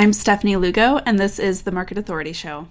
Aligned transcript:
I'm 0.00 0.12
Stefanie 0.12 0.58
Lugo, 0.58 0.96
and 1.04 1.18
this 1.18 1.38
is 1.38 1.60
the 1.60 1.72
Market 1.72 1.98
Authority 1.98 2.32
Show. 2.32 2.68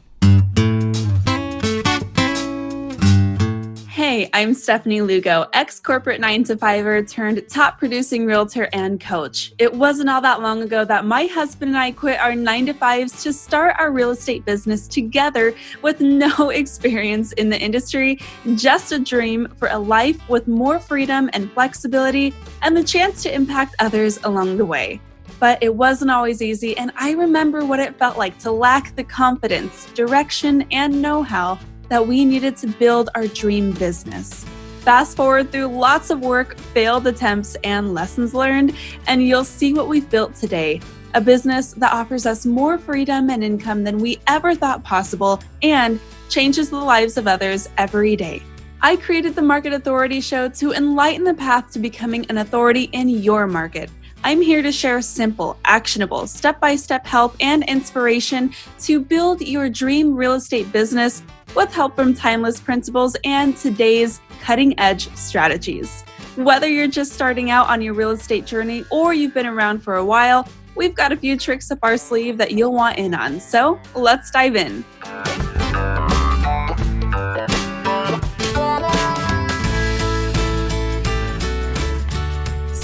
Hey, 3.88 4.32
I'm 4.34 4.56
Stefanie 4.56 5.06
Lugo, 5.06 5.46
ex 5.54 5.80
corporate 5.80 6.20
nine 6.20 6.44
to 6.46 6.58
fiver 6.58 7.04
turned 7.04 7.48
top 7.48 7.78
producing 7.78 8.26
realtor 8.26 8.68
and 8.74 9.00
coach. 9.00 9.54
It 9.60 9.72
wasn't 9.72 10.10
all 10.10 10.22
that 10.22 10.42
long 10.42 10.64
ago 10.64 10.84
that 10.86 11.06
my 11.06 11.28
husband 11.28 11.70
and 11.70 11.78
I 11.78 11.92
quit 11.92 12.20
our 12.20 12.34
nine 12.34 12.66
to 12.66 12.74
fives 12.74 13.22
to 13.22 13.32
start 13.32 13.76
our 13.78 13.92
real 13.92 14.10
estate 14.10 14.44
business 14.44 14.88
together 14.88 15.54
with 15.84 16.02
no 16.02 16.50
experience 16.50 17.34
in 17.34 17.50
the 17.50 17.60
industry, 17.60 18.18
just 18.56 18.92
a 18.92 18.98
dream 18.98 19.48
for 19.58 19.68
a 19.68 19.78
life 19.78 20.18
with 20.30 20.48
more 20.48 20.80
freedom 20.80 21.30
and 21.34 21.52
flexibility 21.52 22.34
and 22.64 22.76
the 22.76 22.84
chance 22.84 23.22
to 23.22 23.32
impact 23.32 23.76
others 23.78 24.18
along 24.24 24.58
the 24.58 24.66
way 24.66 25.00
but 25.40 25.62
it 25.62 25.74
wasn't 25.74 26.12
always 26.12 26.42
easy. 26.42 26.78
And 26.78 26.92
I 26.96 27.12
remember 27.12 27.66
what 27.66 27.80
it 27.80 27.98
felt 27.98 28.18
like 28.18 28.38
to 28.40 28.52
lack 28.52 28.96
the 28.96 29.04
confidence, 29.04 29.86
direction, 29.94 30.66
and 30.72 31.02
know 31.02 31.24
how 31.24 31.60
that 31.90 32.06
we 32.06 32.26
needed 32.26 32.56
to 32.58 32.68
build 32.68 33.10
our 33.16 33.28
dream 33.28 33.72
business. 33.72 34.46
Fast 34.82 35.18
forward 35.18 35.52
through 35.52 35.68
lots 35.68 36.10
of 36.10 36.22
work, 36.22 36.58
failed 36.58 37.08
attempts, 37.08 37.56
and 37.64 37.94
lessons 37.94 38.34
learned, 38.34 38.76
and 39.08 39.26
you'll 39.26 39.44
see 39.44 39.74
what 39.74 39.88
we've 39.88 40.10
built 40.10 40.36
today 40.36 40.82
a 41.16 41.22
business 41.22 41.74
that 41.74 41.92
offers 41.92 42.28
us 42.28 42.46
more 42.46 42.78
freedom 42.78 43.30
and 43.30 43.44
income 43.44 43.84
than 43.84 43.98
we 43.98 44.20
ever 44.28 44.54
thought 44.54 44.84
possible 44.84 45.42
and 45.64 46.00
changes 46.30 46.70
the 46.70 46.78
lives 46.78 47.18
of 47.18 47.28
others 47.28 47.68
every 47.78 48.16
day. 48.16 48.44
I 48.82 48.96
created 48.96 49.36
the 49.36 49.42
Market 49.42 49.74
Authority 49.74 50.22
Show 50.22 50.50
to 50.50 50.72
enlighten 50.72 51.24
the 51.24 51.34
path 51.34 51.72
to 51.72 51.80
becoming 51.80 52.26
an 52.30 52.38
authority 52.38 52.84
in 52.94 53.10
your 53.10 53.48
market. 53.48 53.90
I'm 54.24 54.42
here 54.42 54.62
to 54.62 54.72
share 54.72 55.02
simple, 55.02 55.58
actionable, 55.64 56.28
step 56.28 56.60
by 56.60 56.76
step 56.76 57.08
help 57.08 57.36
and 57.40 57.64
inspiration 57.70 58.54
to 58.80 59.00
build 59.00 59.42
your 59.42 59.70
dream 59.70 60.14
real 60.14 60.34
estate 60.34 60.72
business 60.74 61.24
with 61.56 61.74
help 61.74 61.96
from 61.96 62.14
timeless 62.14 62.60
principles 62.60 63.16
and 63.24 63.56
today's 63.56 64.20
cutting 64.42 64.78
edge 64.80 65.10
strategies. 65.16 66.04
Whether 66.36 66.68
you're 66.68 66.88
just 66.88 67.14
starting 67.14 67.50
out 67.50 67.70
on 67.70 67.82
your 67.82 67.94
real 67.94 68.12
estate 68.12 68.46
journey 68.46 68.84
or 68.92 69.14
you've 69.14 69.34
been 69.34 69.48
around 69.48 69.80
for 69.80 69.96
a 69.96 70.06
while, 70.06 70.48
we've 70.76 70.96
got 70.96 71.12
a 71.12 71.18
few 71.18 71.38
tricks 71.38 71.72
up 71.72 71.80
our 71.82 71.98
sleeve 71.98 72.38
that 72.38 72.52
you'll 72.52 72.74
want 72.74 72.98
in 72.98 73.14
on. 73.14 73.40
So 73.40 73.80
let's 73.96 74.32
dive 74.32 74.56
in. 74.56 74.84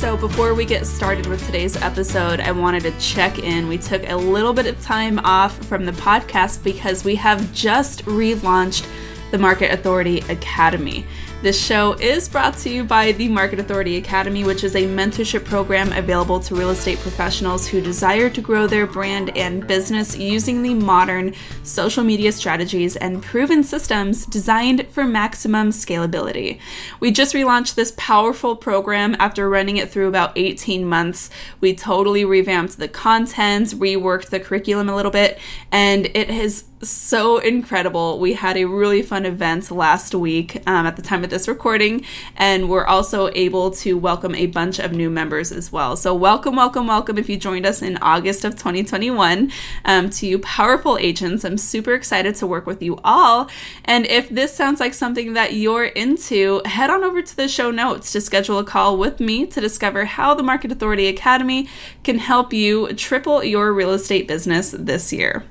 So, 0.05 0.15
before 0.15 0.53
we 0.53 0.65
get 0.65 0.85
started 0.85 1.25
with 1.25 1.43
today's 1.47 1.75
episode, 1.77 2.39
I 2.39 2.51
wanted 2.51 2.83
to 2.83 2.91
check 2.99 3.39
in. 3.39 3.67
We 3.67 3.79
took 3.79 4.07
a 4.07 4.15
little 4.15 4.53
bit 4.53 4.67
of 4.67 4.79
time 4.79 5.17
off 5.17 5.57
from 5.65 5.83
the 5.83 5.93
podcast 5.93 6.63
because 6.63 7.03
we 7.03 7.15
have 7.15 7.51
just 7.53 8.05
relaunched 8.05 8.87
the 9.31 9.39
Market 9.39 9.71
Authority 9.71 10.19
Academy. 10.29 11.07
This 11.45 11.63
show 11.63 11.93
is 11.93 12.27
brought 12.27 12.57
to 12.57 12.71
you 12.71 12.83
by 12.83 13.11
the 13.11 13.27
Market 13.27 13.59
Authority 13.59 13.97
Academy, 13.97 14.43
which 14.43 14.63
is 14.63 14.75
a 14.75 14.87
mentorship 14.87 15.45
program 15.45 15.93
available 15.93 16.39
to 16.39 16.55
real 16.55 16.71
estate 16.71 16.97
professionals 16.97 17.67
who 17.67 17.81
desire 17.81 18.31
to 18.31 18.41
grow 18.41 18.65
their 18.65 18.87
brand 18.87 19.29
and 19.37 19.67
business 19.67 20.17
using 20.17 20.63
the 20.63 20.73
modern 20.73 21.35
social 21.61 22.03
media 22.03 22.31
strategies 22.31 22.95
and 22.95 23.21
proven 23.21 23.63
systems 23.63 24.25
designed 24.25 24.87
for 24.87 25.03
maximum 25.03 25.69
scalability. 25.69 26.59
We 26.99 27.11
just 27.11 27.35
relaunched 27.35 27.75
this 27.75 27.93
powerful 27.95 28.55
program 28.55 29.15
after 29.19 29.47
running 29.47 29.77
it 29.77 29.91
through 29.91 30.07
about 30.07 30.35
18 30.35 30.83
months. 30.89 31.29
We 31.61 31.75
totally 31.75 32.25
revamped 32.25 32.79
the 32.79 32.87
content, 32.87 33.67
reworked 33.67 34.31
the 34.31 34.39
curriculum 34.39 34.89
a 34.89 34.95
little 34.95 35.11
bit, 35.11 35.37
and 35.71 36.07
it 36.15 36.31
has 36.31 36.63
so 36.81 37.37
incredible. 37.37 38.19
We 38.19 38.33
had 38.33 38.57
a 38.57 38.65
really 38.65 39.01
fun 39.01 39.25
event 39.25 39.71
last 39.71 40.13
week 40.13 40.61
um, 40.67 40.85
at 40.85 40.95
the 40.95 41.01
time 41.01 41.23
of 41.23 41.29
this 41.35 41.49
recording, 41.49 42.01
and 42.37 42.69
we're 42.69 42.85
also 42.85 43.29
able 43.33 43.69
to 43.69 43.97
welcome 43.97 44.33
a 44.35 44.45
bunch 44.45 44.79
of 44.79 44.93
new 44.93 45.09
members 45.09 45.51
as 45.51 45.69
well. 45.69 45.97
So, 45.97 46.15
welcome, 46.15 46.55
welcome, 46.55 46.87
welcome 46.87 47.17
if 47.17 47.27
you 47.27 47.35
joined 47.35 47.65
us 47.65 47.81
in 47.81 47.97
August 47.97 48.45
of 48.45 48.53
2021 48.53 49.51
um, 49.83 50.09
to 50.11 50.27
you 50.27 50.39
powerful 50.39 50.97
agents. 50.97 51.43
I'm 51.43 51.57
super 51.57 51.93
excited 51.93 52.35
to 52.35 52.47
work 52.47 52.65
with 52.65 52.81
you 52.81 52.97
all. 53.03 53.49
And 53.83 54.05
if 54.05 54.29
this 54.29 54.55
sounds 54.55 54.79
like 54.79 54.93
something 54.93 55.33
that 55.33 55.55
you're 55.55 55.83
into, 55.83 56.61
head 56.63 56.89
on 56.89 57.03
over 57.03 57.21
to 57.21 57.35
the 57.35 57.49
show 57.49 57.69
notes 57.69 58.13
to 58.13 58.21
schedule 58.21 58.57
a 58.57 58.63
call 58.63 58.97
with 58.97 59.19
me 59.19 59.45
to 59.47 59.59
discover 59.59 60.05
how 60.05 60.35
the 60.35 60.43
Market 60.43 60.71
Authority 60.71 61.07
Academy 61.07 61.67
can 62.05 62.19
help 62.19 62.53
you 62.53 62.93
triple 62.93 63.43
your 63.43 63.73
real 63.73 63.91
estate 63.91 64.25
business 64.25 64.71
this 64.71 65.11
year. 65.11 65.43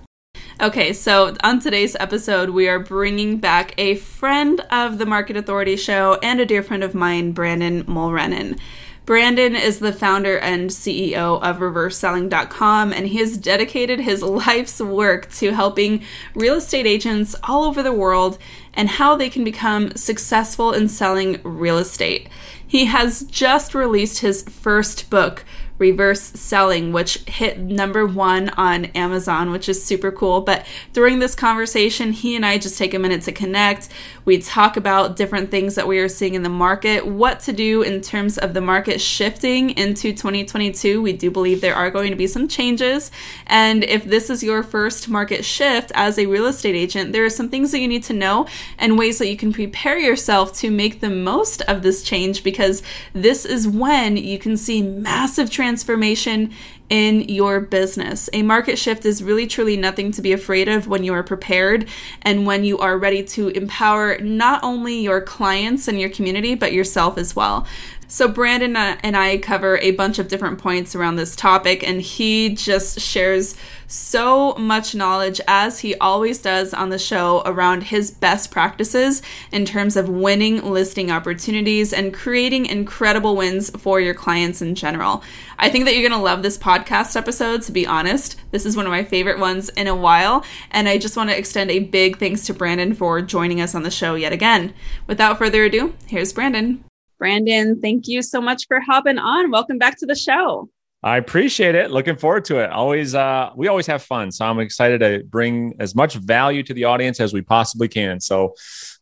Okay, 0.62 0.92
so 0.92 1.34
on 1.42 1.58
today's 1.58 1.96
episode, 1.96 2.50
we 2.50 2.68
are 2.68 2.78
bringing 2.78 3.38
back 3.38 3.74
a 3.76 3.96
friend 3.96 4.60
of 4.70 4.98
the 4.98 5.06
Market 5.06 5.36
Authority 5.36 5.74
show 5.74 6.16
and 6.22 6.38
a 6.38 6.46
dear 6.46 6.62
friend 6.62 6.84
of 6.84 6.94
mine, 6.94 7.32
Brandon 7.32 7.82
Mulrenin. 7.84 8.56
Brandon 9.04 9.56
is 9.56 9.80
the 9.80 9.92
founder 9.92 10.38
and 10.38 10.70
CEO 10.70 11.42
of 11.42 11.58
ReverseSelling.com, 11.58 12.92
and 12.92 13.08
he 13.08 13.18
has 13.18 13.36
dedicated 13.36 13.98
his 13.98 14.22
life's 14.46 14.80
work 14.80 15.28
to 15.32 15.52
helping 15.52 16.04
real 16.36 16.54
estate 16.54 16.86
agents 16.86 17.34
all 17.42 17.64
over 17.64 17.82
the 17.82 17.92
world 17.92 18.38
and 18.74 18.88
how 18.88 19.16
they 19.16 19.28
can 19.28 19.42
become 19.42 19.90
successful 19.96 20.72
in 20.72 20.88
selling 20.88 21.40
real 21.42 21.78
estate. 21.78 22.28
He 22.64 22.84
has 22.84 23.24
just 23.24 23.74
released 23.74 24.20
his 24.20 24.44
first 24.44 25.10
book, 25.10 25.44
reverse 25.78 26.20
selling, 26.20 26.92
which 26.92 27.18
hit 27.26 27.58
number 27.58 28.06
one 28.06 28.48
on 28.50 28.86
Amazon, 28.86 29.50
which 29.50 29.68
is 29.68 29.84
super 29.84 30.12
cool. 30.12 30.40
But 30.40 30.66
during 30.92 31.18
this 31.18 31.34
conversation, 31.34 32.12
he 32.12 32.36
and 32.36 32.46
I 32.46 32.58
just 32.58 32.78
take 32.78 32.94
a 32.94 32.98
minute 32.98 33.22
to 33.22 33.32
connect. 33.32 33.88
We 34.24 34.38
talk 34.38 34.76
about 34.76 35.16
different 35.16 35.50
things 35.50 35.74
that 35.74 35.88
we 35.88 35.98
are 35.98 36.08
seeing 36.08 36.34
in 36.34 36.42
the 36.42 36.48
market, 36.48 37.06
what 37.06 37.40
to 37.40 37.52
do 37.52 37.82
in 37.82 38.00
terms 38.00 38.38
of 38.38 38.54
the 38.54 38.60
market 38.60 39.00
shifting 39.00 39.70
into 39.70 40.12
2022. 40.12 41.02
We 41.02 41.12
do 41.12 41.30
believe 41.30 41.60
there 41.60 41.74
are 41.74 41.90
going 41.90 42.10
to 42.10 42.16
be 42.16 42.26
some 42.26 42.48
changes. 42.48 43.10
And 43.46 43.84
if 43.84 44.04
this 44.04 44.30
is 44.30 44.42
your 44.42 44.62
first 44.62 45.08
market 45.08 45.44
shift 45.44 45.90
as 45.94 46.18
a 46.18 46.26
real 46.26 46.46
estate 46.46 46.76
agent, 46.76 47.12
there 47.12 47.24
are 47.24 47.30
some 47.30 47.48
things 47.48 47.72
that 47.72 47.80
you 47.80 47.88
need 47.88 48.04
to 48.04 48.12
know 48.12 48.46
and 48.78 48.98
ways 48.98 49.18
that 49.18 49.28
you 49.28 49.36
can 49.36 49.52
prepare 49.52 49.98
yourself 49.98 50.52
to 50.54 50.70
make 50.70 51.00
the 51.00 51.10
most 51.10 51.62
of 51.62 51.82
this 51.82 52.02
change 52.02 52.44
because 52.44 52.82
this 53.12 53.44
is 53.44 53.66
when 53.66 54.16
you 54.16 54.38
can 54.38 54.56
see 54.56 54.82
massive 54.82 55.50
transformation 55.64 56.52
in 56.90 57.22
your 57.22 57.58
business. 57.58 58.28
A 58.34 58.42
market 58.42 58.78
shift 58.78 59.06
is 59.06 59.22
really 59.22 59.46
truly 59.46 59.78
nothing 59.78 60.12
to 60.12 60.20
be 60.20 60.30
afraid 60.30 60.68
of 60.68 60.86
when 60.86 61.02
you 61.04 61.14
are 61.14 61.22
prepared 61.22 61.88
and 62.20 62.44
when 62.44 62.64
you 62.64 62.76
are 62.76 62.98
ready 62.98 63.24
to 63.24 63.48
empower 63.48 64.18
not 64.18 64.62
only 64.62 65.00
your 65.00 65.22
clients 65.22 65.88
and 65.88 65.98
your 65.98 66.10
community, 66.10 66.54
but 66.54 66.74
yourself 66.74 67.16
as 67.16 67.34
well. 67.34 67.66
So, 68.06 68.28
Brandon 68.28 68.76
and 68.76 69.16
I 69.16 69.38
cover 69.38 69.78
a 69.78 69.92
bunch 69.92 70.18
of 70.18 70.28
different 70.28 70.58
points 70.58 70.94
around 70.94 71.16
this 71.16 71.34
topic, 71.34 71.86
and 71.86 72.00
he 72.00 72.54
just 72.54 73.00
shares 73.00 73.56
so 73.86 74.54
much 74.54 74.94
knowledge, 74.94 75.40
as 75.46 75.80
he 75.80 75.94
always 75.96 76.38
does 76.38 76.74
on 76.74 76.90
the 76.90 76.98
show, 76.98 77.42
around 77.46 77.84
his 77.84 78.10
best 78.10 78.50
practices 78.50 79.22
in 79.52 79.64
terms 79.64 79.96
of 79.96 80.08
winning 80.08 80.62
listing 80.62 81.10
opportunities 81.10 81.92
and 81.92 82.14
creating 82.14 82.66
incredible 82.66 83.36
wins 83.36 83.70
for 83.70 84.00
your 84.00 84.14
clients 84.14 84.62
in 84.62 84.74
general. 84.74 85.22
I 85.58 85.70
think 85.70 85.84
that 85.84 85.94
you're 85.94 86.08
going 86.08 86.18
to 86.18 86.24
love 86.24 86.42
this 86.42 86.58
podcast 86.58 87.16
episode, 87.16 87.62
to 87.62 87.72
be 87.72 87.86
honest. 87.86 88.36
This 88.50 88.66
is 88.66 88.76
one 88.76 88.86
of 88.86 88.92
my 88.92 89.04
favorite 89.04 89.38
ones 89.38 89.68
in 89.70 89.86
a 89.86 89.94
while, 89.94 90.44
and 90.70 90.88
I 90.88 90.98
just 90.98 91.16
want 91.16 91.30
to 91.30 91.38
extend 91.38 91.70
a 91.70 91.80
big 91.80 92.18
thanks 92.18 92.46
to 92.46 92.54
Brandon 92.54 92.94
for 92.94 93.22
joining 93.22 93.60
us 93.60 93.74
on 93.74 93.82
the 93.82 93.90
show 93.90 94.14
yet 94.14 94.32
again. 94.32 94.74
Without 95.06 95.38
further 95.38 95.64
ado, 95.64 95.94
here's 96.06 96.32
Brandon. 96.32 96.84
Brandon, 97.18 97.80
thank 97.80 98.08
you 98.08 98.22
so 98.22 98.40
much 98.40 98.66
for 98.66 98.80
hopping 98.80 99.18
on. 99.18 99.50
Welcome 99.50 99.78
back 99.78 99.98
to 99.98 100.06
the 100.06 100.14
show. 100.14 100.68
I 101.02 101.18
appreciate 101.18 101.74
it. 101.74 101.90
Looking 101.90 102.16
forward 102.16 102.46
to 102.46 102.60
it. 102.60 102.70
Always, 102.70 103.14
uh, 103.14 103.50
we 103.54 103.68
always 103.68 103.86
have 103.86 104.02
fun. 104.02 104.32
So 104.32 104.46
I'm 104.46 104.58
excited 104.58 105.00
to 105.00 105.22
bring 105.24 105.74
as 105.78 105.94
much 105.94 106.14
value 106.14 106.62
to 106.62 106.72
the 106.72 106.84
audience 106.84 107.20
as 107.20 107.34
we 107.34 107.42
possibly 107.42 107.88
can. 107.88 108.20
So 108.20 108.54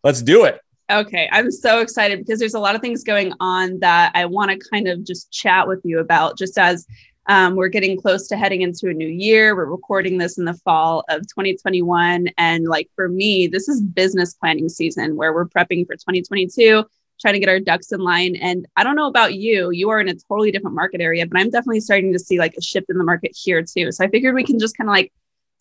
let's 0.02 0.20
do 0.20 0.44
it. 0.44 0.60
Okay. 0.90 1.28
I'm 1.31 1.52
so 1.52 1.78
excited 1.78 2.19
because 2.19 2.40
there's 2.40 2.54
a 2.54 2.58
lot 2.58 2.75
of 2.75 2.81
things 2.81 3.04
going 3.04 3.32
on 3.38 3.78
that 3.78 4.10
I 4.16 4.26
want 4.26 4.50
to 4.50 4.69
kind 4.69 4.88
of 4.88 5.04
just 5.04 5.31
chat 5.31 5.69
with 5.69 5.81
you 5.84 6.00
about, 6.00 6.36
just 6.36 6.58
as 6.58 6.86
um, 7.28 7.54
we're 7.54 7.69
getting 7.69 8.00
close 8.00 8.26
to 8.28 8.36
heading 8.36 8.62
into 8.62 8.88
a 8.88 8.92
new 8.92 9.08
year. 9.08 9.54
We're 9.54 9.66
recording 9.66 10.19
this 10.19 10.38
in 10.38 10.44
the 10.44 10.54
fall 10.54 11.04
of 11.08 11.22
2021. 11.28 12.31
And 12.36 12.66
like 12.66 12.90
for 12.96 13.08
me, 13.08 13.46
this 13.46 13.69
is 13.69 13.81
business 13.81 14.34
planning 14.34 14.69
season 14.69 15.14
where 15.14 15.32
we're 15.32 15.46
prepping 15.46 15.86
for 15.86 15.94
2022 15.94 16.84
trying 17.22 17.34
to 17.34 17.40
get 17.40 17.48
our 17.48 17.60
ducks 17.60 17.92
in 17.92 18.00
line. 18.00 18.36
And 18.36 18.66
I 18.76 18.84
don't 18.84 18.96
know 18.96 19.06
about 19.06 19.34
you, 19.34 19.70
you 19.70 19.88
are 19.88 20.00
in 20.00 20.08
a 20.08 20.14
totally 20.28 20.50
different 20.50 20.76
market 20.76 21.00
area, 21.00 21.26
but 21.26 21.40
I'm 21.40 21.48
definitely 21.48 21.80
starting 21.80 22.12
to 22.12 22.19
see 22.19 22.38
like 22.38 22.54
a 22.58 22.60
shift 22.60 22.90
in 22.90 22.98
the 22.98 23.04
market 23.04 23.30
here 23.34 23.62
too. 23.62 23.90
So 23.92 24.04
I 24.04 24.08
figured 24.08 24.34
we 24.34 24.44
can 24.44 24.58
just 24.58 24.76
kind 24.76 24.90
of 24.90 24.92
like 24.92 25.12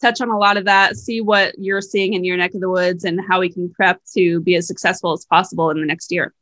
touch 0.02 0.20
on 0.20 0.30
a 0.30 0.38
lot 0.38 0.58
of 0.58 0.66
that, 0.66 0.98
see 0.98 1.22
what 1.22 1.54
you're 1.58 1.82
seeing 1.82 2.14
in 2.14 2.24
your 2.24 2.36
neck 2.36 2.56
of 2.56 2.60
the 2.60 2.70
woods 2.70 3.06
and 3.06 3.22
how 3.30 3.40
we 3.40 3.50
can 3.50 3.72
prep 3.72 4.02
to 4.16 4.42
be 4.42 4.56
as 4.56 4.68
successful 4.68 5.14
as 5.14 5.24
possible 5.26 5.70
in 5.70 5.80
the 5.80 5.86
next 5.86 6.12
year. 6.12 6.34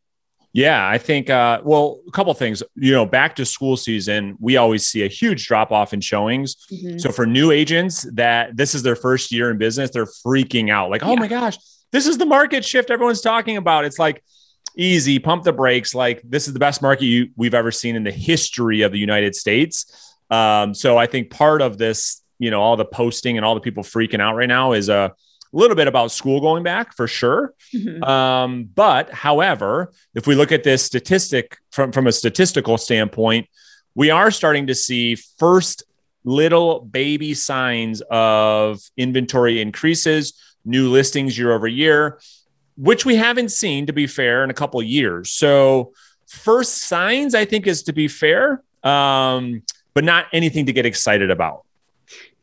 Yeah, 0.53 0.87
I 0.87 0.97
think, 0.97 1.29
uh, 1.29 1.61
well, 1.63 1.99
a 2.07 2.11
couple 2.11 2.33
things. 2.33 2.63
You 2.75 2.93
know, 2.93 3.05
back 3.05 3.35
to 3.35 3.45
school 3.45 3.77
season, 3.77 4.35
we 4.39 4.57
always 4.57 4.87
see 4.87 5.03
a 5.03 5.07
huge 5.07 5.45
drop 5.45 5.71
off 5.71 5.93
in 5.93 6.01
showings. 6.01 6.55
Mm-hmm. 6.71 6.97
So 6.97 7.11
for 7.11 7.27
new 7.27 7.51
agents 7.51 8.09
that 8.13 8.57
this 8.57 8.73
is 8.73 8.81
their 8.81 8.95
first 8.95 9.31
year 9.31 9.51
in 9.51 9.59
business, 9.59 9.91
they're 9.91 10.07
freaking 10.07 10.71
out 10.71 10.89
like, 10.89 11.03
oh 11.03 11.13
yeah. 11.13 11.19
my 11.19 11.27
gosh, 11.27 11.57
this 11.91 12.07
is 12.07 12.17
the 12.17 12.25
market 12.25 12.65
shift 12.65 12.89
everyone's 12.89 13.21
talking 13.21 13.57
about. 13.57 13.85
It's 13.85 13.99
like, 13.99 14.23
easy, 14.75 15.19
pump 15.19 15.43
the 15.43 15.53
brakes. 15.53 15.93
Like, 15.93 16.21
this 16.23 16.47
is 16.47 16.53
the 16.53 16.59
best 16.59 16.81
market 16.81 17.05
you, 17.05 17.29
we've 17.35 17.53
ever 17.53 17.71
seen 17.71 17.95
in 17.95 18.03
the 18.03 18.11
history 18.11 18.81
of 18.81 18.91
the 18.91 18.99
United 18.99 19.35
States. 19.35 20.15
Um, 20.29 20.73
so 20.73 20.97
I 20.97 21.05
think 21.05 21.29
part 21.29 21.61
of 21.61 21.77
this, 21.77 22.21
you 22.37 22.51
know, 22.51 22.61
all 22.61 22.77
the 22.77 22.85
posting 22.85 23.37
and 23.37 23.45
all 23.45 23.55
the 23.55 23.61
people 23.61 23.83
freaking 23.83 24.21
out 24.21 24.35
right 24.35 24.47
now 24.47 24.73
is 24.73 24.89
a, 24.89 25.13
little 25.51 25.75
bit 25.75 25.87
about 25.87 26.11
school 26.11 26.39
going 26.39 26.63
back 26.63 26.95
for 26.95 27.07
sure. 27.07 27.53
Mm-hmm. 27.73 28.03
Um, 28.03 28.69
but 28.73 29.11
however, 29.11 29.91
if 30.13 30.27
we 30.27 30.35
look 30.35 30.51
at 30.51 30.63
this 30.63 30.83
statistic 30.83 31.57
from, 31.71 31.91
from 31.91 32.07
a 32.07 32.11
statistical 32.11 32.77
standpoint, 32.77 33.47
we 33.95 34.11
are 34.11 34.31
starting 34.31 34.67
to 34.67 34.75
see 34.75 35.15
first 35.15 35.83
little 36.23 36.81
baby 36.81 37.33
signs 37.33 38.01
of 38.11 38.79
inventory 38.97 39.61
increases, 39.61 40.33
new 40.65 40.89
listings 40.89 41.37
year 41.37 41.51
over 41.51 41.67
year, 41.67 42.19
which 42.79 43.05
we 43.05 43.15
haven't 43.15 43.51
seen, 43.51 43.85
to 43.85 43.93
be 43.93 44.07
fair, 44.07 44.43
in 44.43 44.49
a 44.49 44.53
couple 44.53 44.81
years. 44.81 45.31
So, 45.31 45.93
first 46.27 46.83
signs, 46.83 47.35
I 47.35 47.43
think, 47.45 47.67
is 47.67 47.83
to 47.83 47.93
be 47.93 48.07
fair, 48.07 48.63
um, 48.83 49.63
but 49.93 50.03
not 50.03 50.27
anything 50.31 50.65
to 50.67 50.73
get 50.73 50.85
excited 50.85 51.29
about. 51.29 51.65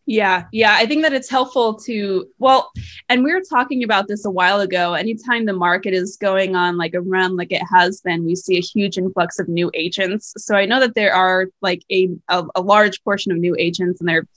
Yeah, 0.09 0.45
yeah. 0.53 0.75
I 0.77 0.87
think 0.87 1.03
that 1.03 1.13
it's 1.13 1.29
helpful 1.29 1.75
to, 1.81 2.29
well, 2.39 2.71
and 3.09 3.25
we 3.25 3.33
were 3.33 3.43
talking 3.43 3.83
about 3.83 4.07
this 4.07 4.25
a 4.25 4.31
while 4.31 4.61
ago. 4.61 4.95
Anytime 4.95 5.47
the 5.47 5.53
market 5.53 5.95
is 5.95 6.17
going 6.17 6.55
on 6.55 6.77
like 6.77 6.95
a 6.95 7.01
run 7.01 7.37
like 7.37 7.51
it 7.51 7.63
has 7.75 8.01
been, 8.03 8.25
we 8.25 8.37
see 8.37 8.57
a 8.57 8.61
huge 8.61 8.99
influx 8.99 9.41
of 9.41 9.49
new 9.49 9.69
agents. 9.75 10.33
So 10.37 10.55
I 10.55 10.65
know 10.65 10.79
that 10.79 10.95
there 10.95 11.13
are 11.13 11.47
like 11.61 11.83
a, 11.91 12.11
a, 12.29 12.45
a 12.55 12.61
large 12.61 13.03
portion 13.03 13.33
of 13.33 13.39
new 13.39 13.57
agents 13.59 14.01
and 14.01 14.09
they're 14.09 14.29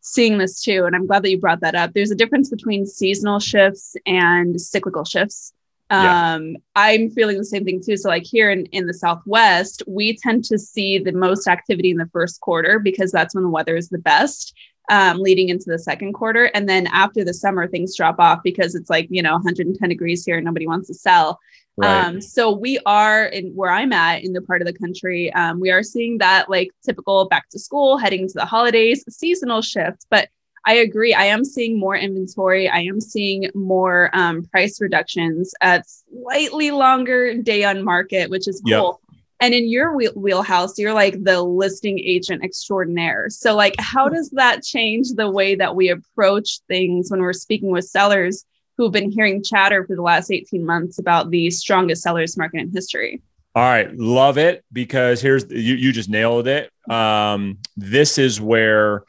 seeing 0.00 0.38
this 0.38 0.62
too. 0.62 0.84
And 0.84 0.96
I'm 0.96 1.06
glad 1.06 1.22
that 1.22 1.30
you 1.30 1.38
brought 1.38 1.60
that 1.60 1.74
up. 1.74 1.92
There's 1.92 2.10
a 2.10 2.16
difference 2.16 2.50
between 2.50 2.86
seasonal 2.86 3.38
shifts 3.38 3.96
and 4.06 4.60
cyclical 4.60 5.04
shifts. 5.04 5.52
Yeah. 5.90 6.34
Um, 6.34 6.56
I'm 6.76 7.10
feeling 7.10 7.36
the 7.38 7.44
same 7.44 7.64
thing 7.64 7.82
too. 7.84 7.96
So, 7.96 8.08
like 8.08 8.24
here 8.24 8.50
in, 8.50 8.66
in 8.66 8.86
the 8.86 8.94
Southwest, 8.94 9.82
we 9.88 10.16
tend 10.16 10.44
to 10.44 10.58
see 10.58 10.98
the 10.98 11.12
most 11.12 11.48
activity 11.48 11.90
in 11.90 11.96
the 11.96 12.08
first 12.12 12.40
quarter 12.40 12.78
because 12.78 13.10
that's 13.10 13.34
when 13.34 13.42
the 13.42 13.50
weather 13.50 13.76
is 13.76 13.88
the 13.88 13.98
best 13.98 14.54
um, 14.90 15.18
leading 15.18 15.48
into 15.48 15.66
the 15.68 15.78
second 15.78 16.12
quarter. 16.12 16.46
And 16.46 16.68
then 16.68 16.88
after 16.88 17.24
the 17.24 17.32
summer, 17.32 17.66
things 17.66 17.96
drop 17.96 18.16
off 18.18 18.40
because 18.42 18.74
it's 18.74 18.90
like, 18.90 19.06
you 19.08 19.22
know, 19.22 19.34
110 19.34 19.88
degrees 19.88 20.24
here 20.24 20.36
and 20.36 20.44
nobody 20.44 20.66
wants 20.66 20.88
to 20.88 20.94
sell. 20.94 21.38
Right. 21.76 22.04
Um, 22.04 22.20
so 22.20 22.50
we 22.50 22.78
are 22.84 23.26
in 23.26 23.52
where 23.54 23.70
I'm 23.70 23.92
at 23.92 24.22
in 24.22 24.32
the 24.32 24.42
part 24.42 24.60
of 24.60 24.66
the 24.66 24.74
country. 24.74 25.32
Um, 25.32 25.60
we 25.60 25.70
are 25.70 25.84
seeing 25.84 26.18
that 26.18 26.50
like 26.50 26.70
typical 26.84 27.26
back 27.28 27.48
to 27.50 27.58
school, 27.58 27.96
heading 27.96 28.26
to 28.26 28.34
the 28.34 28.44
holidays, 28.44 29.04
seasonal 29.08 29.62
shift. 29.62 30.06
But 30.10 30.28
I 30.66 30.74
agree. 30.74 31.14
I 31.14 31.24
am 31.24 31.44
seeing 31.44 31.78
more 31.78 31.96
inventory. 31.96 32.68
I 32.68 32.80
am 32.80 33.00
seeing 33.00 33.48
more 33.54 34.10
um, 34.12 34.44
price 34.44 34.80
reductions 34.80 35.54
at 35.62 35.86
slightly 35.88 36.70
longer 36.70 37.40
day 37.40 37.64
on 37.64 37.82
market, 37.82 38.28
which 38.28 38.46
is 38.46 38.60
cool. 38.66 39.00
Yep. 39.02 39.09
And 39.40 39.54
in 39.54 39.70
your 39.70 39.96
wheelhouse, 39.96 40.78
you're 40.78 40.92
like 40.92 41.24
the 41.24 41.42
listing 41.42 41.98
agent 41.98 42.44
extraordinaire. 42.44 43.30
So, 43.30 43.56
like, 43.56 43.74
how 43.78 44.08
does 44.08 44.28
that 44.30 44.62
change 44.62 45.08
the 45.14 45.30
way 45.30 45.54
that 45.54 45.74
we 45.74 45.88
approach 45.88 46.60
things 46.68 47.10
when 47.10 47.20
we're 47.20 47.32
speaking 47.32 47.70
with 47.70 47.86
sellers 47.86 48.44
who've 48.76 48.92
been 48.92 49.10
hearing 49.10 49.42
chatter 49.42 49.86
for 49.86 49.96
the 49.96 50.02
last 50.02 50.30
18 50.30 50.64
months 50.64 50.98
about 50.98 51.30
the 51.30 51.50
strongest 51.50 52.02
sellers 52.02 52.36
market 52.36 52.60
in 52.60 52.70
history? 52.70 53.22
All 53.54 53.62
right, 53.64 53.92
love 53.96 54.36
it 54.36 54.62
because 54.72 55.22
here's 55.22 55.50
you, 55.50 55.74
you 55.74 55.90
just 55.90 56.10
nailed 56.10 56.46
it. 56.46 56.70
Um, 56.88 57.58
this 57.76 58.18
is 58.18 58.40
where 58.40 59.04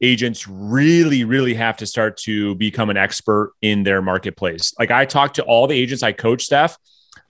agents 0.00 0.46
really, 0.46 1.24
really 1.24 1.54
have 1.54 1.76
to 1.78 1.86
start 1.86 2.16
to 2.18 2.54
become 2.54 2.90
an 2.90 2.96
expert 2.96 3.52
in 3.60 3.82
their 3.82 4.00
marketplace. 4.00 4.72
Like 4.78 4.90
I 4.90 5.04
talk 5.04 5.34
to 5.34 5.42
all 5.42 5.66
the 5.66 5.78
agents 5.78 6.02
I 6.02 6.12
coach, 6.12 6.44
Steph 6.44 6.78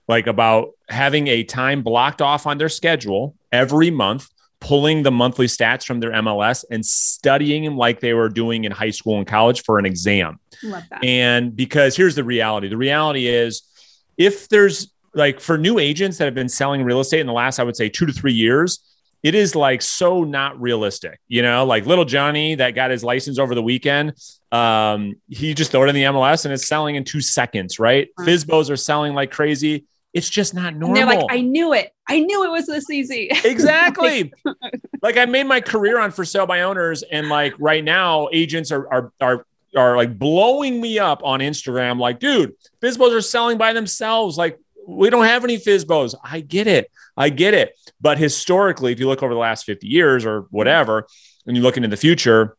like 0.07 0.27
about 0.27 0.71
having 0.89 1.27
a 1.27 1.43
time 1.43 1.81
blocked 1.81 2.21
off 2.21 2.45
on 2.45 2.57
their 2.57 2.69
schedule 2.69 3.35
every 3.51 3.89
month, 3.89 4.29
pulling 4.59 5.03
the 5.03 5.11
monthly 5.11 5.47
stats 5.47 5.85
from 5.85 5.99
their 5.99 6.11
MLS 6.11 6.63
and 6.69 6.85
studying 6.85 7.63
them 7.63 7.77
like 7.77 7.99
they 7.99 8.13
were 8.13 8.29
doing 8.29 8.63
in 8.63 8.71
high 8.71 8.89
school 8.89 9.17
and 9.17 9.27
college 9.27 9.63
for 9.63 9.79
an 9.79 9.85
exam. 9.85 10.39
Love 10.63 10.83
that. 10.89 11.03
And 11.03 11.55
because 11.55 11.95
here's 11.95 12.15
the 12.15 12.23
reality 12.23 12.67
the 12.67 12.77
reality 12.77 13.27
is 13.27 13.63
if 14.17 14.47
there's 14.49 14.91
like 15.13 15.39
for 15.39 15.57
new 15.57 15.79
agents 15.79 16.17
that 16.17 16.25
have 16.25 16.35
been 16.35 16.49
selling 16.49 16.83
real 16.83 16.99
estate 16.99 17.21
in 17.21 17.27
the 17.27 17.33
last, 17.33 17.59
I 17.59 17.63
would 17.63 17.75
say 17.75 17.89
two 17.89 18.05
to 18.05 18.13
three 18.13 18.33
years, 18.33 18.79
it 19.23 19.33
is 19.33 19.55
like 19.55 19.81
so 19.81 20.23
not 20.23 20.61
realistic, 20.61 21.19
you 21.27 21.41
know, 21.41 21.65
like 21.65 21.87
little 21.87 22.05
Johnny 22.05 22.55
that 22.55 22.75
got 22.75 22.91
his 22.91 23.03
license 23.03 23.39
over 23.39 23.55
the 23.55 23.63
weekend. 23.63 24.13
Um, 24.51 25.15
he 25.27 25.55
just 25.55 25.71
threw 25.71 25.83
it 25.83 25.89
in 25.89 25.95
the 25.95 26.03
MLS 26.03 26.45
and 26.45 26.53
it's 26.53 26.67
selling 26.67 26.95
in 26.95 27.03
two 27.03 27.21
seconds, 27.21 27.79
right? 27.79 28.07
Mm-hmm. 28.19 28.29
FSBOs 28.29 28.69
are 28.69 28.77
selling 28.77 29.15
like 29.15 29.31
crazy. 29.31 29.85
It's 30.15 30.29
just 30.29 30.53
not 30.53 30.73
normal. 30.73 30.97
And 30.97 31.09
they're 31.11 31.17
like, 31.17 31.25
I 31.29 31.41
knew 31.41 31.73
it. 31.73 31.91
I 32.07 32.21
knew 32.21 32.45
it 32.45 32.49
was 32.49 32.67
this 32.67 32.89
easy. 32.89 33.29
Exactly. 33.43 34.31
like 35.01 35.17
I 35.17 35.25
made 35.25 35.43
my 35.43 35.59
career 35.59 35.99
on 35.99 36.11
for 36.11 36.23
sale 36.23 36.47
by 36.47 36.61
owners, 36.61 37.03
and 37.03 37.27
like 37.27 37.53
right 37.59 37.83
now, 37.83 38.29
agents 38.31 38.71
are 38.71 38.87
are 38.91 39.11
are 39.19 39.45
are 39.75 39.97
like 39.97 40.17
blowing 40.17 40.79
me 40.79 40.99
up 40.99 41.21
on 41.25 41.41
Instagram. 41.41 41.99
Like, 41.99 42.19
dude, 42.19 42.53
FSBOs 42.81 43.11
are 43.13 43.21
selling 43.21 43.57
by 43.57 43.73
themselves. 43.73 44.37
Like, 44.37 44.57
we 44.87 45.09
don't 45.09 45.25
have 45.25 45.43
any 45.43 45.57
FSBOs. 45.57 46.15
I 46.23 46.39
get 46.39 46.67
it. 46.67 46.89
I 47.17 47.29
get 47.29 47.53
it. 47.53 47.77
But 47.99 48.17
historically, 48.17 48.93
if 48.93 49.01
you 49.01 49.07
look 49.07 49.21
over 49.21 49.33
the 49.33 49.39
last 49.39 49.65
50 49.65 49.85
years 49.85 50.25
or 50.25 50.47
whatever, 50.49 51.07
and 51.45 51.57
you 51.57 51.61
look 51.61 51.75
into 51.75 51.89
the 51.89 51.97
future, 51.97 52.55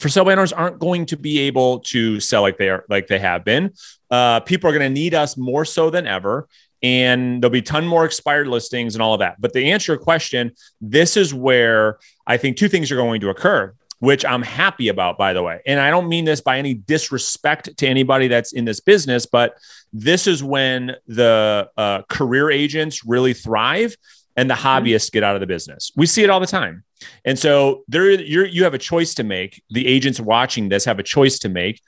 for 0.00 0.10
sale 0.10 0.26
by 0.26 0.32
owners 0.32 0.52
aren't 0.52 0.78
going 0.78 1.06
to 1.06 1.16
be 1.16 1.40
able 1.40 1.80
to 1.80 2.20
sell 2.20 2.42
like 2.42 2.58
they 2.58 2.68
are 2.68 2.84
like 2.90 3.06
they 3.06 3.18
have 3.18 3.42
been. 3.42 3.72
Uh, 4.10 4.40
people 4.40 4.68
are 4.68 4.72
going 4.72 4.86
to 4.86 5.00
need 5.00 5.14
us 5.14 5.38
more 5.38 5.64
so 5.64 5.88
than 5.88 6.06
ever 6.06 6.46
and 6.82 7.42
there'll 7.42 7.52
be 7.52 7.58
a 7.58 7.62
ton 7.62 7.86
more 7.86 8.04
expired 8.04 8.48
listings 8.48 8.94
and 8.94 9.02
all 9.02 9.14
of 9.14 9.20
that. 9.20 9.40
But 9.40 9.52
to 9.52 9.64
answer 9.64 9.92
your 9.92 10.00
question, 10.00 10.52
this 10.80 11.16
is 11.16 11.34
where 11.34 11.98
I 12.26 12.36
think 12.36 12.56
two 12.56 12.68
things 12.68 12.90
are 12.90 12.96
going 12.96 13.20
to 13.20 13.28
occur, 13.28 13.74
which 13.98 14.24
I'm 14.24 14.42
happy 14.42 14.88
about, 14.88 15.18
by 15.18 15.32
the 15.32 15.42
way. 15.42 15.60
And 15.66 15.78
I 15.78 15.90
don't 15.90 16.08
mean 16.08 16.24
this 16.24 16.40
by 16.40 16.58
any 16.58 16.74
disrespect 16.74 17.76
to 17.76 17.86
anybody 17.86 18.28
that's 18.28 18.52
in 18.52 18.64
this 18.64 18.80
business, 18.80 19.26
but 19.26 19.58
this 19.92 20.26
is 20.26 20.42
when 20.42 20.96
the 21.06 21.68
uh, 21.76 22.02
career 22.08 22.50
agents 22.50 23.04
really 23.04 23.34
thrive 23.34 23.96
and 24.36 24.48
the 24.48 24.54
mm-hmm. 24.54 24.86
hobbyists 24.86 25.12
get 25.12 25.22
out 25.22 25.36
of 25.36 25.40
the 25.40 25.46
business. 25.46 25.92
We 25.96 26.06
see 26.06 26.22
it 26.22 26.30
all 26.30 26.40
the 26.40 26.46
time. 26.46 26.84
And 27.24 27.38
so 27.38 27.84
there 27.88 28.10
you're, 28.10 28.46
you 28.46 28.64
have 28.64 28.74
a 28.74 28.78
choice 28.78 29.14
to 29.14 29.24
make. 29.24 29.62
The 29.70 29.86
agents 29.86 30.20
watching 30.20 30.68
this 30.68 30.84
have 30.84 30.98
a 30.98 31.02
choice 31.02 31.38
to 31.40 31.48
make. 31.48 31.80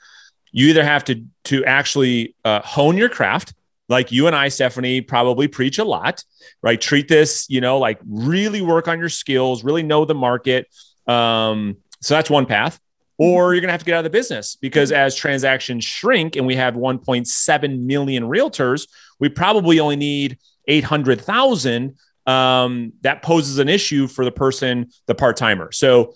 You 0.51 0.67
either 0.67 0.83
have 0.83 1.03
to 1.05 1.23
to 1.45 1.65
actually 1.65 2.35
uh, 2.45 2.61
hone 2.61 2.97
your 2.97 3.09
craft 3.09 3.53
like 3.93 4.11
you 4.11 4.27
and 4.27 4.35
I, 4.35 4.47
Stefanie, 4.47 5.07
probably 5.07 5.47
preach 5.47 5.77
a 5.77 5.83
lot, 5.83 6.23
right? 6.61 6.79
Treat 6.79 7.07
this, 7.07 7.45
you 7.49 7.61
know, 7.61 7.77
like 7.77 7.99
really 8.05 8.61
work 8.61 8.87
on 8.87 8.99
your 8.99 9.09
skills, 9.09 9.63
really 9.63 9.83
know 9.83 10.03
the 10.03 10.15
market. 10.15 10.67
Um, 11.07 11.77
so 12.01 12.15
that's 12.15 12.29
one 12.29 12.45
path. 12.45 12.79
Or 13.19 13.53
you're 13.53 13.61
going 13.61 13.69
to 13.69 13.73
have 13.73 13.81
to 13.81 13.85
get 13.85 13.93
out 13.93 13.99
of 13.99 14.11
the 14.11 14.17
business 14.17 14.55
because 14.55 14.91
as 14.91 15.15
transactions 15.15 15.85
shrink 15.85 16.35
and 16.35 16.45
we 16.47 16.55
have 16.55 16.73
1.7 16.73 17.79
million 17.79 18.23
realtors, 18.23 18.87
we 19.19 19.29
probably 19.29 19.79
only 19.79 19.95
need 19.95 20.39
800,000. 20.67 21.95
Um, 22.25 22.93
that 23.01 23.21
poses 23.21 23.59
an 23.59 23.69
issue 23.69 24.07
for 24.07 24.25
the 24.25 24.31
person, 24.31 24.89
the 25.05 25.13
part 25.13 25.37
timer. 25.37 25.71
So 25.71 26.15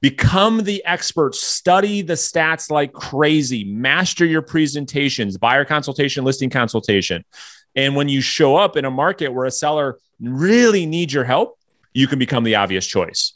Become 0.00 0.64
the 0.64 0.84
expert, 0.84 1.34
study 1.34 2.02
the 2.02 2.14
stats 2.14 2.70
like 2.70 2.92
crazy, 2.92 3.64
master 3.64 4.26
your 4.26 4.42
presentations, 4.42 5.38
buyer 5.38 5.64
consultation, 5.64 6.24
listing 6.24 6.50
consultation. 6.50 7.24
And 7.74 7.96
when 7.96 8.08
you 8.08 8.20
show 8.20 8.56
up 8.56 8.76
in 8.76 8.84
a 8.84 8.90
market 8.90 9.28
where 9.28 9.46
a 9.46 9.50
seller 9.50 9.98
really 10.20 10.86
needs 10.86 11.12
your 11.12 11.24
help, 11.24 11.58
you 11.92 12.06
can 12.06 12.18
become 12.18 12.44
the 12.44 12.56
obvious 12.56 12.86
choice. 12.86 13.34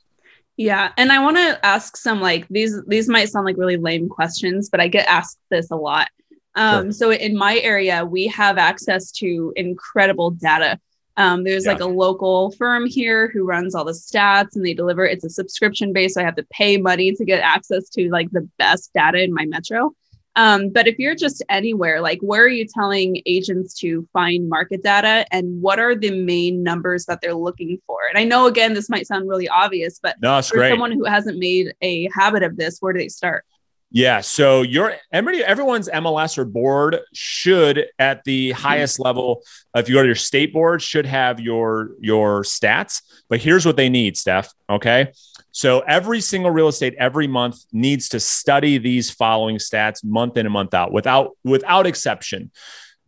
Yeah, 0.56 0.92
and 0.98 1.10
I 1.10 1.20
want 1.20 1.38
to 1.38 1.64
ask 1.64 1.96
some 1.96 2.20
like 2.20 2.46
these 2.48 2.84
these 2.86 3.08
might 3.08 3.30
sound 3.30 3.46
like 3.46 3.56
really 3.56 3.78
lame 3.78 4.10
questions, 4.10 4.68
but 4.68 4.78
I 4.78 4.88
get 4.88 5.06
asked 5.08 5.38
this 5.50 5.70
a 5.70 5.76
lot. 5.76 6.08
Um, 6.54 6.86
sure. 6.86 6.92
So 6.92 7.12
in 7.12 7.36
my 7.36 7.58
area, 7.60 8.04
we 8.04 8.26
have 8.26 8.58
access 8.58 9.10
to 9.12 9.54
incredible 9.56 10.32
data 10.32 10.78
um, 11.20 11.44
there's 11.44 11.66
yeah. 11.66 11.72
like 11.72 11.82
a 11.82 11.86
local 11.86 12.50
firm 12.52 12.86
here 12.86 13.28
who 13.28 13.44
runs 13.44 13.74
all 13.74 13.84
the 13.84 13.92
stats 13.92 14.56
and 14.56 14.64
they 14.64 14.72
deliver. 14.72 15.04
It's 15.04 15.22
a 15.22 15.28
subscription 15.28 15.92
base. 15.92 16.14
So 16.14 16.22
I 16.22 16.24
have 16.24 16.36
to 16.36 16.46
pay 16.50 16.78
money 16.78 17.12
to 17.12 17.24
get 17.26 17.42
access 17.42 17.90
to 17.90 18.08
like 18.08 18.30
the 18.30 18.48
best 18.58 18.90
data 18.94 19.22
in 19.22 19.34
my 19.34 19.44
metro. 19.44 19.94
Um, 20.36 20.70
but 20.70 20.88
if 20.88 20.98
you're 20.98 21.14
just 21.14 21.42
anywhere, 21.50 22.00
like 22.00 22.20
where 22.22 22.44
are 22.44 22.48
you 22.48 22.64
telling 22.66 23.20
agents 23.26 23.74
to 23.80 24.08
find 24.14 24.48
market 24.48 24.82
data 24.82 25.26
and 25.30 25.60
what 25.60 25.78
are 25.78 25.94
the 25.94 26.22
main 26.22 26.62
numbers 26.62 27.04
that 27.04 27.20
they're 27.20 27.34
looking 27.34 27.78
for? 27.86 27.98
And 28.08 28.16
I 28.16 28.24
know 28.24 28.46
again, 28.46 28.72
this 28.72 28.88
might 28.88 29.06
sound 29.06 29.28
really 29.28 29.48
obvious, 29.48 30.00
but 30.02 30.16
no, 30.22 30.40
for 30.40 30.56
great. 30.56 30.70
someone 30.70 30.92
who 30.92 31.04
hasn't 31.04 31.38
made 31.38 31.74
a 31.82 32.08
habit 32.14 32.42
of 32.42 32.56
this, 32.56 32.78
where 32.80 32.94
do 32.94 32.98
they 32.98 33.08
start? 33.08 33.44
Yeah. 33.92 34.20
So 34.20 34.62
your 34.62 34.94
everybody, 35.12 35.44
everyone's 35.44 35.88
MLS 35.88 36.38
or 36.38 36.44
board 36.44 36.98
should 37.12 37.86
at 37.98 38.22
the 38.24 38.50
mm-hmm. 38.50 38.60
highest 38.60 39.00
level, 39.00 39.42
if 39.74 39.88
you 39.88 39.96
go 39.96 40.02
to 40.02 40.06
your 40.06 40.14
state 40.14 40.52
board, 40.52 40.80
should 40.80 41.06
have 41.06 41.40
your 41.40 41.90
your 41.98 42.42
stats. 42.42 43.02
But 43.28 43.40
here's 43.40 43.66
what 43.66 43.76
they 43.76 43.88
need, 43.88 44.16
Steph. 44.16 44.52
Okay. 44.68 45.12
So 45.52 45.80
every 45.80 46.20
single 46.20 46.52
real 46.52 46.68
estate 46.68 46.94
every 46.98 47.26
month 47.26 47.64
needs 47.72 48.08
to 48.10 48.20
study 48.20 48.78
these 48.78 49.10
following 49.10 49.56
stats 49.56 50.04
month 50.04 50.36
in 50.36 50.46
and 50.46 50.52
month 50.52 50.72
out 50.72 50.92
without 50.92 51.36
without 51.42 51.86
exception. 51.86 52.52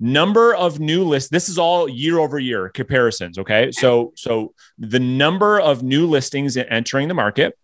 Number 0.00 0.52
of 0.52 0.80
new 0.80 1.04
lists. 1.04 1.30
This 1.30 1.48
is 1.48 1.58
all 1.58 1.88
year 1.88 2.18
over 2.18 2.40
year 2.40 2.68
comparisons. 2.68 3.38
Okay. 3.38 3.70
So 3.70 4.12
so 4.16 4.52
the 4.78 4.98
number 4.98 5.60
of 5.60 5.84
new 5.84 6.08
listings 6.08 6.56
entering 6.56 7.06
the 7.06 7.14
market 7.14 7.56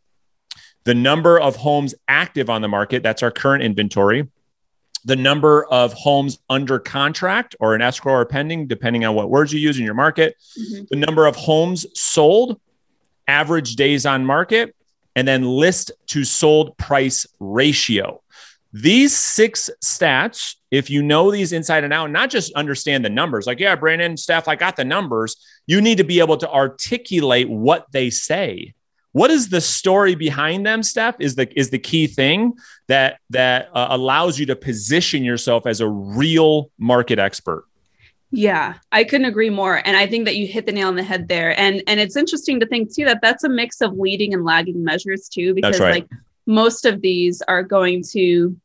the 0.85 0.95
number 0.95 1.39
of 1.39 1.57
homes 1.57 1.95
active 2.09 2.49
on 2.49 2.63
the 2.63 2.69
market, 2.69 3.03
that's 3.03 3.23
our 3.23 3.31
current 3.31 3.63
inventory, 3.63 4.29
the 5.05 5.17
number 5.17 5.65
of 5.67 5.93
homes 5.93 6.39
under 6.51 6.79
contract 6.79 7.55
or 7.61 7.75
an 7.75 7.83
escrow 7.83 8.15
or 8.15 8.27
pending, 8.27 8.67
depending 8.67 9.05
on 9.05 9.15
what 9.15 9.31
words 9.31 9.53
you 9.53 9.61
use 9.61 9.79
in 9.79 9.85
your 9.85 9.95
market, 9.95 10.37
mm-hmm. 10.59 10.85
the 10.91 10.97
number 10.97 11.27
of 11.27 11.37
homes 11.37 11.87
sold, 11.95 12.61
average 13.27 13.77
days 13.77 14.07
on 14.07 14.25
market, 14.25 14.75
and 15.15 15.27
then 15.27 15.43
list 15.45 15.93
to 16.07 16.25
sold 16.25 16.77
price 16.79 17.27
ratio. 17.41 18.23
These 18.73 19.17
six 19.17 19.71
stats, 19.83 20.57
if 20.71 20.91
you 20.91 21.03
know 21.03 21.31
these 21.31 21.53
inside 21.53 21.85
and 21.85 21.93
out, 21.93 22.11
not 22.11 22.29
just 22.31 22.53
understand 22.53 23.05
the 23.05 23.11
numbers, 23.11 23.47
like, 23.47 23.61
yeah, 23.61 23.75
Brandon, 23.77 24.17
Steph, 24.17 24.47
I 24.47 24.57
got 24.57 24.77
the 24.77 24.85
numbers, 24.85 25.37
you 25.67 25.81
need 25.81 25.99
to 25.99 26.05
be 26.05 26.21
able 26.21 26.37
to 26.37 26.51
articulate 26.51 27.49
what 27.49 27.91
they 27.93 28.11
say 28.11 28.75
what 29.12 29.31
is 29.31 29.49
the 29.49 29.61
story 29.61 30.15
behind 30.15 30.67
them 30.67 30.83
steph 30.83 31.17
is 31.19 31.35
the 31.35 31.49
is 31.59 31.71
the 31.71 31.79
key 31.79 32.07
thing 32.07 32.53
that 32.88 33.19
that 33.31 33.69
uh, 33.75 33.88
allows 33.91 34.38
you 34.38 34.47
to 34.47 34.57
position 34.57 35.25
yourself 35.25 35.67
as 35.67 35.81
a 35.81 35.88
real 35.88 36.71
market 36.79 37.19
expert 37.19 37.65
yeah 38.31 38.75
i 38.93 39.03
couldn't 39.03 39.27
agree 39.27 39.50
more 39.50 39.81
and 39.87 39.97
i 39.97 40.07
think 40.07 40.25
that 40.25 40.37
you 40.37 40.47
hit 40.47 40.67
the 40.67 40.73
nail 40.73 40.88
on 40.88 40.97
the 40.97 41.03
head 41.03 41.29
there 41.29 41.59
and 41.59 41.83
and 41.87 41.99
it's 41.99 42.17
interesting 42.17 42.61
to 42.61 42.67
think 42.67 42.95
too 42.95 43.05
that 43.05 43.21
that's 43.23 43.45
a 43.45 43.49
mix 43.49 43.81
of 43.81 43.95
leading 43.99 44.35
and 44.35 44.45
lagging 44.45 44.85
measures 44.85 45.29
too 45.29 45.55
because 45.55 45.81
right. 45.81 45.91
like 45.91 46.09
most 46.47 46.85
of 46.85 47.00
these 47.00 47.43
are 47.49 47.62
going 47.62 48.03
to 48.03 48.57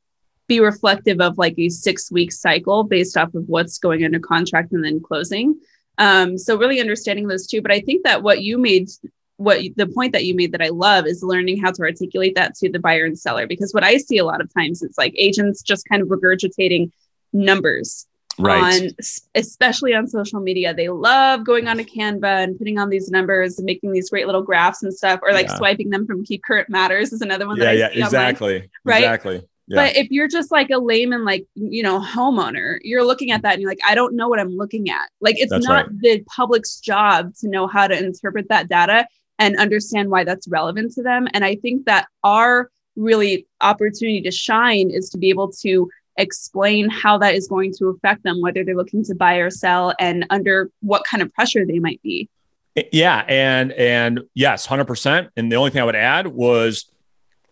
be 0.47 0.59
reflective 0.59 1.21
of 1.21 1.37
like 1.37 1.57
a 1.57 1.69
six 1.69 2.11
week 2.11 2.31
cycle 2.31 2.83
based 2.83 3.15
off 3.15 3.33
of 3.33 3.47
what's 3.47 3.77
going 3.77 4.03
under 4.03 4.19
contract 4.19 4.71
and 4.73 4.83
then 4.83 5.01
closing 5.01 5.57
um, 5.99 6.39
so 6.39 6.57
really 6.57 6.81
understanding 6.81 7.27
those 7.27 7.47
two 7.47 7.61
but 7.61 7.71
i 7.71 7.79
think 7.79 8.03
that 8.03 8.21
what 8.21 8.41
you 8.41 8.57
made 8.57 8.89
what 9.37 9.61
the 9.75 9.87
point 9.87 10.13
that 10.13 10.25
you 10.25 10.35
made 10.35 10.51
that 10.51 10.61
I 10.61 10.69
love 10.69 11.05
is 11.05 11.23
learning 11.23 11.61
how 11.61 11.71
to 11.71 11.81
articulate 11.81 12.35
that 12.35 12.55
to 12.55 12.69
the 12.69 12.79
buyer 12.79 13.05
and 13.05 13.17
seller 13.17 13.47
because 13.47 13.73
what 13.73 13.83
I 13.83 13.97
see 13.97 14.17
a 14.17 14.25
lot 14.25 14.41
of 14.41 14.53
times 14.53 14.83
it's 14.83 14.97
like 14.97 15.13
agents 15.17 15.61
just 15.61 15.87
kind 15.89 16.01
of 16.01 16.07
regurgitating 16.07 16.91
numbers 17.33 18.07
right. 18.39 18.83
on 18.83 18.89
especially 19.35 19.93
on 19.93 20.07
social 20.07 20.39
media. 20.39 20.73
They 20.73 20.89
love 20.89 21.45
going 21.45 21.67
on 21.67 21.77
to 21.77 21.83
Canva 21.83 22.43
and 22.43 22.57
putting 22.57 22.79
on 22.79 22.89
these 22.89 23.09
numbers 23.09 23.57
and 23.57 23.65
making 23.65 23.91
these 23.91 24.09
great 24.09 24.25
little 24.25 24.43
graphs 24.43 24.83
and 24.83 24.93
stuff 24.93 25.19
or 25.23 25.33
like 25.33 25.47
yeah. 25.47 25.55
swiping 25.55 25.89
them 25.89 26.05
from 26.05 26.23
Keep 26.23 26.43
Current 26.43 26.69
Matters 26.69 27.13
is 27.13 27.21
another 27.21 27.47
one 27.47 27.57
yeah, 27.57 27.63
that 27.63 27.69
I 27.69 27.73
yeah, 27.73 27.89
see 27.89 27.99
exactly. 27.99 28.55
Online, 28.55 28.69
right? 28.85 29.03
Exactly. 29.03 29.41
Yeah. 29.67 29.75
But 29.77 29.95
if 29.95 30.11
you're 30.11 30.27
just 30.27 30.51
like 30.51 30.69
a 30.71 30.77
layman, 30.77 31.23
like, 31.23 31.47
you 31.55 31.83
know, 31.83 31.99
homeowner, 31.99 32.79
you're 32.81 33.05
looking 33.05 33.31
at 33.31 33.43
that 33.43 33.53
and 33.53 33.61
you're 33.61 33.71
like, 33.71 33.79
I 33.87 33.95
don't 33.95 34.13
know 34.13 34.27
what 34.27 34.39
I'm 34.39 34.57
looking 34.57 34.89
at. 34.89 35.09
Like, 35.21 35.39
it's 35.39 35.51
That's 35.51 35.65
not 35.65 35.87
right. 35.87 35.99
the 36.01 36.23
public's 36.23 36.81
job 36.81 37.33
to 37.35 37.47
know 37.47 37.67
how 37.67 37.87
to 37.87 37.97
interpret 37.97 38.49
that 38.49 38.67
data 38.67 39.07
and 39.43 39.57
understand 39.57 40.09
why 40.09 40.23
that's 40.23 40.47
relevant 40.47 40.93
to 40.93 41.03
them. 41.03 41.27
And 41.33 41.43
I 41.43 41.55
think 41.55 41.85
that 41.85 42.07
our 42.23 42.69
really 42.95 43.45
opportunity 43.61 44.21
to 44.21 44.31
shine 44.31 44.89
is 44.89 45.09
to 45.09 45.17
be 45.17 45.29
able 45.29 45.51
to 45.51 45.89
explain 46.17 46.89
how 46.89 47.17
that 47.17 47.33
is 47.35 47.47
going 47.47 47.73
to 47.79 47.89
affect 47.89 48.23
them, 48.23 48.41
whether 48.41 48.63
they're 48.63 48.75
looking 48.75 49.03
to 49.05 49.15
buy 49.15 49.35
or 49.35 49.49
sell, 49.49 49.93
and 49.99 50.25
under 50.29 50.69
what 50.81 51.03
kind 51.03 51.21
of 51.21 51.33
pressure 51.33 51.65
they 51.65 51.79
might 51.79 52.01
be. 52.03 52.29
Yeah, 52.91 53.23
and 53.27 53.71
and 53.73 54.21
yes, 54.33 54.65
hundred 54.65 54.85
percent. 54.85 55.29
And 55.35 55.51
the 55.51 55.57
only 55.57 55.71
thing 55.71 55.81
I 55.81 55.85
would 55.85 55.95
add 55.95 56.27
was 56.27 56.89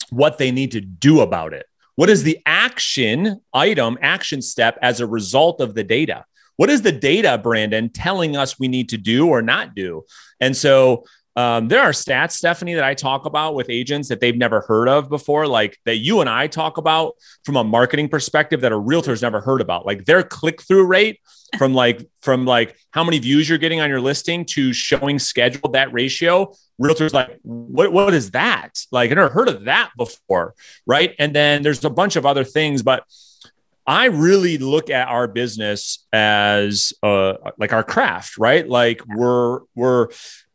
what 0.09 0.37
they 0.37 0.51
need 0.51 0.71
to 0.71 0.81
do 0.81 1.21
about 1.21 1.53
it. 1.53 1.65
What 1.95 2.09
is 2.09 2.23
the 2.23 2.39
action 2.45 3.41
item, 3.53 3.97
action 4.01 4.41
step 4.41 4.77
as 4.81 4.99
a 4.99 5.07
result 5.07 5.61
of 5.61 5.75
the 5.75 5.83
data? 5.83 6.25
What 6.57 6.69
is 6.69 6.81
the 6.81 6.91
data, 6.91 7.39
Brandon, 7.41 7.89
telling 7.89 8.35
us 8.35 8.59
we 8.59 8.67
need 8.67 8.89
to 8.89 8.97
do 8.97 9.27
or 9.27 9.41
not 9.41 9.73
do? 9.75 10.03
And 10.39 10.55
so 10.55 11.05
um, 11.35 11.69
there 11.69 11.81
are 11.81 11.91
stats, 11.91 12.41
Stefanie, 12.41 12.75
that 12.75 12.83
I 12.83 12.93
talk 12.93 13.25
about 13.25 13.55
with 13.55 13.69
agents 13.69 14.09
that 14.09 14.19
they've 14.19 14.35
never 14.35 14.61
heard 14.61 14.89
of 14.89 15.09
before, 15.09 15.47
like 15.47 15.77
that 15.85 15.97
you 15.97 16.19
and 16.19 16.29
I 16.29 16.47
talk 16.47 16.77
about 16.77 17.13
from 17.45 17.55
a 17.55 17.63
marketing 17.63 18.09
perspective 18.09 18.61
that 18.61 18.73
a 18.73 18.77
realtor's 18.77 19.21
never 19.21 19.39
heard 19.39 19.61
about. 19.61 19.85
Like 19.85 20.05
their 20.05 20.23
click 20.23 20.61
through 20.61 20.85
rate 20.85 21.21
from 21.57 21.73
like 21.73 22.07
from 22.21 22.45
like 22.45 22.75
how 22.91 23.03
many 23.03 23.19
views 23.19 23.47
you're 23.47 23.57
getting 23.57 23.79
on 23.81 23.89
your 23.89 24.01
listing 24.01 24.45
to 24.45 24.73
showing 24.73 25.19
scheduled 25.19 25.73
that 25.73 25.91
ratio. 25.93 26.53
Realtors 26.81 27.13
like, 27.13 27.39
what 27.43 27.93
what 27.93 28.13
is 28.13 28.31
that? 28.31 28.79
Like 28.91 29.11
I 29.11 29.13
never 29.13 29.29
heard 29.29 29.47
of 29.47 29.65
that 29.65 29.91
before, 29.97 30.53
right? 30.85 31.15
And 31.17 31.33
then 31.33 31.61
there's 31.61 31.83
a 31.85 31.89
bunch 31.89 32.15
of 32.17 32.25
other 32.25 32.43
things, 32.43 32.83
but 32.83 33.03
I 33.87 34.05
really 34.05 34.57
look 34.57 34.89
at 34.89 35.07
our 35.07 35.27
business 35.27 36.05
as 36.13 36.93
uh, 37.01 37.33
like 37.57 37.73
our 37.73 37.83
craft, 37.83 38.37
right? 38.37 38.67
Like 38.67 39.01
we're 39.07 39.61
we're 39.75 40.09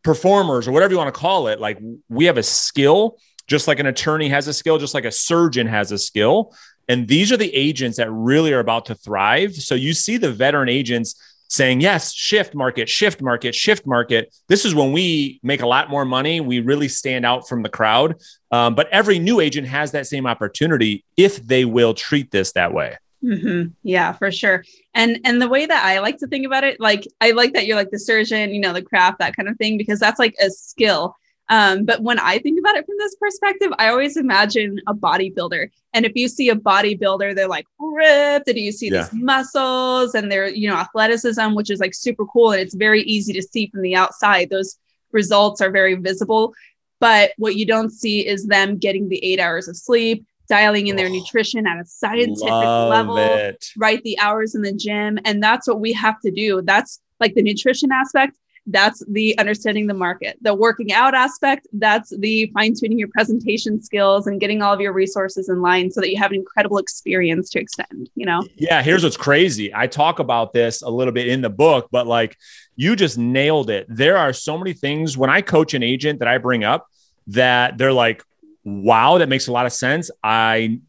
performers 0.07 0.69
or 0.69 0.71
whatever 0.71 0.93
you 0.93 0.99
want 0.99 1.13
to 1.13 1.21
call 1.21 1.49
it 1.49 1.59
like 1.59 1.81
we 2.09 2.27
have 2.27 2.39
a 2.39 2.43
skill 2.43 3.19
just 3.49 3.67
like 3.67 3.81
an 3.81 3.87
attorney 3.87 4.29
has 4.29 4.47
a 4.47 4.53
skill 4.53 4.79
just 4.79 4.95
like 4.95 5.05
a 5.05 5.11
surgeon 5.11 5.67
has 5.67 5.91
a 5.91 5.99
skill. 5.99 6.55
And 6.89 7.09
these 7.09 7.33
are 7.33 7.37
the 7.37 7.53
agents 7.53 7.97
that 7.97 8.09
really 8.13 8.53
are 8.53 8.61
about 8.61 8.87
to 8.87 8.95
thrive. 8.95 9.57
So 9.57 9.75
you 9.75 9.93
see 9.95 10.17
the 10.17 10.31
veteran 10.31 10.69
agents 10.69 11.21
saying 11.49 11.81
yes 11.81 12.13
shift 12.13 12.55
market 12.55 12.89
shift 12.89 13.21
market 13.21 13.53
shift 13.53 13.85
market. 13.85 14.33
This 14.47 14.65
is 14.65 14.77
when 14.77 14.93
we 14.93 15.41
make 15.43 15.63
a 15.63 15.67
lot 15.67 15.91
more 15.91 16.05
money. 16.05 16.41
We 16.41 16.61
really 16.61 16.87
stand 16.87 17.27
out 17.27 17.49
from 17.49 17.65
the 17.65 17.69
crowd. 17.69 18.21
Um, 18.53 18.77
but 18.77 18.89
every 18.91 19.19
new 19.19 19.41
agent 19.41 19.67
has 19.67 19.91
that 19.91 20.07
same 20.07 20.25
opportunity 20.25 21.05
if 21.17 21.45
they 21.45 21.65
will 21.65 21.95
treat 21.95 22.31
this 22.31 22.53
that 22.53 22.73
way 22.73 22.97
Mm-hmm. 23.25 23.71
Yeah, 23.83 24.13
for 24.13 24.31
sure. 24.31 24.65
And 24.95 25.21
and 25.25 25.41
the 25.41 25.49
way 25.49 25.67
that 25.67 25.85
I 25.85 25.99
like 26.01 26.19
to 26.19 26.27
think 26.27 26.47
about 26.47 26.65
it, 26.65 26.81
like 26.81 27.07
I 27.21 27.33
like 27.33 27.55
that 27.55 27.67
you're 27.67 27.77
like 27.77 27.91
the 27.91 27.99
surgeon, 27.99 28.55
you 28.55 28.61
know, 28.61 28.73
the 28.73 28.83
craft, 28.83 29.19
that 29.19 29.35
kind 29.35 29.49
of 29.49 29.57
thing, 29.57 29.79
because 29.79 29.99
that's 29.99 30.19
like 30.19 30.35
a 30.41 30.51
skill. 30.51 31.17
Um, 31.49 31.85
but 31.85 32.03
when 32.03 32.19
I 32.19 32.39
think 32.39 32.59
about 32.59 32.77
it 32.77 32.85
from 32.85 32.97
this 32.99 33.15
perspective, 33.15 33.73
I 33.79 33.89
always 33.89 34.17
imagine 34.17 34.81
a 34.87 34.95
bodybuilder. 34.95 35.69
And 35.95 36.05
if 36.05 36.13
you 36.15 36.29
see 36.29 36.51
a 36.51 36.57
bodybuilder, 36.57 37.35
they're 37.35 37.49
like 37.49 37.67
ripped, 37.79 38.49
and 38.49 38.59
you 38.59 38.73
see 38.73 38.91
yeah. 38.91 39.03
these 39.03 39.13
muscles 39.13 40.15
and 40.15 40.31
their, 40.31 40.49
you 40.49 40.69
know, 40.69 40.77
athleticism, 40.77 41.55
which 41.55 41.71
is 41.71 41.81
like 41.81 41.95
super 41.95 42.27
cool. 42.27 42.53
And 42.53 42.61
it's 42.61 42.75
very 42.75 43.03
easy 43.03 43.33
to 43.33 43.43
see 43.43 43.69
from 43.69 43.83
the 43.83 43.95
outside. 43.95 44.51
Those 44.51 44.77
results 45.13 45.61
are 45.61 45.71
very 45.71 45.95
visible. 45.95 46.53
But 46.99 47.33
what 47.37 47.57
you 47.57 47.67
don't 47.67 47.91
see 47.91 48.27
is 48.27 48.47
them 48.47 48.79
getting 48.79 49.09
the 49.09 49.25
eight 49.25 49.39
hours 49.39 49.69
of 49.69 49.77
sleep, 49.77 50.27
dialing 50.49 50.87
in 50.87 50.97
their 50.97 51.07
oh, 51.09 51.13
nutrition 51.13 51.67
at 51.67 51.79
a 51.79 51.85
scientific 51.85 52.49
level, 52.49 53.17
it. 53.19 53.67
right? 53.77 54.03
The 54.03 54.19
hours 54.19 54.55
in 54.55 54.63
the 54.63 54.73
gym. 54.73 55.19
And 55.25 55.43
that's 55.43 55.67
what 55.67 55.81
we 55.81 55.93
have 55.93 56.21
to 56.21 56.31
do. 56.31 56.63
That's 56.63 57.01
like 57.21 57.35
the 57.35 57.43
nutrition 57.43 57.91
aspect. 57.93 58.37
That's 58.69 59.01
the 59.09 59.39
understanding 59.39 59.87
the 59.87 59.95
market. 59.95 60.39
The 60.41 60.53
working 60.53 60.93
out 60.93 61.15
aspect, 61.15 61.69
that's 61.73 62.13
the 62.19 62.51
fine 62.53 62.75
tuning 62.75 62.99
your 62.99 63.09
presentation 63.09 63.81
skills 63.81 64.27
and 64.27 64.41
getting 64.41 64.61
all 64.61 64.75
of 64.75 64.81
your 64.81 64.93
resources 64.93 65.49
in 65.49 65.63
line 65.63 65.89
so 65.93 66.01
that 66.01 66.11
you 66.11 66.19
have 66.19 66.33
an 66.33 66.39
incredible 66.39 66.79
experience 66.79 67.49
to 67.51 67.61
extend, 67.61 68.11
you 68.17 68.27
know? 68.27 68.45
Yeah. 68.57 68.83
Here's 68.83 69.05
what's 69.05 69.17
crazy. 69.17 69.73
I 69.73 69.87
talk 69.87 70.19
about 70.19 70.53
this 70.53 70.83
a 70.83 70.89
little 70.91 71.13
bit 71.13 71.29
in 71.29 71.43
the 71.43 71.51
book, 71.51 71.89
but 71.93 72.09
like 72.09 72.37
you 72.75 72.97
just 72.97 73.17
nailed 73.19 73.71
it. 73.71 73.87
There 73.89 74.17
are 74.17 74.33
so 74.33 74.59
many 74.59 74.73
things 74.73 75.17
when 75.17 75.31
I 75.31 75.43
coach 75.43 75.75
an 75.75 75.85
agent 75.85 76.19
that 76.19 76.29
I 76.29 76.39
bring 76.39 76.65
up 76.65 76.89
that 77.29 77.79
they're 77.79 77.93
like, 77.93 78.25
wow, 78.67 79.19
that 79.19 79.29
makes 79.29 79.47
a 79.47 79.53
lot 79.53 79.65
of 79.65 79.73
sense. 79.73 80.11
I 80.23 80.81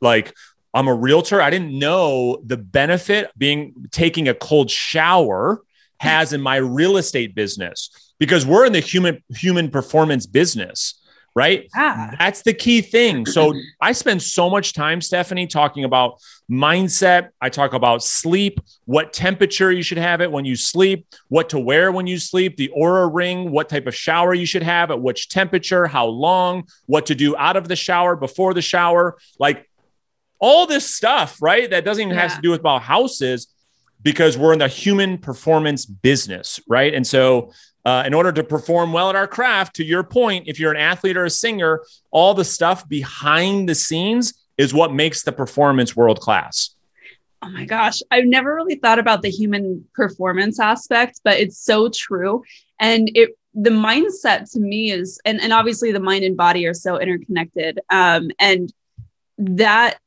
like, 0.00 0.32
I'm 0.72 0.86
a 0.86 0.94
realtor. 0.94 1.42
I 1.42 1.50
didn't 1.50 1.76
know 1.76 2.40
the 2.44 2.56
benefit 2.56 3.30
being 3.36 3.74
taking 3.90 4.28
a 4.28 4.34
cold 4.34 4.70
shower 4.70 5.60
has 5.98 6.32
in 6.32 6.40
my 6.40 6.56
real 6.56 6.96
estate 6.96 7.34
business 7.34 8.14
because 8.18 8.46
we're 8.46 8.64
in 8.64 8.72
the 8.72 8.80
human 8.80 9.22
human 9.30 9.70
performance 9.70 10.26
business 10.26 10.95
right? 11.36 11.68
Yeah. 11.76 12.14
That's 12.18 12.40
the 12.40 12.54
key 12.54 12.80
thing. 12.80 13.26
So 13.26 13.52
I 13.78 13.92
spend 13.92 14.22
so 14.22 14.48
much 14.48 14.72
time, 14.72 15.00
Stefanie, 15.00 15.48
talking 15.48 15.84
about 15.84 16.18
mindset. 16.50 17.28
I 17.42 17.50
talk 17.50 17.74
about 17.74 18.02
sleep, 18.02 18.58
what 18.86 19.12
temperature 19.12 19.70
you 19.70 19.82
should 19.82 19.98
have 19.98 20.22
it 20.22 20.32
when 20.32 20.46
you 20.46 20.56
sleep, 20.56 21.06
what 21.28 21.50
to 21.50 21.58
wear 21.58 21.92
when 21.92 22.06
you 22.06 22.18
sleep, 22.18 22.56
the 22.56 22.70
Oura 22.74 23.10
ring, 23.12 23.50
what 23.50 23.68
type 23.68 23.86
of 23.86 23.94
shower 23.94 24.32
you 24.32 24.46
should 24.46 24.62
have 24.62 24.90
at 24.90 24.98
which 24.98 25.28
temperature, 25.28 25.86
how 25.86 26.06
long, 26.06 26.64
what 26.86 27.04
to 27.06 27.14
do 27.14 27.36
out 27.36 27.56
of 27.56 27.68
the 27.68 27.76
shower, 27.76 28.16
before 28.16 28.54
the 28.54 28.62
shower, 28.62 29.18
like 29.38 29.68
all 30.38 30.66
this 30.66 30.94
stuff, 30.94 31.42
right? 31.42 31.68
That 31.68 31.84
doesn't 31.84 32.00
even 32.00 32.14
yeah. 32.14 32.22
have 32.22 32.36
to 32.36 32.42
do 32.42 32.50
with 32.50 32.60
about 32.60 32.80
houses 32.80 33.48
because 34.02 34.38
we're 34.38 34.54
in 34.54 34.58
the 34.58 34.68
human 34.68 35.18
performance 35.18 35.84
business, 35.84 36.60
right? 36.66 36.94
And 36.94 37.06
so 37.06 37.52
uh, 37.86 38.02
in 38.04 38.12
order 38.12 38.32
to 38.32 38.42
perform 38.42 38.92
well 38.92 39.08
at 39.08 39.14
our 39.14 39.28
craft, 39.28 39.76
to 39.76 39.84
your 39.84 40.02
point, 40.02 40.48
if 40.48 40.58
you're 40.58 40.72
an 40.72 40.76
athlete 40.76 41.16
or 41.16 41.24
a 41.24 41.30
singer, 41.30 41.82
all 42.10 42.34
the 42.34 42.44
stuff 42.44 42.86
behind 42.88 43.68
the 43.68 43.76
scenes 43.76 44.34
is 44.58 44.74
what 44.74 44.92
makes 44.92 45.22
the 45.22 45.30
performance 45.30 45.94
world 45.94 46.20
class. 46.20 46.70
Oh 47.42 47.48
my 47.48 47.64
gosh, 47.64 48.00
I've 48.10 48.24
never 48.24 48.56
really 48.56 48.74
thought 48.74 48.98
about 48.98 49.22
the 49.22 49.30
human 49.30 49.84
performance 49.94 50.58
aspect, 50.58 51.20
but 51.22 51.38
it's 51.38 51.58
so 51.58 51.88
true. 51.88 52.42
And 52.80 53.08
it 53.14 53.38
the 53.54 53.70
mindset 53.70 54.50
to 54.52 54.60
me 54.60 54.90
is 54.90 55.20
and, 55.24 55.40
and 55.40 55.52
obviously 55.52 55.92
the 55.92 56.00
mind 56.00 56.24
and 56.24 56.36
body 56.36 56.66
are 56.66 56.74
so 56.74 56.98
interconnected. 56.98 57.78
Um, 57.88 58.30
and 58.40 58.72
that 59.38 59.98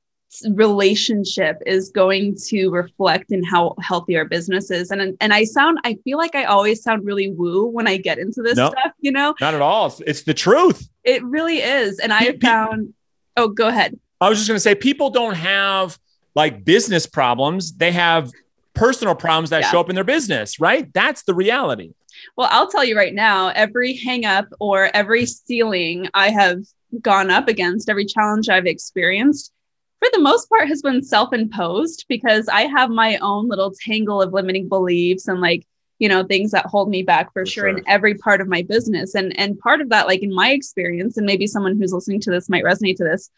relationship 0.52 1.58
is 1.66 1.90
going 1.90 2.36
to 2.48 2.70
reflect 2.70 3.32
in 3.32 3.44
how 3.44 3.76
healthy 3.82 4.16
our 4.18 4.26
business 4.26 4.70
is. 4.70 4.92
And 4.92 5.18
and 5.20 5.34
I 5.34 5.44
sound 5.44 5.80
I 5.84 5.98
feel 6.04 6.18
like 6.18 6.36
I 6.36 6.46
always 6.46 6.84
sound 6.84 7.06
really 7.06 7.32
woo 7.32 7.66
when 7.66 7.88
I 7.88 7.98
get 7.98 8.20
into 8.20 8.42
this 8.42 8.56
nope, 8.56 8.74
stuff, 8.78 8.94
you 9.00 9.12
know? 9.12 9.36
Not 9.42 9.54
at 9.54 9.62
all. 9.62 9.94
It's, 10.06 10.24
the 10.24 10.34
truth. 10.34 10.88
It 11.04 11.24
really 11.24 11.60
is. 11.60 12.00
And 12.00 12.14
I 12.14 12.38
found 12.42 12.94
oh 13.38 13.48
go 13.48 13.68
ahead. 13.68 14.00
I 14.22 14.30
was 14.30 14.38
just 14.38 14.48
gonna 14.48 14.60
say 14.60 14.76
people 14.76 15.10
don't 15.10 15.36
have 15.36 15.98
like 16.36 16.64
business 16.64 17.06
problems, 17.06 17.76
they 17.76 17.92
have 17.92 18.32
personal 18.74 19.16
problems 19.16 19.50
that 19.50 19.64
yeah. 19.64 19.72
show 19.72 19.80
up 19.80 19.90
in 19.90 19.96
their 19.96 20.04
business, 20.04 20.60
right? 20.60 20.92
That's 20.94 21.24
the 21.24 21.34
reality. 21.34 21.94
Well, 22.38 22.48
I'll 22.52 22.70
tell 22.70 22.84
you 22.84 22.96
right 22.96 23.14
now, 23.14 23.50
every 23.50 23.96
hang 23.96 24.26
up 24.26 24.48
or 24.60 24.90
every 24.94 25.26
ceiling 25.26 26.08
I 26.14 26.30
have 26.30 26.60
gone 27.02 27.30
up 27.30 27.48
against, 27.48 27.90
every 27.90 28.06
challenge 28.06 28.50
I've 28.50 28.66
experienced, 28.66 29.52
for 30.00 30.10
the 30.14 30.22
most 30.22 30.50
part 30.50 30.68
has 30.68 30.82
been 30.82 31.04
self-imposed 31.04 32.06
because 32.08 32.48
I 32.48 32.62
have 32.62 32.90
my 32.90 33.18
own 33.18 33.48
little 33.48 33.72
tangle 33.72 34.22
of 34.22 34.34
limiting 34.34 34.70
beliefs 34.70 35.28
and 35.28 35.42
like, 35.42 35.66
you 36.00 36.08
know, 36.08 36.24
things 36.24 36.52
that 36.52 36.66
hold 36.66 36.90
me 36.90 37.04
back 37.04 37.34
for, 37.34 37.42
for 37.42 37.46
sure, 37.46 37.70
sure 37.70 37.78
in 37.78 37.84
every 37.88 38.16
part 38.16 38.40
of 38.40 38.48
my 38.48 38.62
business. 38.62 39.16
And 39.16 39.38
and 39.38 39.60
part 39.60 39.82
of 39.82 39.90
that, 39.90 40.08
like 40.08 40.24
in 40.24 40.34
my 40.34 40.52
experience, 40.52 41.18
and 41.18 41.26
maybe 41.26 41.48
someone 41.48 41.78
who's 41.78 41.92
listening 41.92 42.22
to 42.22 42.32
this 42.32 42.50
might 42.50 42.64
resonate 42.64 42.96
to 42.98 43.04
this, 43.04 43.30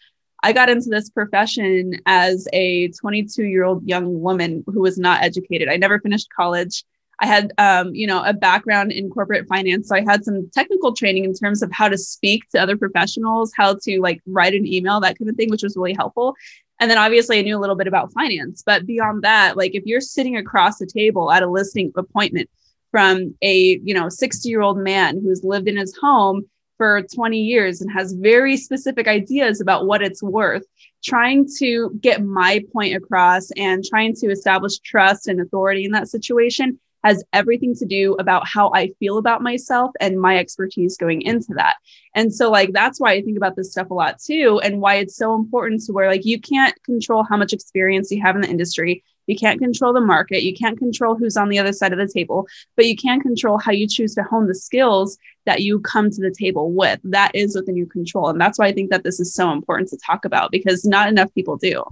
I 0.44 0.54
got 0.54 0.70
into 0.70 0.90
this 0.90 1.10
profession 1.10 2.00
as 2.06 2.48
a 2.54 2.90
22 2.90 3.44
year 3.44 3.64
old 3.64 3.88
young 3.88 4.22
woman 4.22 4.64
who 4.68 4.82
was 4.82 4.98
not 4.98 5.24
educated. 5.24 5.70
I 5.70 5.78
never 5.78 6.00
finished 6.00 6.30
college. 6.36 6.84
I 7.22 7.28
had, 7.28 7.54
um, 7.60 7.94
you 7.94 8.08
know, 8.08 8.24
a 8.24 8.34
background 8.34 8.92
in 8.92 9.10
corporate 9.10 9.48
finance, 9.48 9.90
so 9.90 9.96
I 9.96 10.02
had 10.02 10.26
some 10.26 10.50
technical 10.52 10.94
training 10.94 11.24
in 11.24 11.36
terms 11.36 11.62
of 11.62 11.72
how 11.72 11.88
to 11.88 11.98
speak 11.98 12.50
to 12.50 12.60
other 12.60 12.76
professionals, 12.76 13.54
how 13.56 13.76
to 13.84 14.02
like 14.02 14.22
write 14.26 14.56
an 14.56 14.66
email, 14.66 15.00
that 15.00 15.20
kind 15.20 15.30
of 15.30 15.36
thing, 15.36 15.52
which 15.52 15.62
was 15.62 15.78
really 15.78 15.94
helpful. 15.94 16.36
And 16.80 16.90
then 16.90 16.98
obviously 16.98 17.38
I 17.38 17.44
knew 17.44 17.56
a 17.56 17.62
little 17.62 17.76
bit 17.76 17.88
about 17.88 18.12
finance, 18.12 18.64
but 18.66 18.88
beyond 18.88 19.22
that, 19.22 19.56
like 19.56 19.76
if 19.76 19.86
you're 19.86 20.02
sitting 20.02 20.36
across 20.36 20.80
the 20.80 20.88
table 20.88 21.32
at 21.32 21.44
a 21.44 21.48
listing 21.48 21.94
appointment 21.96 22.50
from 22.90 23.36
a, 23.44 23.80
you 23.84 23.94
know, 23.94 24.10
60 24.10 24.50
year 24.50 24.62
old 24.62 24.80
man 24.80 25.22
who's 25.22 25.44
lived 25.44 25.68
in 25.68 25.78
his 25.78 25.96
home 25.96 26.50
for 26.78 27.04
20 27.14 27.40
years 27.40 27.82
and 27.82 27.92
has 27.92 28.14
very 28.14 28.58
specific 28.58 29.08
ideas 29.08 29.62
about 29.62 29.86
what 29.86 30.02
it's 30.02 30.24
worth, 30.24 30.66
trying 31.04 31.48
to 31.60 31.96
get 32.02 32.26
my 32.26 32.64
point 32.74 32.96
across 32.96 33.52
and 33.52 33.84
trying 33.86 34.16
to 34.16 34.32
establish 34.32 34.80
trust 34.80 35.28
and 35.28 35.40
authority 35.40 35.86
in 35.86 35.92
that 35.92 36.08
situation 36.08 36.80
has 37.04 37.24
everything 37.34 37.76
to 37.76 37.86
do 37.86 38.14
about 38.16 38.48
how 38.48 38.72
I 38.74 38.90
feel 39.00 39.18
about 39.18 39.42
myself 39.42 39.92
and 40.00 40.20
my 40.20 40.38
expertise 40.38 40.98
going 40.98 41.22
into 41.22 41.54
that. 41.56 41.76
And 42.16 42.34
so 42.34 42.50
like 42.50 42.72
that's 42.74 43.00
why 43.00 43.12
I 43.14 43.22
think 43.22 43.38
about 43.38 43.56
this 43.56 43.72
stuff 43.72 43.90
a 43.90 43.94
lot 43.94 44.20
too 44.20 44.60
and 44.64 44.82
why 44.82 44.96
it's 44.96 45.16
so 45.16 45.36
important 45.36 45.84
to 45.84 45.94
where 45.94 46.10
like 46.10 46.26
you 46.26 46.40
can't 46.40 46.76
control 46.84 47.24
how 47.24 47.38
much 47.38 47.54
experience 47.54 48.12
you 48.12 48.22
have 48.22 48.36
in 48.36 48.42
the 48.42 48.50
industry. 48.50 49.04
You 49.28 49.38
can't 49.38 49.60
control 49.60 49.94
the 49.94 50.02
market. 50.02 50.44
You 50.44 50.54
can't 50.54 50.78
control 50.78 51.16
who's 51.16 51.38
on 51.38 51.50
the 51.50 51.60
other 51.60 51.74
side 51.74 51.94
of 51.94 52.00
the 52.00 52.12
table, 52.12 52.48
but 52.76 52.86
you 52.86 52.96
can 52.98 53.22
control 53.22 53.58
how 53.58 53.72
you 53.72 53.88
choose 53.88 54.16
to 54.16 54.24
hone 54.24 54.48
the 54.48 54.56
skills 54.56 55.18
that 55.46 55.62
you 55.62 55.80
come 55.80 56.10
to 56.10 56.22
the 56.22 56.36
table 56.38 56.72
with. 56.72 57.00
That 57.04 57.32
is 57.34 57.56
within 57.56 57.78
your 57.78 57.88
control. 57.88 58.30
And 58.30 58.42
that's 58.42 58.60
why 58.60 58.68
I 58.68 58.74
think 58.74 58.90
that 58.90 59.04
this 59.04 59.20
is 59.20 59.34
so 59.34 59.52
important 59.52 59.90
to 59.90 59.98
talk 60.06 60.26
about 60.26 60.52
because 60.52 60.86
not 60.86 61.08
enough 61.08 61.34
people 61.34 61.56
do. 61.56 61.84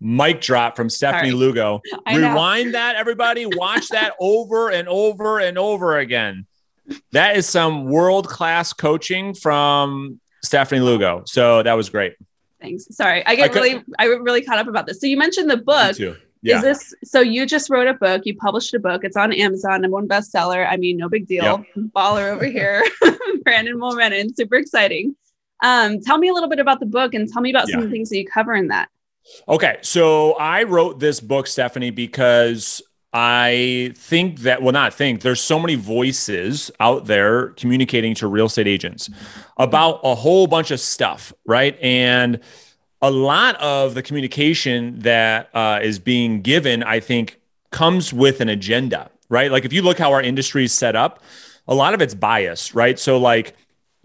Mic 0.00 0.40
drop 0.40 0.76
from 0.76 0.88
Stefanie 0.88 1.20
Sorry. 1.20 1.32
Lugo. 1.32 1.80
Rewind 2.06 2.74
that, 2.74 2.96
everybody. 2.96 3.46
Watch 3.46 3.88
that 3.88 4.14
over 4.20 4.70
and 4.70 4.88
over 4.88 5.38
and 5.38 5.58
over 5.58 5.98
again. 5.98 6.46
That 7.12 7.36
is 7.36 7.48
some 7.48 7.86
world 7.86 8.28
class 8.28 8.72
coaching 8.72 9.34
from 9.34 10.20
Stefanie 10.44 10.84
Lugo. 10.84 11.22
So 11.26 11.62
that 11.62 11.74
was 11.74 11.88
great. 11.88 12.14
Thanks. 12.60 12.86
Sorry, 12.90 13.24
I 13.26 13.34
get 13.36 13.44
I 13.44 13.48
could, 13.48 13.62
really, 13.62 13.82
I 13.98 14.04
really 14.06 14.42
caught 14.42 14.58
up 14.58 14.68
about 14.68 14.86
this. 14.86 15.00
So 15.00 15.06
you 15.06 15.16
mentioned 15.16 15.50
the 15.50 15.56
book. 15.56 15.98
Yeah. 15.98 16.56
Is 16.56 16.62
this 16.62 16.94
so? 17.04 17.20
You 17.20 17.46
just 17.46 17.70
wrote 17.70 17.86
a 17.86 17.94
book. 17.94 18.22
You 18.26 18.36
published 18.36 18.74
a 18.74 18.78
book. 18.78 19.02
It's 19.02 19.16
on 19.16 19.32
Amazon. 19.32 19.80
Number 19.80 19.94
one 19.94 20.06
bestseller. 20.06 20.70
I 20.70 20.76
mean, 20.76 20.98
no 20.98 21.08
big 21.08 21.26
deal. 21.26 21.42
Yep. 21.74 21.90
Baller 21.96 22.32
over 22.32 22.44
here. 22.58 22.84
Brandon 23.44 23.78
Mulrenin. 23.78 24.36
Super 24.36 24.56
exciting. 24.56 25.16
Um, 25.62 26.00
tell 26.00 26.18
me 26.18 26.28
a 26.28 26.34
little 26.34 26.50
bit 26.50 26.58
about 26.58 26.80
the 26.80 26.86
book 26.86 27.14
and 27.14 27.26
tell 27.32 27.40
me 27.40 27.48
about 27.48 27.68
yeah. 27.68 27.72
some 27.72 27.84
of 27.84 27.88
the 27.88 27.92
things 27.92 28.10
that 28.10 28.18
you 28.18 28.26
cover 28.26 28.54
in 28.54 28.68
that. 28.68 28.90
Okay, 29.48 29.78
so 29.82 30.32
I 30.34 30.64
wrote 30.64 30.98
this 31.00 31.20
book, 31.20 31.46
Stefanie, 31.46 31.94
because 31.94 32.82
I 33.12 33.92
think 33.96 34.40
that, 34.40 34.60
well, 34.62 34.72
not 34.72 34.92
think, 34.92 35.20
there's 35.20 35.40
so 35.40 35.58
many 35.58 35.76
voices 35.76 36.70
out 36.80 37.06
there 37.06 37.50
communicating 37.50 38.14
to 38.16 38.26
real 38.26 38.46
estate 38.46 38.66
agents 38.66 39.08
about 39.56 40.00
a 40.02 40.14
whole 40.14 40.46
bunch 40.46 40.70
of 40.70 40.80
stuff, 40.80 41.32
right? 41.46 41.78
And 41.80 42.40
a 43.00 43.10
lot 43.10 43.54
of 43.60 43.94
the 43.94 44.02
communication 44.02 44.98
that 45.00 45.48
uh, 45.54 45.78
is 45.82 45.98
being 45.98 46.42
given, 46.42 46.82
I 46.82 47.00
think, 47.00 47.40
comes 47.70 48.12
with 48.12 48.40
an 48.40 48.48
agenda, 48.48 49.10
right? 49.28 49.50
Like 49.50 49.64
if 49.64 49.72
you 49.72 49.82
look 49.82 49.98
how 49.98 50.12
our 50.12 50.22
industry 50.22 50.64
is 50.64 50.72
set 50.72 50.96
up, 50.96 51.22
a 51.68 51.74
lot 51.74 51.94
of 51.94 52.02
it's 52.02 52.14
bias, 52.14 52.74
right? 52.74 52.98
So, 52.98 53.18
like, 53.18 53.54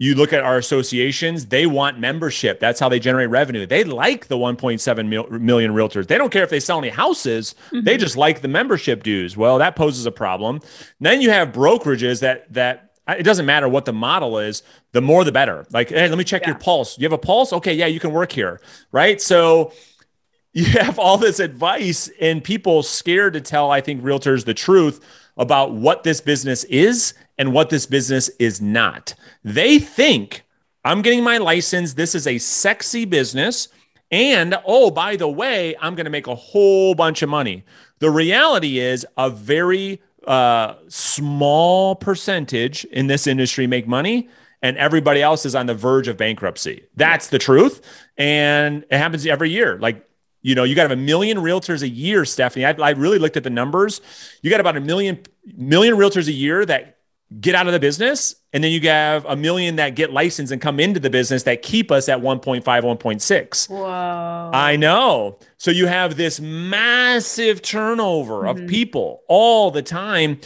you 0.00 0.14
look 0.14 0.32
at 0.32 0.42
our 0.42 0.56
associations, 0.56 1.46
they 1.46 1.66
want 1.66 1.98
membership. 1.98 2.58
That's 2.58 2.80
how 2.80 2.88
they 2.88 2.98
generate 2.98 3.28
revenue. 3.28 3.66
They 3.66 3.84
like 3.84 4.28
the 4.28 4.38
1.7 4.38 5.08
mil- 5.08 5.28
million 5.28 5.74
realtors. 5.74 6.06
They 6.06 6.16
don't 6.16 6.32
care 6.32 6.42
if 6.42 6.48
they 6.48 6.58
sell 6.58 6.78
any 6.78 6.88
houses. 6.88 7.54
Mm-hmm. 7.66 7.84
They 7.84 7.98
just 7.98 8.16
like 8.16 8.40
the 8.40 8.48
membership 8.48 9.02
dues. 9.02 9.36
Well, 9.36 9.58
that 9.58 9.76
poses 9.76 10.06
a 10.06 10.10
problem. 10.10 10.60
Then 11.00 11.20
you 11.20 11.28
have 11.28 11.52
brokerages 11.52 12.20
that 12.20 12.50
that 12.54 12.92
it 13.08 13.24
doesn't 13.24 13.44
matter 13.44 13.68
what 13.68 13.84
the 13.84 13.92
model 13.92 14.38
is, 14.38 14.62
the 14.92 15.02
more 15.02 15.22
the 15.22 15.32
better. 15.32 15.66
Like, 15.70 15.90
hey, 15.90 16.08
let 16.08 16.16
me 16.16 16.24
check 16.24 16.42
yeah. 16.42 16.48
your 16.48 16.58
pulse. 16.58 16.98
You 16.98 17.04
have 17.04 17.12
a 17.12 17.18
pulse? 17.18 17.52
Okay, 17.52 17.74
yeah, 17.74 17.86
you 17.86 18.00
can 18.00 18.12
work 18.12 18.32
here. 18.32 18.58
Right? 18.92 19.20
So 19.20 19.74
you 20.54 20.64
have 20.64 20.98
all 20.98 21.18
this 21.18 21.40
advice 21.40 22.10
and 22.22 22.42
people 22.42 22.82
scared 22.82 23.34
to 23.34 23.42
tell 23.42 23.70
I 23.70 23.82
think 23.82 24.02
realtors 24.02 24.46
the 24.46 24.54
truth 24.54 25.04
about 25.36 25.72
what 25.72 26.04
this 26.04 26.22
business 26.22 26.64
is 26.64 27.12
and 27.40 27.54
what 27.54 27.70
this 27.70 27.86
business 27.86 28.28
is 28.38 28.60
not. 28.60 29.14
They 29.42 29.78
think 29.78 30.44
I'm 30.84 31.00
getting 31.00 31.24
my 31.24 31.38
license. 31.38 31.94
This 31.94 32.14
is 32.14 32.26
a 32.26 32.36
sexy 32.36 33.06
business. 33.06 33.68
And 34.10 34.58
oh, 34.66 34.90
by 34.90 35.16
the 35.16 35.26
way, 35.26 35.74
I'm 35.80 35.94
going 35.94 36.04
to 36.04 36.10
make 36.10 36.26
a 36.26 36.34
whole 36.34 36.94
bunch 36.94 37.22
of 37.22 37.30
money. 37.30 37.64
The 37.98 38.10
reality 38.10 38.78
is 38.78 39.06
a 39.16 39.30
very 39.30 40.02
uh, 40.26 40.74
small 40.88 41.96
percentage 41.96 42.84
in 42.84 43.06
this 43.06 43.26
industry 43.26 43.66
make 43.66 43.88
money 43.88 44.28
and 44.60 44.76
everybody 44.76 45.22
else 45.22 45.46
is 45.46 45.54
on 45.54 45.64
the 45.64 45.74
verge 45.74 46.08
of 46.08 46.18
bankruptcy. 46.18 46.84
That's 46.94 47.28
the 47.28 47.38
truth. 47.38 47.80
And 48.18 48.84
it 48.90 48.98
happens 48.98 49.24
every 49.26 49.48
year. 49.48 49.78
Like 49.78 50.06
you 50.42 50.54
know, 50.54 50.64
you 50.64 50.74
got 50.74 50.90
a 50.90 50.96
million 50.96 51.38
realtors 51.38 51.82
a 51.82 51.88
year, 51.88 52.22
Stefanie. 52.22 52.64
I, 52.64 52.82
I 52.82 52.90
really 52.92 53.18
looked 53.18 53.36
at 53.36 53.44
the 53.44 53.50
numbers. 53.50 54.00
You 54.42 54.50
got 54.50 54.60
about 54.60 54.76
a 54.76 54.80
million 54.80 55.20
million 55.56 55.96
realtors 55.96 56.28
a 56.28 56.32
year 56.32 56.64
that 56.66 56.99
get 57.38 57.54
out 57.54 57.66
of 57.66 57.72
the 57.72 57.78
business 57.78 58.34
and 58.52 58.64
then 58.64 58.72
you 58.72 58.80
have 58.88 59.24
a 59.26 59.36
million 59.36 59.76
that 59.76 59.94
get 59.94 60.12
licensed 60.12 60.52
and 60.52 60.60
come 60.60 60.80
into 60.80 60.98
the 60.98 61.10
business 61.10 61.44
that 61.44 61.62
keep 61.62 61.92
us 61.92 62.08
at 62.08 62.18
1.5 62.18 62.64
1.6 62.64 63.68
whoa. 63.70 64.50
I 64.52 64.76
know. 64.76 65.38
So 65.56 65.70
you 65.70 65.86
have 65.86 66.16
this 66.16 66.40
massive 66.40 67.62
turnover 67.62 68.42
mm-hmm. 68.42 68.64
of 68.64 68.68
people 68.68 69.22
all 69.28 69.70
the 69.70 69.82
time. 69.82 70.40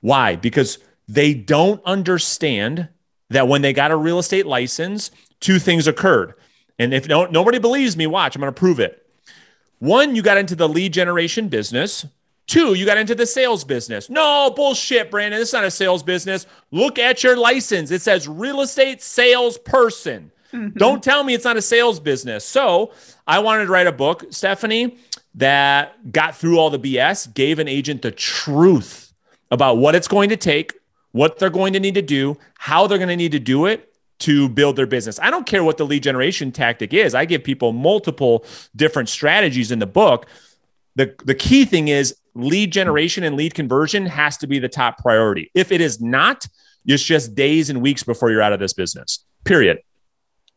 Why? 0.00 0.36
Because 0.36 0.78
they 1.08 1.32
don't 1.32 1.82
understand 1.86 2.88
that 3.30 3.48
when 3.48 3.62
they 3.62 3.72
got 3.72 3.90
a 3.90 3.96
real 3.96 4.18
estate 4.18 4.46
license 4.46 5.10
two 5.40 5.58
things 5.58 5.86
occurred. 5.86 6.34
And 6.78 6.92
if 6.92 7.08
no, 7.08 7.24
nobody 7.26 7.58
believes 7.58 7.96
me 7.96 8.06
watch 8.06 8.36
i'm 8.36 8.40
going 8.40 8.52
to 8.52 8.58
prove 8.58 8.80
it. 8.80 9.02
One, 9.78 10.16
you 10.16 10.22
got 10.22 10.38
into 10.38 10.56
the 10.56 10.68
lead 10.68 10.92
generation 10.92 11.48
business. 11.48 12.06
Two, 12.46 12.74
you 12.74 12.86
got 12.86 12.96
into 12.96 13.14
the 13.14 13.26
sales 13.26 13.64
business. 13.64 14.08
No, 14.08 14.52
bullshit, 14.54 15.10
Brandon. 15.10 15.40
It's 15.40 15.52
not 15.52 15.64
a 15.64 15.70
sales 15.70 16.02
business. 16.02 16.46
Look 16.70 16.98
at 16.98 17.24
your 17.24 17.36
license. 17.36 17.90
It 17.90 18.02
says 18.02 18.28
real 18.28 18.60
estate 18.60 19.02
salesperson. 19.02 20.30
Mm-hmm. 20.52 20.78
Don't 20.78 21.02
tell 21.02 21.24
me 21.24 21.34
it's 21.34 21.44
not 21.44 21.56
a 21.56 21.62
sales 21.62 21.98
business. 21.98 22.44
So 22.44 22.92
I 23.26 23.40
wanted 23.40 23.66
to 23.66 23.72
write 23.72 23.88
a 23.88 23.92
book, 23.92 24.30
Stefanie, 24.30 24.96
that 25.34 26.12
got 26.12 26.36
through 26.36 26.58
all 26.58 26.70
the 26.70 26.78
BS, 26.78 27.32
gave 27.34 27.58
an 27.58 27.68
agent 27.68 28.02
the 28.02 28.12
truth 28.12 29.12
about 29.50 29.78
what 29.78 29.94
it's 29.94 30.08
going 30.08 30.28
to 30.30 30.36
take, 30.36 30.72
what 31.12 31.38
they're 31.38 31.50
going 31.50 31.72
to 31.72 31.80
need 31.80 31.94
to 31.94 32.02
do, 32.02 32.36
how 32.58 32.86
they're 32.86 32.98
going 32.98 33.08
to 33.08 33.16
need 33.16 33.32
to 33.32 33.40
do 33.40 33.66
it, 33.66 33.92
to 34.20 34.48
build 34.48 34.76
their 34.76 34.86
business. 34.86 35.18
I 35.20 35.30
don't 35.30 35.46
care 35.46 35.62
what 35.62 35.76
the 35.76 35.84
lead 35.84 36.02
generation 36.02 36.52
tactic 36.52 36.94
is. 36.94 37.14
I 37.14 37.24
give 37.24 37.44
people 37.44 37.72
multiple 37.72 38.44
different 38.74 39.08
strategies 39.08 39.70
in 39.70 39.78
the 39.78 39.86
book. 39.86 40.26
The, 40.94 41.14
the 41.24 41.34
key 41.34 41.66
thing 41.66 41.88
is 41.88 42.16
lead 42.36 42.72
generation 42.72 43.24
and 43.24 43.36
lead 43.36 43.54
conversion 43.54 44.06
has 44.06 44.36
to 44.38 44.46
be 44.46 44.58
the 44.58 44.68
top 44.68 44.98
priority. 44.98 45.50
If 45.54 45.72
it 45.72 45.80
is 45.80 46.00
not, 46.00 46.46
it's 46.84 47.02
just 47.02 47.34
days 47.34 47.70
and 47.70 47.82
weeks 47.82 48.02
before 48.02 48.30
you're 48.30 48.42
out 48.42 48.52
of 48.52 48.60
this 48.60 48.72
business. 48.72 49.24
Period. 49.44 49.78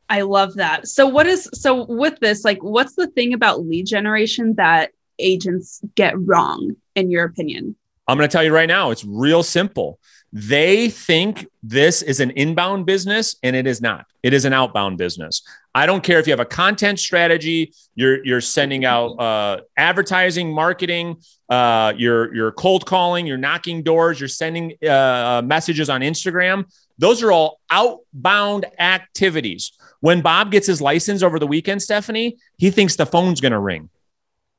I 0.10 0.22
love 0.22 0.56
that. 0.56 0.88
So 0.88 1.08
what 1.08 1.28
is 1.28 1.48
so 1.54 1.86
with 1.86 2.20
this 2.20 2.44
like 2.44 2.64
what's 2.64 2.96
the 2.96 3.08
thing 3.08 3.34
about 3.34 3.66
lead 3.66 3.86
generation 3.86 4.56
that 4.56 4.92
agents 5.20 5.82
get 5.96 6.14
wrong 6.18 6.76
in 6.96 7.12
your 7.12 7.26
opinion? 7.26 7.76
I'm 8.08 8.18
going 8.18 8.28
to 8.28 8.32
tell 8.32 8.44
you 8.44 8.54
right 8.54 8.68
now, 8.68 8.90
it's 8.90 9.06
real 9.06 9.44
simple. 9.44 10.00
They 10.34 10.90
think 10.90 11.48
this 11.62 12.02
is 12.02 12.20
an 12.20 12.32
inbound 12.32 12.88
business 12.88 13.36
and 13.44 13.56
it 13.56 13.68
is 13.68 13.82
not. 13.82 14.06
It 14.24 14.34
is 14.34 14.46
an 14.46 14.54
outbound 14.54 14.98
business. 14.98 15.44
I 15.74 15.86
don't 15.86 16.04
care 16.04 16.20
if 16.20 16.28
you 16.28 16.32
have 16.32 16.40
a 16.40 16.46
content 16.46 17.00
strategy, 17.00 17.74
you're 17.96 18.24
you're 18.26 18.42
sending 18.42 18.86
out 18.86 19.08
uh, 19.20 19.62
advertising, 19.78 20.52
marketing, 20.52 21.18
uh, 21.50 21.94
you're 21.96 22.34
you're 22.34 22.52
cold 22.52 22.86
calling, 22.86 23.28
you're 23.28 23.38
knocking 23.38 23.84
doors, 23.84 24.20
you're 24.20 24.30
sending 24.30 24.74
uh, 24.84 24.90
uh 24.90 25.42
messages 25.46 25.90
on 25.90 26.02
Instagram. 26.02 26.66
Those 26.98 27.24
are 27.24 27.32
all 27.32 27.60
outbound 27.70 28.66
activities. 28.78 29.72
When 30.02 30.22
Bob 30.22 30.52
gets 30.52 30.68
his 30.68 30.82
license 30.82 31.24
over 31.24 31.40
the 31.40 31.48
weekend, 31.48 31.82
Stefanie, 31.82 32.38
he 32.58 32.72
thinks 32.72 32.96
the 32.96 33.06
phone's 33.06 33.42
going 33.42 33.52
to 33.52 33.60
ring. 33.60 33.90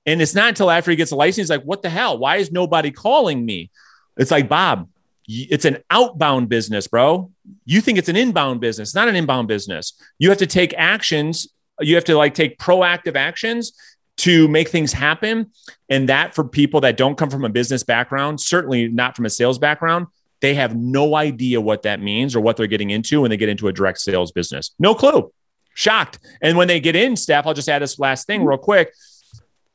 And 0.06 0.20
it's 0.22 0.34
not 0.34 0.48
until 0.48 0.70
after 0.70 0.90
he 0.90 0.96
gets 0.96 1.12
a 1.12 1.16
license, 1.16 1.48
he's 1.48 1.50
like, 1.50 1.62
what 1.62 1.82
the 1.82 1.90
hell? 1.90 2.18
Why 2.18 2.36
is 2.36 2.50
nobody 2.50 2.90
calling 2.90 3.44
me? 3.44 3.70
It's 4.16 4.30
like, 4.30 4.48
Bob, 4.48 4.88
it's 5.30 5.64
an 5.64 5.78
outbound 5.90 6.48
business, 6.48 6.86
bro. 6.88 7.30
You 7.64 7.80
think 7.80 7.98
it's 7.98 8.08
an 8.08 8.16
inbound 8.16 8.60
business, 8.60 8.94
not 8.94 9.08
an 9.08 9.16
inbound 9.16 9.48
business. 9.48 9.92
You 10.18 10.28
have 10.30 10.38
to 10.38 10.46
take 10.46 10.74
actions. 10.76 11.48
You 11.80 11.94
have 11.94 12.04
to 12.04 12.16
like 12.16 12.34
take 12.34 12.58
proactive 12.58 13.16
actions 13.16 13.72
to 14.18 14.48
make 14.48 14.68
things 14.68 14.92
happen. 14.92 15.50
And 15.88 16.08
that 16.08 16.34
for 16.34 16.44
people 16.44 16.80
that 16.82 16.96
don't 16.96 17.16
come 17.16 17.30
from 17.30 17.44
a 17.44 17.48
business 17.48 17.82
background, 17.82 18.40
certainly 18.40 18.88
not 18.88 19.16
from 19.16 19.24
a 19.24 19.30
sales 19.30 19.58
background, 19.58 20.08
they 20.40 20.54
have 20.54 20.74
no 20.74 21.14
idea 21.14 21.60
what 21.60 21.82
that 21.82 22.00
means 22.00 22.34
or 22.34 22.40
what 22.40 22.56
they're 22.56 22.66
getting 22.66 22.90
into 22.90 23.20
when 23.20 23.30
they 23.30 23.36
get 23.36 23.48
into 23.48 23.68
a 23.68 23.72
direct 23.72 24.00
sales 24.00 24.32
business. 24.32 24.72
No 24.78 24.94
clue. 24.94 25.32
Shocked. 25.74 26.18
And 26.42 26.56
when 26.56 26.68
they 26.68 26.80
get 26.80 26.96
in, 26.96 27.16
Steph, 27.16 27.46
I'll 27.46 27.54
just 27.54 27.68
add 27.68 27.82
this 27.82 27.98
last 27.98 28.26
thing 28.26 28.44
real 28.44 28.58
quick. 28.58 28.92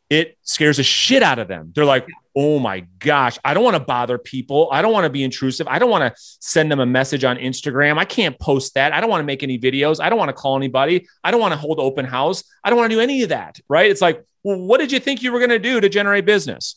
It 0.09 0.37
scares 0.43 0.77
the 0.77 0.83
shit 0.83 1.23
out 1.23 1.39
of 1.39 1.47
them. 1.47 1.71
They're 1.73 1.85
like, 1.85 2.07
oh 2.35 2.59
my 2.59 2.81
gosh, 2.99 3.39
I 3.45 3.53
don't 3.53 3.63
want 3.63 3.75
to 3.75 3.83
bother 3.83 4.17
people. 4.17 4.67
I 4.71 4.81
don't 4.81 4.91
want 4.91 5.05
to 5.05 5.09
be 5.09 5.23
intrusive. 5.23 5.67
I 5.69 5.79
don't 5.79 5.89
want 5.89 6.03
to 6.03 6.21
send 6.39 6.69
them 6.69 6.79
a 6.81 6.85
message 6.85 7.23
on 7.23 7.37
Instagram. 7.37 7.97
I 7.97 8.05
can't 8.05 8.37
post 8.39 8.73
that. 8.73 8.91
I 8.93 8.99
don't 8.99 9.09
want 9.09 9.21
to 9.21 9.25
make 9.25 9.41
any 9.41 9.57
videos. 9.57 10.03
I 10.03 10.09
don't 10.09 10.19
want 10.19 10.29
to 10.29 10.33
call 10.33 10.57
anybody. 10.57 11.07
I 11.23 11.31
don't 11.31 11.39
want 11.39 11.53
to 11.53 11.57
hold 11.57 11.79
open 11.79 12.05
house. 12.05 12.43
I 12.63 12.69
don't 12.69 12.77
want 12.77 12.91
to 12.91 12.95
do 12.95 13.01
any 13.01 13.23
of 13.23 13.29
that. 13.29 13.59
Right. 13.69 13.89
It's 13.89 14.01
like, 14.01 14.23
well, 14.43 14.59
what 14.59 14.79
did 14.79 14.91
you 14.91 14.99
think 14.99 15.23
you 15.23 15.31
were 15.31 15.39
going 15.39 15.49
to 15.49 15.59
do 15.59 15.79
to 15.79 15.87
generate 15.87 16.25
business? 16.25 16.75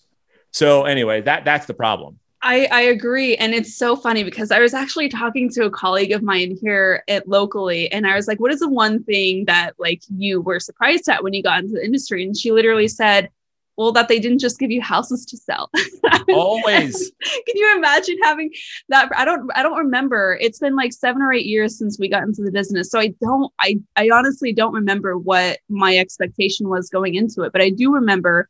So 0.52 0.84
anyway, 0.84 1.22
that 1.22 1.44
that's 1.44 1.66
the 1.66 1.74
problem. 1.74 2.18
I, 2.40 2.68
I 2.70 2.80
agree. 2.82 3.34
And 3.36 3.52
it's 3.52 3.74
so 3.74 3.96
funny 3.96 4.22
because 4.22 4.52
I 4.52 4.60
was 4.60 4.72
actually 4.72 5.08
talking 5.08 5.50
to 5.50 5.64
a 5.64 5.70
colleague 5.70 6.12
of 6.12 6.22
mine 6.22 6.56
here 6.60 7.02
at 7.08 7.28
locally, 7.28 7.90
and 7.90 8.06
I 8.06 8.14
was 8.14 8.28
like, 8.28 8.38
what 8.38 8.52
is 8.52 8.60
the 8.60 8.68
one 8.68 9.02
thing 9.02 9.44
that 9.46 9.74
like 9.78 10.02
you 10.16 10.40
were 10.40 10.60
surprised 10.60 11.08
at 11.08 11.24
when 11.24 11.34
you 11.34 11.42
got 11.42 11.64
into 11.64 11.74
the 11.74 11.84
industry? 11.84 12.22
And 12.22 12.36
she 12.36 12.52
literally 12.52 12.86
said, 12.86 13.30
well, 13.78 13.92
that 13.92 14.08
they 14.08 14.18
didn't 14.18 14.40
just 14.40 14.58
give 14.58 14.72
you 14.72 14.82
houses 14.82 15.24
to 15.24 15.36
sell. 15.36 15.70
Always. 16.28 17.12
Can 17.22 17.56
you 17.56 17.76
imagine 17.76 18.16
having 18.24 18.50
that? 18.88 19.08
I 19.16 19.24
don't, 19.24 19.48
I 19.54 19.62
don't 19.62 19.78
remember. 19.78 20.36
It's 20.40 20.58
been 20.58 20.74
like 20.74 20.92
seven 20.92 21.22
or 21.22 21.32
eight 21.32 21.46
years 21.46 21.78
since 21.78 21.96
we 21.96 22.08
got 22.08 22.24
into 22.24 22.42
the 22.42 22.50
business. 22.50 22.90
So 22.90 22.98
I 22.98 23.14
don't, 23.20 23.52
I, 23.60 23.78
I 23.94 24.10
honestly 24.12 24.52
don't 24.52 24.74
remember 24.74 25.16
what 25.16 25.60
my 25.68 25.96
expectation 25.96 26.68
was 26.68 26.90
going 26.90 27.14
into 27.14 27.42
it, 27.42 27.52
but 27.52 27.62
I 27.62 27.70
do 27.70 27.94
remember 27.94 28.48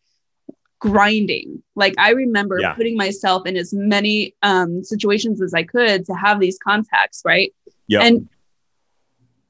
grinding. 0.78 1.62
Like 1.76 1.94
I 1.98 2.12
remember 2.12 2.58
yeah. 2.58 2.72
putting 2.72 2.96
myself 2.96 3.46
in 3.46 3.58
as 3.58 3.74
many 3.74 4.34
um, 4.42 4.82
situations 4.82 5.42
as 5.42 5.52
I 5.52 5.62
could 5.62 6.06
to 6.06 6.14
have 6.14 6.40
these 6.40 6.58
contacts, 6.58 7.20
right? 7.26 7.52
Yeah. 7.86 8.00
And 8.00 8.30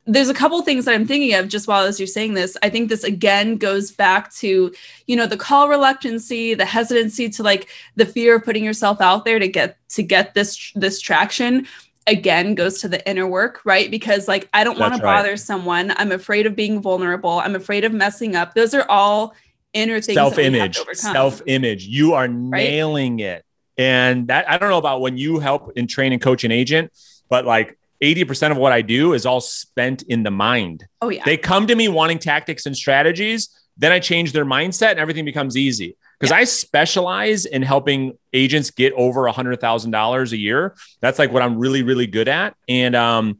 there's 0.09 0.31
a 0.31 0.35
couple 0.35 0.61
things 0.63 0.87
that 0.87 0.95
I'm 0.95 1.07
thinking 1.07 1.35
of 1.35 1.49
just 1.49 1.69
while 1.69 1.85
as 1.85 2.01
you're 2.01 2.07
saying 2.07 2.33
this. 2.33 2.57
I 2.63 2.71
think 2.71 2.89
this 2.89 3.05
again 3.05 3.59
goes 3.59 3.91
back 3.93 4.33
to, 4.37 4.73
you 5.07 5.17
know, 5.17 5.27
the 5.27 5.37
call 5.37 5.69
reluctancy, 5.69 6.55
the 6.55 6.65
hesitancy 6.65 7.29
to 7.29 7.43
like 7.43 7.69
the 7.95 8.07
fear 8.07 8.37
of 8.37 8.45
putting 8.45 8.65
yourself 8.65 9.03
out 9.03 9.27
there 9.27 9.39
to 9.39 9.47
get 9.47 9.77
to 9.91 10.03
get 10.03 10.33
this 10.33 10.73
this 10.75 11.01
traction 11.01 11.67
again 12.07 12.55
goes 12.55 12.81
to 12.81 12.89
the 12.89 13.07
inner 13.09 13.27
work, 13.27 13.61
right? 13.67 13.91
Because 13.91 14.27
like 14.27 14.49
I 14.55 14.65
don't 14.65 14.79
want 14.79 14.95
to 14.95 15.03
bother 15.03 15.31
right. 15.31 15.39
someone. 15.39 15.93
I'm 15.97 16.11
afraid 16.11 16.47
of 16.47 16.57
being 16.57 16.81
vulnerable. 16.81 17.41
I'm 17.41 17.55
afraid 17.55 17.85
of 17.85 17.93
messing 17.93 18.35
up. 18.35 18.55
Those 18.55 18.73
are 18.73 18.87
all 18.89 19.35
inner 19.75 20.01
things 20.01 20.17
self-image 20.17 20.79
self-image 20.95 21.85
you 21.87 22.15
are 22.15 22.23
right? 22.23 22.51
nailing 22.51 23.21
it 23.21 23.45
and 23.77 24.29
that 24.29 24.49
i 24.51 24.57
don't 24.57 24.71
know 24.71 24.79
about 24.79 25.03
when 25.03 25.19
you 25.19 25.39
help 25.39 25.71
and 25.77 25.91
train 25.91 26.11
and 26.11 26.23
coach 26.23 26.43
an 26.43 26.51
agent 26.51 26.91
but 27.29 27.45
like 27.45 27.78
80% 28.03 28.51
of 28.51 28.57
what 28.57 28.73
i 28.73 28.83
do 28.83 29.13
is 29.13 29.27
all 29.27 29.41
spent 29.41 30.03
in 30.03 30.23
the 30.23 30.31
mind 30.31 30.87
oh 31.03 31.09
yeah 31.09 31.25
they 31.25 31.37
come 31.37 31.67
to 31.67 31.75
me 31.75 31.89
wanting 31.89 32.19
tactics 32.19 32.67
and 32.67 32.77
strategies 32.77 33.49
then 33.77 33.93
i 33.93 33.99
change 33.99 34.33
their 34.33 34.45
mindset 34.45 34.93
and 34.93 35.01
everything 35.01 35.25
becomes 35.25 35.57
easy 35.57 35.97
because 36.19 36.31
yeah. 36.31 36.39
i 36.39 36.45
specialize 36.45 37.45
in 37.45 37.63
helping 37.63 38.17
agents 38.33 38.71
get 38.71 38.93
over 38.95 39.27
a 39.27 39.33
hundred 39.33 39.61
thousand 39.61 39.91
dollars 39.91 40.33
a 40.33 40.37
year 40.37 40.75
that's 41.01 41.19
like 41.19 41.33
what 41.33 41.43
i'm 41.43 41.59
really 41.59 41.83
really 41.83 42.07
good 42.07 42.29
at 42.29 42.55
and 42.69 42.95
um 42.95 43.39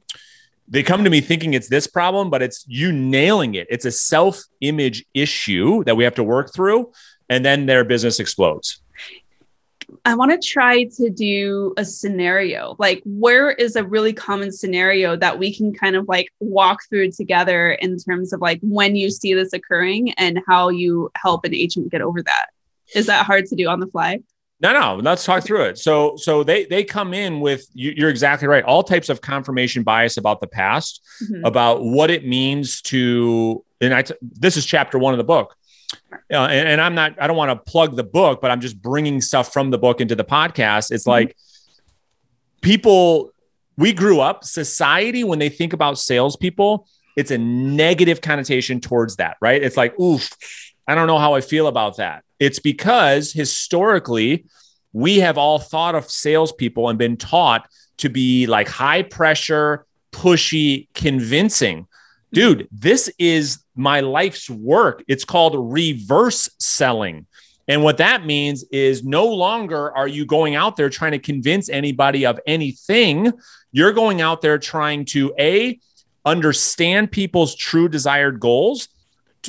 they 0.71 0.83
come 0.83 1.05
to 1.05 1.11
me 1.11 1.21
thinking 1.21 1.55
it's 1.55 1.69
this 1.69 1.87
problem, 1.87 2.31
but 2.31 2.43
it's 2.43 2.65
you 2.69 2.93
nailing 2.93 3.55
it. 3.55 3.67
It's 3.71 3.85
a 3.85 3.91
self 3.91 4.43
image 4.61 5.05
issue 5.15 5.83
that 5.85 5.97
we 5.97 6.05
have 6.05 6.15
to 6.17 6.25
work 6.25 6.53
through, 6.53 6.93
and 7.29 7.45
then 7.45 7.67
their 7.67 7.85
business 7.85 8.21
explodes. 8.21 8.81
I 10.05 10.15
want 10.15 10.31
to 10.31 10.49
try 10.49 10.85
to 10.85 11.11
do 11.11 11.75
a 11.77 11.85
scenario. 11.85 12.77
Like, 12.79 13.03
where 13.05 13.51
is 13.51 13.77
a 13.77 13.85
really 13.85 14.13
common 14.13 14.53
scenario 14.53 15.17
that 15.17 15.39
we 15.39 15.55
can 15.55 15.73
kind 15.73 15.97
of 15.97 16.09
like 16.09 16.29
walk 16.41 16.81
through 16.89 17.13
together 17.13 17.73
in 17.73 17.99
terms 17.99 18.33
of 18.33 18.41
like 18.41 18.61
when 18.63 18.97
you 18.97 19.11
see 19.11 19.35
this 19.35 19.53
occurring 19.53 20.13
and 20.13 20.41
how 20.47 20.69
you 20.69 21.11
help 21.17 21.45
an 21.45 21.55
agent 21.55 21.91
get 21.91 22.03
over 22.03 22.23
that? 22.23 22.47
Is 22.95 23.07
that 23.07 23.27
hard 23.27 23.47
to 23.47 23.57
do 23.57 23.69
on 23.69 23.81
the 23.81 23.87
fly? 23.87 24.21
No, 24.61 24.73
no, 24.73 24.97
let's 24.97 25.25
talk 25.25 25.45
through 25.45 25.67
it. 25.67 25.79
So, 25.79 26.17
so 26.17 26.43
they 26.43 26.65
they 26.65 26.83
come 26.83 27.15
in 27.15 27.41
with 27.41 27.67
you, 27.75 28.07
are 28.07 28.11
exactly 28.11 28.49
right. 28.49 28.65
All 28.65 28.83
types 28.83 29.09
of 29.09 29.21
confirmation 29.21 29.85
bias 29.85 30.17
about 30.17 30.41
the 30.41 30.49
past, 30.49 31.01
mm-hmm. 31.23 31.45
about 31.45 31.85
what 31.85 32.11
it 32.11 32.27
means 32.27 32.83
to. 32.83 33.65
And 33.81 33.95
I, 33.95 34.03
t- 34.03 34.15
this 34.21 34.57
is 34.57 34.67
chapter 34.67 34.99
one 34.99 35.15
of 35.15 35.19
the 35.19 35.25
book. 35.25 35.55
Uh, 36.13 36.37
and, 36.37 36.69
and, 36.69 36.81
I'm 36.81 36.95
not. 36.95 37.21
I 37.21 37.27
don't 37.27 37.37
want 37.37 37.51
to 37.51 37.71
plug 37.71 37.97
the 37.97 38.05
book, 38.05 38.41
but 38.41 38.51
I'm 38.51 38.61
just 38.61 38.81
bringing 38.81 39.21
stuff 39.21 39.53
from 39.53 39.71
the 39.71 39.79
book 39.79 40.01
into 40.01 40.15
the 40.15 40.25
podcast. 40.25 40.91
It's 40.91 41.05
mm-hmm. 41.05 41.11
like 41.11 41.37
people. 42.61 43.33
We 43.77 43.93
grew 43.93 44.21
up. 44.21 44.45
Society, 44.45 45.23
when 45.23 45.39
they 45.39 45.49
think 45.49 45.73
about 45.73 45.99
salespeople, 45.99 46.89
it's 47.17 47.31
a 47.31 47.39
negative 47.39 48.21
connotation 48.21 48.81
towards 48.81 49.17
that, 49.17 49.37
right? 49.41 49.63
It's 49.63 49.77
like, 49.77 49.99
oof, 50.01 50.31
I 50.87 50.95
don't 50.95 51.07
know 51.07 51.19
how 51.19 51.35
I 51.35 51.41
feel 51.41 51.67
about 51.67 51.99
that. 51.99 52.25
It's 52.41 52.59
because 52.59 53.33
historically, 53.33 54.47
we 54.93 55.19
have 55.19 55.37
all 55.39 55.59
thought 55.59 55.95
of 55.95 56.11
salespeople 56.11 56.89
and 56.89 56.99
been 56.99 57.17
taught 57.17 57.69
to 57.99 58.09
be 58.09 58.47
like 58.47 58.69
high 58.69 59.03
pressure, 59.03 59.85
pushy, 60.13 60.89
convincing. 60.95 61.87
Dude, 62.33 62.69
this 62.71 63.11
is 63.19 63.59
my 63.79 64.01
life's 64.01 64.51
work. 64.51 65.05
It's 65.09 65.25
called 65.25 65.55
reverse 65.73 66.51
selling. 66.59 67.27
And 67.67 67.83
what 67.83 67.99
that 67.99 68.25
means 68.25 68.65
is 68.73 69.05
no 69.05 69.27
longer 69.27 69.95
are 69.97 70.09
you 70.09 70.25
going 70.25 70.55
out 70.55 70.77
there 70.77 70.89
trying 70.89 71.13
to 71.13 71.19
convince 71.19 71.69
anybody 71.69 72.25
of 72.27 72.41
anything. 72.47 73.33
You're 73.73 73.93
going 73.93 74.21
out 74.21 74.41
there 74.41 74.59
trying 74.59 75.05
to 75.07 75.35
A, 75.39 75.79
understand 76.25 77.13
people's 77.13 77.55
true 77.55 77.89
desired 77.89 78.41
goals 78.41 78.89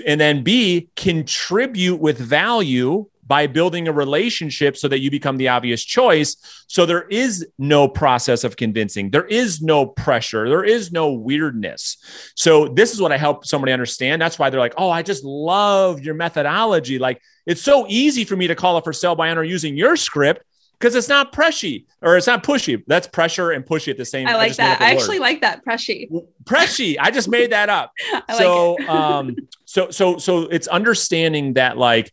and 0.06 0.20
then 0.20 0.44
B, 0.44 0.90
contribute 0.96 1.98
with 1.98 2.18
value 2.18 3.08
by 3.30 3.46
building 3.46 3.88
a 3.88 3.94
relationship 3.94 4.76
so 4.76 4.88
that 4.88 5.00
you 5.00 5.12
become 5.12 5.38
the 5.38 5.48
obvious 5.48 5.84
choice. 5.86 6.36
So 6.68 6.88
there 6.88 7.04
is 7.04 7.48
no 7.60 7.88
process 7.88 8.44
of 8.44 8.58
convincing, 8.58 9.12
there 9.12 9.26
is 9.26 9.62
no 9.62 9.86
pressure, 9.86 10.50
there 10.50 10.64
is 10.64 10.92
no 10.92 11.14
weirdness. 11.14 11.98
So 12.36 12.68
this 12.68 12.92
is 12.92 13.00
what 13.00 13.12
I 13.12 13.18
help 13.18 13.46
somebody 13.46 13.72
understand. 13.72 14.20
That's 14.20 14.40
why 14.40 14.50
they're 14.50 14.60
like, 14.60 14.74
oh, 14.78 14.90
I 14.90 15.04
just 15.04 15.24
love 15.24 16.02
your 16.02 16.16
methodology. 16.16 16.98
Like 16.98 17.22
it's 17.46 17.62
so 17.62 17.86
easy 17.88 18.26
for 18.26 18.36
me 18.36 18.48
to 18.48 18.56
call 18.56 18.78
a 18.78 18.82
for 18.82 18.94
sale 18.94 19.16
by 19.16 19.30
owner 19.30 19.44
using 19.44 19.78
your 19.78 19.96
script 19.96 20.44
because 20.80 20.96
it's 20.96 21.10
not 21.10 21.32
preshy 21.32 21.86
or 22.02 22.18
it's 22.18 22.26
not 22.26 22.44
pushy. 22.44 22.84
That's 22.88 23.06
pressure 23.08 23.52
and 23.52 23.64
pushy 23.64 23.90
at 23.90 23.98
the 23.98 24.06
same. 24.06 24.26
Time. 24.26 24.36
I 24.36 24.38
like 24.40 24.54
I 24.54 24.56
that. 24.56 24.82
I 24.82 24.92
actually 24.92 25.20
like 25.20 25.42
that 25.42 25.64
preshy. 25.64 26.10
Preshy. 26.46 26.98
I 27.00 27.12
just 27.12 27.28
made 27.28 27.52
that 27.52 27.70
up. 27.70 27.92
so, 28.38 28.74
like 28.74 28.90
um, 28.90 29.36
so, 29.66 29.92
so, 29.92 30.18
so 30.18 30.44
it's 30.44 30.68
understanding 30.68 31.54
that 31.54 31.78
like, 31.78 32.12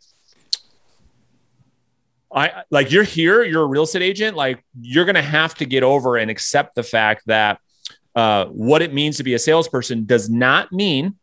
I 2.37 2.65
like 2.71 2.93
you're 2.93 3.03
here, 3.03 3.43
you're 3.43 3.63
a 3.63 3.67
real 3.67 3.85
estate 3.85 4.03
agent. 4.03 4.37
Like 4.37 4.63
you're 4.79 5.07
going 5.07 5.15
to 5.15 5.23
have 5.23 5.55
to 5.55 5.65
get 5.65 5.83
over 5.83 6.19
and 6.19 6.31
accept 6.31 6.75
the 6.75 6.83
fact 6.83 7.23
that 7.27 7.59
uh, 8.15 8.45
what 8.47 8.83
it 8.83 8.93
means 8.93 9.17
to 9.17 9.25
be 9.25 9.33
a 9.35 9.39
salesperson 9.39 10.05
does 10.05 10.29
not 10.29 10.71
mean, 10.71 11.17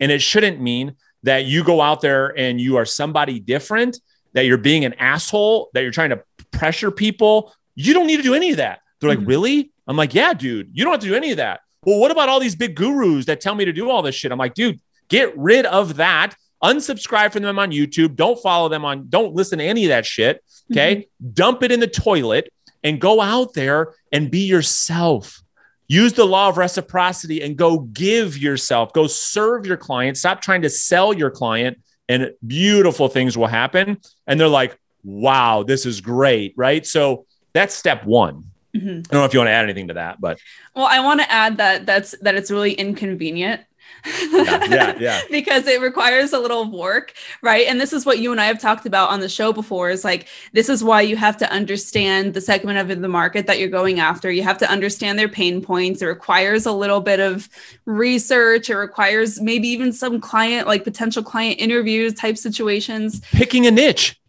and 0.00 0.10
it 0.10 0.22
shouldn't 0.22 0.60
mean 0.60 0.96
that 1.22 1.44
you 1.44 1.64
go 1.64 1.82
out 1.82 2.00
there 2.00 2.36
and 2.38 2.60
you 2.60 2.76
are 2.76 2.86
somebody 2.86 3.40
different, 3.40 3.98
that 4.32 4.46
you're 4.46 4.58
being 4.58 4.86
an 4.86 4.94
asshole, 4.94 5.70
that 5.74 5.82
you're 5.82 5.92
trying 5.92 6.10
to 6.10 6.22
pressure 6.50 6.90
people. 6.90 7.52
You 7.74 7.92
don't 7.92 8.06
need 8.06 8.16
to 8.16 8.22
do 8.22 8.34
any 8.34 8.50
of 8.50 8.56
that. 8.56 8.80
They're 9.00 9.10
like, 9.10 9.18
mm-hmm. 9.18 9.28
really? 9.28 9.72
I'm 9.86 9.96
like, 9.98 10.14
yeah, 10.14 10.32
dude, 10.32 10.70
you 10.72 10.84
don't 10.84 10.92
have 10.92 11.00
to 11.00 11.06
do 11.06 11.14
any 11.14 11.30
of 11.30 11.36
that. 11.36 11.60
well, 11.84 11.98
what 11.98 12.10
about 12.10 12.30
all 12.30 12.40
these 12.40 12.56
big 12.56 12.74
gurus 12.74 13.26
that 13.26 13.40
tell 13.42 13.54
me 13.54 13.66
to 13.66 13.72
do 13.72 13.90
all 13.90 14.00
this 14.00 14.14
shit? 14.14 14.32
I'm 14.32 14.38
like, 14.38 14.54
dude, 14.54 14.80
get 15.08 15.36
rid 15.36 15.66
of 15.66 15.96
that. 15.96 16.34
Unsubscribe 16.62 17.32
from 17.32 17.42
them 17.42 17.58
on 17.58 17.70
YouTube. 17.70 18.16
Don't 18.16 18.40
follow 18.40 18.70
them 18.70 18.86
on, 18.86 19.08
don't 19.10 19.34
listen 19.34 19.58
to 19.58 19.64
any 19.64 19.84
of 19.84 19.88
that 19.90 20.06
shit. 20.06 20.42
Okay. 20.70 20.96
Mm-hmm. 20.96 21.30
Dump 21.32 21.62
it 21.62 21.72
in 21.72 21.80
the 21.80 21.86
toilet 21.86 22.52
and 22.82 23.00
go 23.00 23.20
out 23.20 23.54
there 23.54 23.94
and 24.12 24.30
be 24.30 24.40
yourself. 24.40 25.42
Use 25.86 26.14
the 26.14 26.24
law 26.24 26.48
of 26.48 26.56
reciprocity 26.56 27.42
and 27.42 27.56
go 27.56 27.80
give 27.80 28.38
yourself, 28.38 28.92
go 28.92 29.06
serve 29.06 29.66
your 29.66 29.76
client. 29.76 30.16
Stop 30.16 30.40
trying 30.40 30.62
to 30.62 30.70
sell 30.70 31.12
your 31.12 31.30
client, 31.30 31.78
and 32.08 32.32
beautiful 32.46 33.08
things 33.08 33.36
will 33.36 33.46
happen. 33.46 33.98
And 34.26 34.40
they're 34.40 34.48
like, 34.48 34.78
wow, 35.02 35.62
this 35.62 35.84
is 35.84 36.00
great. 36.00 36.54
Right. 36.56 36.86
So 36.86 37.26
that's 37.52 37.74
step 37.74 38.04
one. 38.04 38.44
Mm-hmm. 38.74 38.88
I 38.88 38.92
don't 39.02 39.12
know 39.12 39.24
if 39.24 39.34
you 39.34 39.40
want 39.40 39.48
to 39.48 39.52
add 39.52 39.64
anything 39.64 39.88
to 39.88 39.94
that, 39.94 40.20
but 40.20 40.38
well, 40.74 40.86
I 40.86 41.00
want 41.00 41.20
to 41.20 41.30
add 41.30 41.58
that 41.58 41.86
that's 41.86 42.16
that 42.22 42.34
it's 42.34 42.50
really 42.50 42.72
inconvenient 42.72 43.60
yeah, 44.04 44.64
yeah, 44.64 44.96
yeah. 44.98 45.20
because 45.30 45.66
it 45.66 45.80
requires 45.80 46.32
a 46.32 46.38
little 46.38 46.70
work, 46.70 47.14
right? 47.42 47.66
And 47.66 47.80
this 47.80 47.92
is 47.92 48.04
what 48.04 48.18
you 48.18 48.32
and 48.32 48.40
I 48.40 48.46
have 48.46 48.60
talked 48.60 48.86
about 48.86 49.10
on 49.10 49.20
the 49.20 49.28
show 49.28 49.52
before 49.52 49.90
is 49.90 50.04
like, 50.04 50.28
this 50.52 50.68
is 50.68 50.84
why 50.84 51.00
you 51.00 51.16
have 51.16 51.36
to 51.38 51.50
understand 51.50 52.34
the 52.34 52.40
segment 52.40 52.78
of 52.78 53.00
the 53.00 53.08
market 53.08 53.46
that 53.46 53.58
you're 53.58 53.68
going 53.68 54.00
after. 54.00 54.30
You 54.30 54.42
have 54.42 54.58
to 54.58 54.70
understand 54.70 55.18
their 55.18 55.28
pain 55.28 55.62
points. 55.62 56.02
It 56.02 56.06
requires 56.06 56.66
a 56.66 56.72
little 56.72 57.00
bit 57.00 57.20
of 57.20 57.48
research. 57.86 58.70
It 58.70 58.76
requires 58.76 59.40
maybe 59.40 59.68
even 59.68 59.92
some 59.92 60.20
client, 60.20 60.66
like 60.66 60.84
potential 60.84 61.22
client 61.22 61.60
interviews 61.60 62.14
type 62.14 62.36
situations. 62.36 63.20
Picking 63.32 63.66
a 63.66 63.70
niche. 63.70 64.20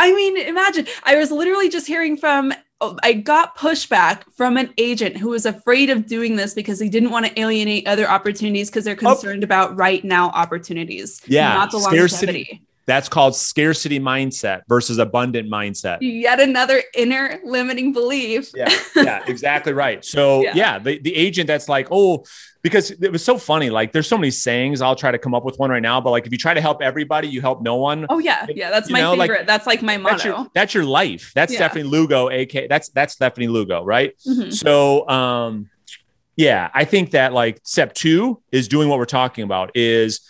I 0.00 0.14
mean, 0.14 0.36
imagine 0.36 0.86
I 1.02 1.16
was 1.16 1.30
literally 1.30 1.68
just 1.68 1.86
hearing 1.86 2.16
from 2.16 2.52
Oh, 2.80 2.96
I 3.02 3.12
got 3.12 3.56
pushback 3.56 4.22
from 4.32 4.56
an 4.56 4.72
agent 4.78 5.16
who 5.16 5.30
was 5.30 5.44
afraid 5.46 5.90
of 5.90 6.06
doing 6.06 6.36
this 6.36 6.54
because 6.54 6.78
he 6.78 6.88
didn't 6.88 7.10
want 7.10 7.26
to 7.26 7.40
alienate 7.40 7.88
other 7.88 8.08
opportunities 8.08 8.70
because 8.70 8.84
they're 8.84 8.94
oh. 8.94 9.14
concerned 9.14 9.42
oh. 9.42 9.46
about 9.46 9.76
right 9.76 10.04
now 10.04 10.28
opportunities. 10.30 11.20
Yeah, 11.26 11.54
not 11.54 11.72
the 11.72 11.80
scarcity. 11.80 12.26
longevity. 12.26 12.67
That's 12.88 13.06
called 13.06 13.36
scarcity 13.36 14.00
mindset 14.00 14.62
versus 14.66 14.96
abundant 14.96 15.50
mindset. 15.50 15.98
Yet 16.00 16.40
another 16.40 16.82
inner 16.94 17.38
limiting 17.44 17.92
belief. 17.92 18.50
yeah, 18.56 18.72
yeah, 18.96 19.22
exactly 19.28 19.74
right. 19.74 20.02
So 20.02 20.42
yeah. 20.42 20.54
yeah, 20.54 20.78
the, 20.78 20.98
the 20.98 21.14
agent 21.14 21.48
that's 21.48 21.68
like, 21.68 21.88
oh, 21.90 22.24
because 22.62 22.90
it 22.90 23.12
was 23.12 23.22
so 23.22 23.36
funny. 23.36 23.68
Like 23.68 23.92
there's 23.92 24.08
so 24.08 24.16
many 24.16 24.30
sayings. 24.30 24.80
I'll 24.80 24.96
try 24.96 25.10
to 25.10 25.18
come 25.18 25.34
up 25.34 25.44
with 25.44 25.58
one 25.58 25.68
right 25.68 25.82
now, 25.82 26.00
but 26.00 26.12
like 26.12 26.24
if 26.24 26.32
you 26.32 26.38
try 26.38 26.54
to 26.54 26.62
help 26.62 26.80
everybody, 26.80 27.28
you 27.28 27.42
help 27.42 27.60
no 27.60 27.76
one. 27.76 28.06
Oh 28.08 28.20
yeah, 28.20 28.46
yeah. 28.48 28.70
That's 28.70 28.88
my 28.88 29.00
know, 29.00 29.10
favorite. 29.18 29.40
Like, 29.40 29.46
that's 29.46 29.66
like 29.66 29.82
my 29.82 29.98
motto. 29.98 30.14
That's 30.14 30.24
your, 30.24 30.46
that's 30.54 30.74
your 30.74 30.84
life. 30.84 31.32
That's 31.34 31.52
yeah. 31.52 31.68
Stefanie 31.68 31.84
Lugo, 31.84 32.28
AK. 32.28 32.70
That's 32.70 32.88
that's 32.88 33.14
Stefanie 33.16 33.50
Lugo, 33.50 33.84
right? 33.84 34.14
Mm-hmm. 34.26 34.48
So 34.48 35.06
um, 35.10 35.68
yeah, 36.36 36.70
I 36.72 36.86
think 36.86 37.10
that 37.10 37.34
like 37.34 37.60
step 37.64 37.92
two 37.92 38.40
is 38.50 38.66
doing 38.66 38.88
what 38.88 38.98
we're 38.98 39.04
talking 39.04 39.44
about 39.44 39.72
is 39.74 40.20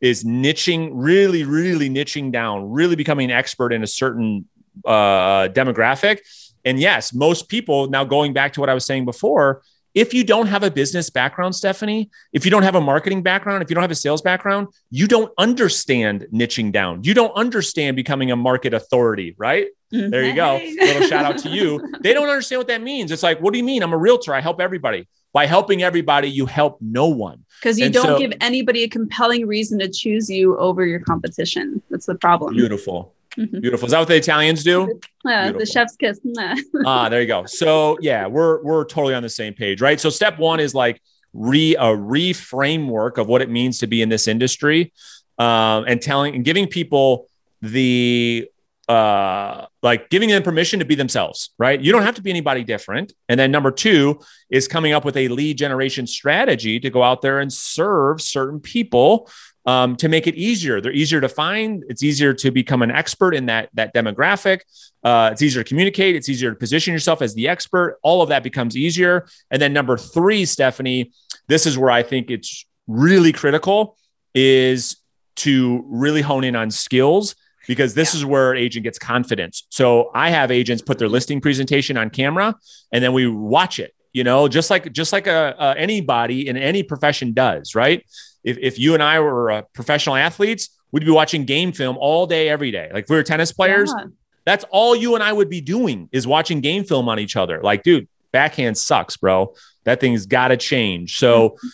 is 0.00 0.24
niching, 0.24 0.90
really, 0.92 1.44
really 1.44 1.90
niching 1.90 2.32
down, 2.32 2.70
really 2.70 2.96
becoming 2.96 3.30
an 3.30 3.36
expert 3.36 3.72
in 3.72 3.82
a 3.82 3.86
certain 3.86 4.46
uh, 4.84 5.48
demographic. 5.48 6.20
And 6.64 6.78
yes, 6.78 7.12
most 7.12 7.48
people 7.48 7.88
now 7.88 8.04
going 8.04 8.32
back 8.32 8.52
to 8.54 8.60
what 8.60 8.68
I 8.68 8.74
was 8.74 8.84
saying 8.84 9.04
before 9.04 9.62
if 9.98 10.14
you 10.14 10.22
don't 10.22 10.46
have 10.46 10.62
a 10.62 10.70
business 10.70 11.10
background, 11.10 11.54
Stefanie, 11.54 12.08
if 12.32 12.44
you 12.44 12.50
don't 12.50 12.62
have 12.62 12.76
a 12.76 12.80
marketing 12.80 13.22
background, 13.22 13.62
if 13.62 13.70
you 13.70 13.74
don't 13.74 13.82
have 13.82 13.90
a 13.90 13.96
sales 13.96 14.22
background, 14.22 14.68
you 14.90 15.08
don't 15.08 15.32
understand 15.38 16.26
niching 16.32 16.70
down. 16.70 17.02
You 17.02 17.14
don't 17.14 17.32
understand 17.32 17.96
becoming 17.96 18.30
a 18.30 18.36
market 18.36 18.74
authority, 18.74 19.34
right? 19.38 19.66
Mm-hmm. 19.92 20.10
There 20.10 20.24
you 20.24 20.34
go. 20.34 20.60
Little 20.84 21.08
shout 21.08 21.24
out 21.24 21.38
to 21.38 21.48
you. 21.48 21.82
They 22.00 22.12
don't 22.12 22.28
understand 22.28 22.60
what 22.60 22.68
that 22.68 22.82
means. 22.82 23.10
It's 23.10 23.24
like, 23.24 23.40
what 23.40 23.52
do 23.52 23.58
you 23.58 23.64
mean? 23.64 23.82
I'm 23.82 23.92
a 23.92 23.98
realtor. 23.98 24.34
I 24.34 24.40
help 24.40 24.60
everybody. 24.60 25.08
By 25.32 25.46
helping 25.46 25.82
everybody, 25.82 26.28
you 26.28 26.46
help 26.46 26.78
no 26.80 27.06
one. 27.08 27.44
Because 27.60 27.78
you 27.78 27.86
and 27.86 27.94
don't 27.94 28.04
so, 28.04 28.18
give 28.18 28.32
anybody 28.40 28.82
a 28.82 28.88
compelling 28.88 29.46
reason 29.46 29.78
to 29.80 29.88
choose 29.88 30.30
you 30.30 30.56
over 30.58 30.86
your 30.86 31.00
competition. 31.00 31.82
That's 31.90 32.06
the 32.06 32.14
problem. 32.14 32.54
Beautiful. 32.54 33.14
Mm-hmm. 33.36 33.60
Beautiful. 33.60 33.86
Is 33.86 33.92
that 33.92 33.98
what 34.00 34.08
the 34.08 34.16
Italians 34.16 34.64
do? 34.64 35.00
Yeah, 35.24 35.52
the 35.52 35.66
chef's 35.66 35.96
kiss. 35.96 36.20
ah, 36.86 37.08
there 37.08 37.20
you 37.20 37.26
go. 37.26 37.44
So 37.46 37.98
yeah, 38.00 38.26
we're 38.26 38.62
we're 38.62 38.84
totally 38.84 39.14
on 39.14 39.22
the 39.22 39.28
same 39.28 39.54
page, 39.54 39.80
right? 39.80 40.00
So 40.00 40.10
step 40.10 40.38
one 40.38 40.60
is 40.60 40.74
like 40.74 41.00
re 41.32 41.76
a 41.76 41.84
reframework 41.84 43.18
of 43.18 43.28
what 43.28 43.42
it 43.42 43.50
means 43.50 43.78
to 43.78 43.86
be 43.86 44.02
in 44.02 44.08
this 44.08 44.26
industry, 44.26 44.92
um, 45.38 45.84
and 45.86 46.02
telling 46.02 46.34
and 46.34 46.44
giving 46.44 46.66
people 46.66 47.28
the 47.62 48.48
uh 48.88 49.66
like 49.82 50.08
giving 50.08 50.30
them 50.30 50.42
permission 50.42 50.78
to 50.78 50.84
be 50.84 50.94
themselves 50.94 51.50
right 51.58 51.80
you 51.82 51.92
don't 51.92 52.02
have 52.02 52.14
to 52.14 52.22
be 52.22 52.30
anybody 52.30 52.64
different 52.64 53.12
and 53.28 53.38
then 53.38 53.50
number 53.50 53.70
two 53.70 54.18
is 54.50 54.66
coming 54.66 54.92
up 54.92 55.04
with 55.04 55.16
a 55.16 55.28
lead 55.28 55.58
generation 55.58 56.06
strategy 56.06 56.80
to 56.80 56.88
go 56.88 57.02
out 57.02 57.20
there 57.20 57.40
and 57.40 57.52
serve 57.52 58.20
certain 58.20 58.60
people 58.60 59.28
um, 59.68 59.96
to 59.96 60.08
make 60.08 60.26
it 60.26 60.34
easier. 60.34 60.80
They're 60.80 60.92
easier 60.92 61.20
to 61.20 61.28
find. 61.28 61.84
It's 61.90 62.02
easier 62.02 62.32
to 62.32 62.50
become 62.50 62.80
an 62.80 62.90
expert 62.90 63.34
in 63.34 63.46
that 63.46 63.68
that 63.74 63.92
demographic. 63.92 64.60
Uh, 65.04 65.28
it's 65.30 65.42
easier 65.42 65.62
to 65.62 65.68
communicate. 65.68 66.16
It's 66.16 66.30
easier 66.30 66.50
to 66.50 66.56
position 66.56 66.94
yourself 66.94 67.20
as 67.20 67.34
the 67.34 67.48
expert. 67.48 67.98
All 68.02 68.22
of 68.22 68.30
that 68.30 68.42
becomes 68.42 68.78
easier. 68.78 69.26
And 69.50 69.60
then 69.60 69.74
number 69.74 69.98
three, 69.98 70.44
Stefanie, 70.44 71.12
this 71.48 71.66
is 71.66 71.76
where 71.76 71.90
I 71.90 72.02
think 72.02 72.30
it's 72.30 72.64
really 72.86 73.30
critical 73.30 73.98
is 74.34 74.96
to 75.36 75.84
really 75.86 76.22
hone 76.22 76.44
in 76.44 76.56
on 76.56 76.70
skills 76.70 77.34
because 77.68 77.94
this 77.94 78.14
yeah. 78.14 78.18
is 78.18 78.24
where 78.24 78.56
agent 78.56 78.82
gets 78.82 78.98
confidence. 78.98 79.64
So 79.68 80.10
I 80.14 80.30
have 80.30 80.50
agents 80.50 80.82
put 80.82 80.98
their 80.98 81.08
listing 81.08 81.40
presentation 81.40 81.96
on 81.96 82.10
camera 82.10 82.56
and 82.90 83.04
then 83.04 83.12
we 83.12 83.28
watch 83.28 83.78
it 83.78 83.94
you 84.14 84.24
know 84.24 84.48
just 84.48 84.70
like 84.70 84.90
just 84.92 85.12
like 85.12 85.26
a, 85.26 85.54
a, 85.58 85.74
anybody 85.76 86.48
in 86.48 86.56
any 86.56 86.82
profession 86.82 87.34
does 87.34 87.74
right 87.74 88.02
if, 88.44 88.58
if 88.58 88.78
you 88.78 88.94
and 88.94 89.02
I 89.02 89.20
were 89.20 89.50
uh, 89.50 89.62
professional 89.74 90.16
athletes, 90.16 90.70
we'd 90.92 91.04
be 91.04 91.10
watching 91.10 91.44
game 91.44 91.72
film 91.72 91.96
all 91.98 92.26
day, 92.26 92.48
every 92.48 92.70
day. 92.70 92.90
Like 92.92 93.04
if 93.04 93.10
we 93.10 93.16
were 93.16 93.22
tennis 93.22 93.52
players, 93.52 93.92
yeah. 93.96 94.06
that's 94.44 94.64
all 94.70 94.96
you 94.96 95.14
and 95.14 95.22
I 95.22 95.32
would 95.32 95.50
be 95.50 95.60
doing 95.60 96.08
is 96.12 96.26
watching 96.26 96.60
game 96.60 96.84
film 96.84 97.08
on 97.08 97.18
each 97.18 97.36
other. 97.36 97.60
Like, 97.62 97.82
dude, 97.82 98.08
backhand 98.32 98.78
sucks, 98.78 99.16
bro. 99.16 99.54
That 99.84 100.00
thing's 100.00 100.26
got 100.26 100.48
to 100.48 100.56
change. 100.56 101.18
So 101.18 101.50
mm-hmm. 101.50 101.68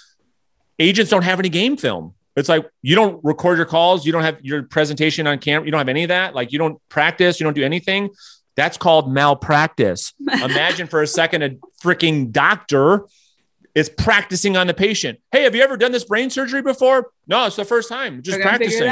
agents 0.79 1.11
don't 1.11 1.23
have 1.23 1.39
any 1.39 1.49
game 1.49 1.77
film. 1.77 2.15
It's 2.37 2.49
like 2.49 2.69
you 2.83 2.95
don't 2.95 3.23
record 3.25 3.59
your 3.59 3.67
calls, 3.67 4.05
you 4.05 4.13
don't 4.13 4.23
have 4.23 4.39
your 4.43 4.65
presentation 4.65 5.27
on 5.27 5.39
camera, 5.39 5.67
you 5.67 5.71
don't 5.71 5.79
have 5.79 5.89
any 5.89 6.05
of 6.05 6.09
that. 6.09 6.35
Like 6.35 6.53
you 6.53 6.59
don't 6.59 6.81
practice, 6.89 7.39
you 7.39 7.45
don't 7.45 7.55
do 7.55 7.65
anything. 7.65 8.11
That's 8.57 8.77
called 8.77 9.13
malpractice. 9.13 10.13
Imagine 10.21 10.87
for 10.87 11.03
a 11.03 11.07
second 11.07 11.43
a 11.43 11.51
freaking 11.83 12.31
doctor 12.31 13.07
is 13.75 13.89
practicing 13.89 14.57
on 14.57 14.69
the 14.69 14.75
patient. 14.75 15.19
Hey, 15.33 15.43
have 15.43 15.55
you 15.55 15.63
ever 15.63 15.77
done 15.77 15.91
this 15.91 16.05
brain 16.05 16.31
surgery 16.31 16.63
before? 16.63 17.11
No, 17.27 17.47
it's 17.47 17.57
the 17.57 17.65
first 17.65 17.89
time. 17.89 18.23
Just 18.23 18.41
practicing. 18.41 18.87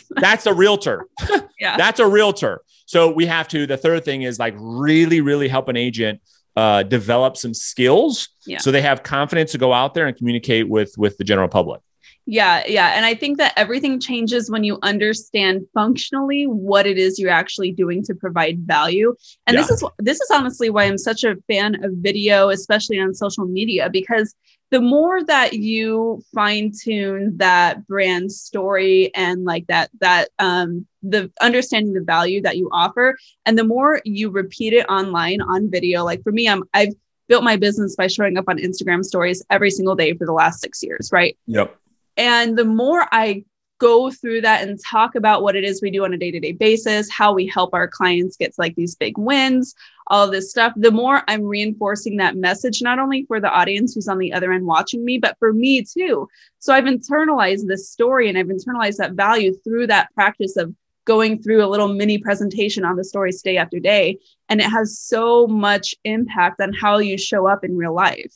That's 0.10 0.44
a 0.46 0.52
realtor. 0.52 1.06
yeah. 1.60 1.76
That's 1.76 2.00
a 2.00 2.06
realtor. 2.06 2.60
So 2.84 3.10
we 3.10 3.26
have 3.26 3.48
to, 3.48 3.66
the 3.66 3.78
third 3.78 4.04
thing 4.04 4.22
is 4.22 4.38
like 4.38 4.54
really, 4.58 5.22
really 5.22 5.48
help 5.48 5.68
an 5.68 5.76
agent 5.76 6.20
uh, 6.56 6.82
develop 6.82 7.36
some 7.36 7.52
skills 7.52 8.30
yeah. 8.46 8.58
so 8.58 8.70
they 8.70 8.80
have 8.80 9.02
confidence 9.02 9.52
to 9.52 9.58
go 9.58 9.72
out 9.72 9.92
there 9.92 10.06
and 10.06 10.16
communicate 10.16 10.66
with 10.66 10.94
with 10.96 11.18
the 11.18 11.24
general 11.24 11.48
public. 11.48 11.82
Yeah, 12.28 12.64
yeah. 12.66 12.88
And 12.96 13.06
I 13.06 13.14
think 13.14 13.38
that 13.38 13.52
everything 13.56 14.00
changes 14.00 14.50
when 14.50 14.64
you 14.64 14.80
understand 14.82 15.64
functionally 15.72 16.44
what 16.44 16.84
it 16.84 16.98
is 16.98 17.20
you're 17.20 17.30
actually 17.30 17.70
doing 17.70 18.02
to 18.02 18.14
provide 18.14 18.58
value. 18.66 19.14
And 19.46 19.54
yeah. 19.54 19.62
this 19.62 19.70
is 19.70 19.84
this 19.98 20.20
is 20.20 20.30
honestly 20.32 20.68
why 20.68 20.84
I'm 20.84 20.98
such 20.98 21.22
a 21.22 21.36
fan 21.48 21.84
of 21.84 21.92
video, 21.98 22.48
especially 22.48 22.98
on 22.98 23.14
social 23.14 23.46
media, 23.46 23.88
because 23.88 24.34
the 24.72 24.80
more 24.80 25.22
that 25.24 25.52
you 25.52 26.20
fine 26.34 26.72
tune 26.82 27.36
that 27.36 27.86
brand 27.86 28.32
story 28.32 29.14
and 29.14 29.44
like 29.44 29.66
that 29.68 29.90
that 30.00 30.28
um 30.40 30.84
the 31.02 31.30
understanding 31.40 31.92
the 31.92 32.00
value 32.00 32.42
that 32.42 32.56
you 32.56 32.68
offer 32.72 33.16
and 33.44 33.56
the 33.56 33.64
more 33.64 34.00
you 34.04 34.28
repeat 34.30 34.72
it 34.72 34.84
online 34.88 35.40
on 35.40 35.70
video 35.70 36.04
like 36.04 36.20
for 36.24 36.32
me 36.32 36.48
i'm 36.48 36.64
i've 36.74 36.92
built 37.28 37.44
my 37.44 37.56
business 37.56 37.94
by 37.94 38.08
showing 38.08 38.36
up 38.36 38.46
on 38.48 38.58
instagram 38.58 39.04
stories 39.04 39.40
every 39.50 39.70
single 39.70 39.94
day 39.94 40.12
for 40.14 40.26
the 40.26 40.32
last 40.32 40.60
six 40.60 40.82
years 40.82 41.10
right 41.12 41.36
yep 41.46 41.78
and 42.16 42.56
the 42.56 42.64
more 42.64 43.06
I 43.12 43.44
go 43.78 44.10
through 44.10 44.40
that 44.40 44.66
and 44.66 44.78
talk 44.82 45.14
about 45.14 45.42
what 45.42 45.54
it 45.56 45.64
is 45.64 45.82
we 45.82 45.90
do 45.90 46.04
on 46.04 46.14
a 46.14 46.18
day-to-day 46.18 46.52
basis, 46.52 47.10
how 47.10 47.34
we 47.34 47.46
help 47.46 47.74
our 47.74 47.86
clients 47.86 48.36
get 48.36 48.54
like 48.56 48.74
these 48.74 48.94
big 48.94 49.18
wins, 49.18 49.74
all 50.06 50.30
this 50.30 50.50
stuff, 50.50 50.72
the 50.76 50.90
more 50.90 51.22
I'm 51.28 51.42
reinforcing 51.42 52.16
that 52.16 52.36
message, 52.36 52.80
not 52.80 52.98
only 52.98 53.24
for 53.26 53.40
the 53.40 53.50
audience 53.50 53.94
who's 53.94 54.08
on 54.08 54.18
the 54.18 54.32
other 54.32 54.52
end 54.52 54.64
watching 54.64 55.04
me, 55.04 55.18
but 55.18 55.36
for 55.38 55.52
me 55.52 55.82
too. 55.82 56.28
So 56.58 56.72
I've 56.72 56.84
internalized 56.84 57.66
this 57.66 57.90
story 57.90 58.28
and 58.28 58.38
I've 58.38 58.46
internalized 58.46 58.96
that 58.96 59.12
value 59.12 59.52
through 59.62 59.88
that 59.88 60.12
practice 60.14 60.56
of 60.56 60.74
going 61.04 61.42
through 61.42 61.64
a 61.64 61.68
little 61.68 61.88
mini 61.88 62.18
presentation 62.18 62.84
on 62.84 62.96
the 62.96 63.04
stories 63.04 63.42
day 63.42 63.58
after 63.58 63.78
day. 63.78 64.18
And 64.48 64.60
it 64.60 64.70
has 64.70 64.98
so 64.98 65.46
much 65.46 65.94
impact 66.04 66.60
on 66.60 66.72
how 66.72 66.98
you 66.98 67.18
show 67.18 67.46
up 67.46 67.62
in 67.62 67.76
real 67.76 67.94
life. 67.94 68.34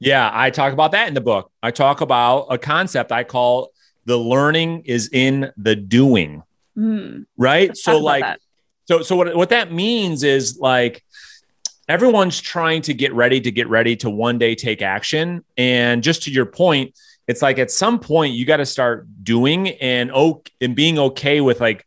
Yeah, 0.00 0.30
I 0.32 0.50
talk 0.50 0.72
about 0.72 0.92
that 0.92 1.08
in 1.08 1.14
the 1.14 1.20
book. 1.20 1.50
I 1.62 1.70
talk 1.70 2.00
about 2.00 2.46
a 2.50 2.58
concept 2.58 3.10
I 3.10 3.24
call 3.24 3.72
the 4.04 4.16
learning 4.16 4.82
is 4.86 5.10
in 5.12 5.52
the 5.56 5.76
doing. 5.76 6.42
Mm. 6.76 7.26
Right? 7.36 7.68
Let's 7.68 7.82
so 7.82 7.98
like 7.98 8.38
so 8.86 9.02
so 9.02 9.16
what 9.16 9.34
what 9.36 9.50
that 9.50 9.72
means 9.72 10.22
is 10.22 10.58
like 10.58 11.04
everyone's 11.88 12.40
trying 12.40 12.82
to 12.82 12.94
get 12.94 13.12
ready 13.12 13.40
to 13.40 13.50
get 13.50 13.68
ready 13.68 13.96
to 13.96 14.10
one 14.10 14.38
day 14.38 14.54
take 14.54 14.82
action. 14.82 15.44
And 15.56 16.02
just 16.02 16.22
to 16.24 16.30
your 16.30 16.46
point, 16.46 16.94
it's 17.26 17.42
like 17.42 17.58
at 17.58 17.70
some 17.70 17.98
point 17.98 18.34
you 18.34 18.44
got 18.44 18.58
to 18.58 18.66
start 18.66 19.06
doing 19.22 19.68
and 19.68 20.10
oh 20.14 20.42
and 20.60 20.76
being 20.76 20.98
okay 20.98 21.40
with 21.40 21.60
like 21.60 21.84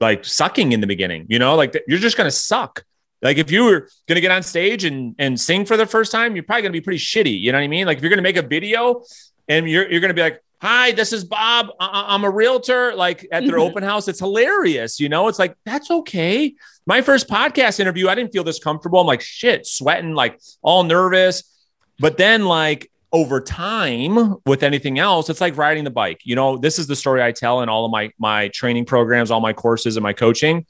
like 0.00 0.24
sucking 0.24 0.72
in 0.72 0.80
the 0.80 0.86
beginning. 0.86 1.26
You 1.28 1.38
know, 1.38 1.56
like 1.56 1.76
you're 1.86 1.98
just 1.98 2.16
gonna 2.16 2.30
suck. 2.30 2.84
Like 3.22 3.38
if 3.38 3.50
you 3.50 3.64
were 3.64 3.88
gonna 4.08 4.20
get 4.20 4.32
on 4.32 4.42
stage 4.42 4.84
and 4.84 5.14
and 5.18 5.40
sing 5.40 5.64
for 5.64 5.76
the 5.76 5.86
first 5.86 6.10
time, 6.12 6.34
you're 6.34 6.42
probably 6.42 6.62
gonna 6.62 6.72
be 6.72 6.80
pretty 6.80 6.98
shitty. 6.98 7.40
You 7.40 7.52
know 7.52 7.58
what 7.58 7.64
I 7.64 7.68
mean? 7.68 7.86
Like 7.86 7.98
if 7.98 8.02
you're 8.02 8.10
gonna 8.10 8.22
make 8.22 8.36
a 8.36 8.42
video 8.42 9.04
and 9.48 9.68
you're 9.68 9.90
you're 9.90 10.00
gonna 10.00 10.14
be 10.14 10.22
like, 10.22 10.42
"Hi, 10.60 10.90
this 10.92 11.12
is 11.12 11.24
Bob. 11.24 11.68
I'm 11.78 12.24
a 12.24 12.30
realtor." 12.30 12.94
Like 12.94 13.26
at 13.30 13.44
their 13.44 13.52
mm-hmm. 13.52 13.60
open 13.60 13.82
house, 13.84 14.08
it's 14.08 14.18
hilarious. 14.18 14.98
You 14.98 15.08
know, 15.08 15.28
it's 15.28 15.38
like 15.38 15.56
that's 15.64 15.90
okay. 15.90 16.54
My 16.84 17.00
first 17.00 17.28
podcast 17.28 17.78
interview, 17.78 18.08
I 18.08 18.16
didn't 18.16 18.32
feel 18.32 18.44
this 18.44 18.58
comfortable. 18.58 19.00
I'm 19.00 19.06
like 19.06 19.20
shit, 19.20 19.66
sweating, 19.66 20.14
like 20.14 20.40
all 20.60 20.82
nervous. 20.82 21.44
But 22.00 22.16
then 22.16 22.44
like 22.46 22.90
over 23.12 23.40
time 23.40 24.36
with 24.46 24.62
anything 24.62 24.98
else 24.98 25.28
it's 25.28 25.40
like 25.40 25.54
riding 25.58 25.84
the 25.84 25.90
bike 25.90 26.18
you 26.24 26.34
know 26.34 26.56
this 26.56 26.78
is 26.78 26.86
the 26.86 26.96
story 26.96 27.22
i 27.22 27.30
tell 27.30 27.60
in 27.60 27.68
all 27.68 27.84
of 27.84 27.90
my 27.90 28.10
my 28.18 28.48
training 28.48 28.86
programs 28.86 29.30
all 29.30 29.40
my 29.40 29.52
courses 29.52 29.96
and 29.96 30.02
my 30.02 30.14
coaching 30.14 30.64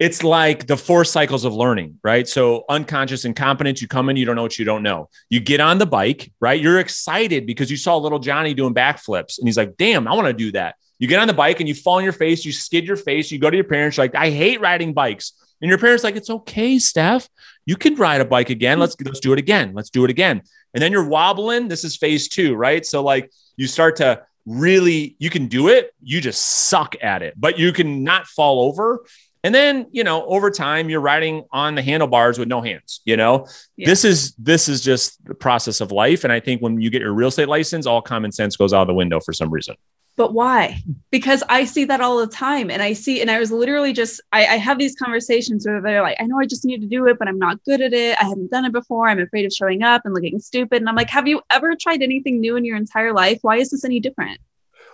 it's 0.00 0.24
like 0.24 0.66
the 0.66 0.76
four 0.76 1.04
cycles 1.04 1.44
of 1.44 1.54
learning 1.54 1.98
right? 2.02 2.26
So 2.26 2.64
unconscious 2.68 3.24
incompetence 3.24 3.80
you 3.80 3.86
come 3.86 4.08
in 4.08 4.16
you 4.16 4.24
don't 4.24 4.34
know 4.34 4.42
what 4.42 4.58
you 4.58 4.64
don't 4.64 4.82
know. 4.82 5.08
You 5.28 5.40
get 5.40 5.60
on 5.60 5.78
the 5.78 5.86
bike 5.86 6.32
right? 6.40 6.60
You're 6.60 6.80
excited 6.80 7.46
because 7.46 7.70
you 7.70 7.76
saw 7.76 7.96
little 7.96 8.18
johnny 8.18 8.54
doing 8.54 8.74
backflips 8.74 9.38
and 9.38 9.46
he's 9.46 9.56
like 9.56 9.76
damn 9.76 10.08
i 10.08 10.14
want 10.14 10.26
to 10.26 10.32
do 10.32 10.50
that. 10.52 10.74
You 10.98 11.06
get 11.06 11.20
on 11.20 11.28
the 11.28 11.34
bike 11.34 11.60
and 11.60 11.68
you 11.68 11.74
fall 11.74 11.98
on 11.98 12.04
your 12.04 12.12
face 12.12 12.44
you 12.44 12.52
skid 12.52 12.86
your 12.86 12.96
face 12.96 13.30
you 13.30 13.38
go 13.38 13.50
to 13.50 13.56
your 13.56 13.64
parents 13.64 13.98
like 13.98 14.14
i 14.14 14.30
hate 14.30 14.60
riding 14.60 14.92
bikes. 14.92 15.32
And 15.62 15.68
your 15.68 15.78
parents 15.78 16.02
like 16.02 16.16
it's 16.16 16.30
okay 16.30 16.78
steph. 16.78 17.28
You 17.66 17.76
can 17.76 17.94
ride 17.94 18.22
a 18.22 18.24
bike 18.24 18.50
again. 18.50 18.78
Let's 18.78 18.96
let's 19.04 19.20
do 19.20 19.32
it 19.34 19.38
again. 19.38 19.72
Let's 19.74 19.90
do 19.90 20.04
it 20.04 20.10
again. 20.10 20.42
And 20.74 20.82
then 20.82 20.92
you're 20.92 21.08
wobbling. 21.08 21.68
This 21.68 21.84
is 21.84 21.96
phase 21.96 22.28
two, 22.28 22.54
right? 22.54 22.84
So, 22.86 23.02
like, 23.02 23.30
you 23.56 23.66
start 23.66 23.96
to 23.96 24.22
really, 24.46 25.16
you 25.18 25.30
can 25.30 25.46
do 25.46 25.68
it. 25.68 25.92
You 26.02 26.20
just 26.20 26.40
suck 26.42 26.96
at 27.02 27.22
it, 27.22 27.34
but 27.36 27.58
you 27.58 27.72
can 27.72 28.04
not 28.04 28.26
fall 28.26 28.62
over. 28.62 29.04
And 29.42 29.54
then, 29.54 29.86
you 29.90 30.04
know, 30.04 30.26
over 30.26 30.50
time, 30.50 30.90
you're 30.90 31.00
riding 31.00 31.44
on 31.50 31.74
the 31.74 31.82
handlebars 31.82 32.38
with 32.38 32.48
no 32.48 32.60
hands. 32.60 33.00
You 33.04 33.16
know, 33.16 33.46
yeah. 33.76 33.86
this 33.88 34.04
is 34.04 34.34
this 34.34 34.68
is 34.68 34.82
just 34.82 35.24
the 35.24 35.34
process 35.34 35.80
of 35.80 35.92
life. 35.92 36.24
And 36.24 36.32
I 36.32 36.40
think 36.40 36.60
when 36.60 36.80
you 36.80 36.90
get 36.90 37.00
your 37.00 37.14
real 37.14 37.28
estate 37.28 37.48
license, 37.48 37.86
all 37.86 38.02
common 38.02 38.32
sense 38.32 38.56
goes 38.56 38.72
out 38.72 38.86
the 38.86 38.94
window 38.94 39.20
for 39.20 39.32
some 39.32 39.50
reason. 39.50 39.76
But 40.16 40.34
why? 40.34 40.82
Because 41.10 41.42
i 41.48 41.64
see 41.64 41.86
that 41.86 42.02
all 42.02 42.18
the 42.18 42.26
time. 42.26 42.70
And 42.70 42.82
i 42.82 42.92
see 42.92 43.22
and 43.22 43.30
i 43.30 43.38
was 43.38 43.50
literally 43.50 43.94
just 43.94 44.20
I, 44.32 44.40
I, 44.40 44.56
have 44.56 44.78
these 44.78 44.94
conversations 44.94 45.66
where 45.66 45.80
they're 45.80 46.02
like 46.02 46.18
i 46.20 46.24
know 46.24 46.38
i 46.38 46.44
just 46.44 46.64
need 46.66 46.82
to 46.82 46.86
do 46.86 47.06
it 47.06 47.18
but 47.18 47.26
i'm 47.26 47.38
not 47.38 47.62
good 47.64 47.80
at 47.80 47.94
it. 47.94 48.18
I 48.20 48.24
haven't 48.24 48.50
done 48.50 48.66
it 48.66 48.72
before. 48.72 49.08
I'm 49.08 49.18
afraid 49.18 49.46
of 49.46 49.52
showing 49.52 49.82
up 49.82 50.02
and 50.04 50.12
looking 50.12 50.38
stupid. 50.38 50.82
And 50.82 50.88
i'm 50.90 50.94
like 50.94 51.08
have 51.08 51.26
you 51.26 51.40
ever 51.48 51.74
tried 51.74 52.02
anything 52.02 52.38
new 52.38 52.56
in 52.56 52.66
your 52.66 52.76
entire 52.76 53.14
life? 53.14 53.38
Why 53.40 53.56
is 53.56 53.70
this 53.70 53.84
any 53.84 54.00
different? 54.00 54.40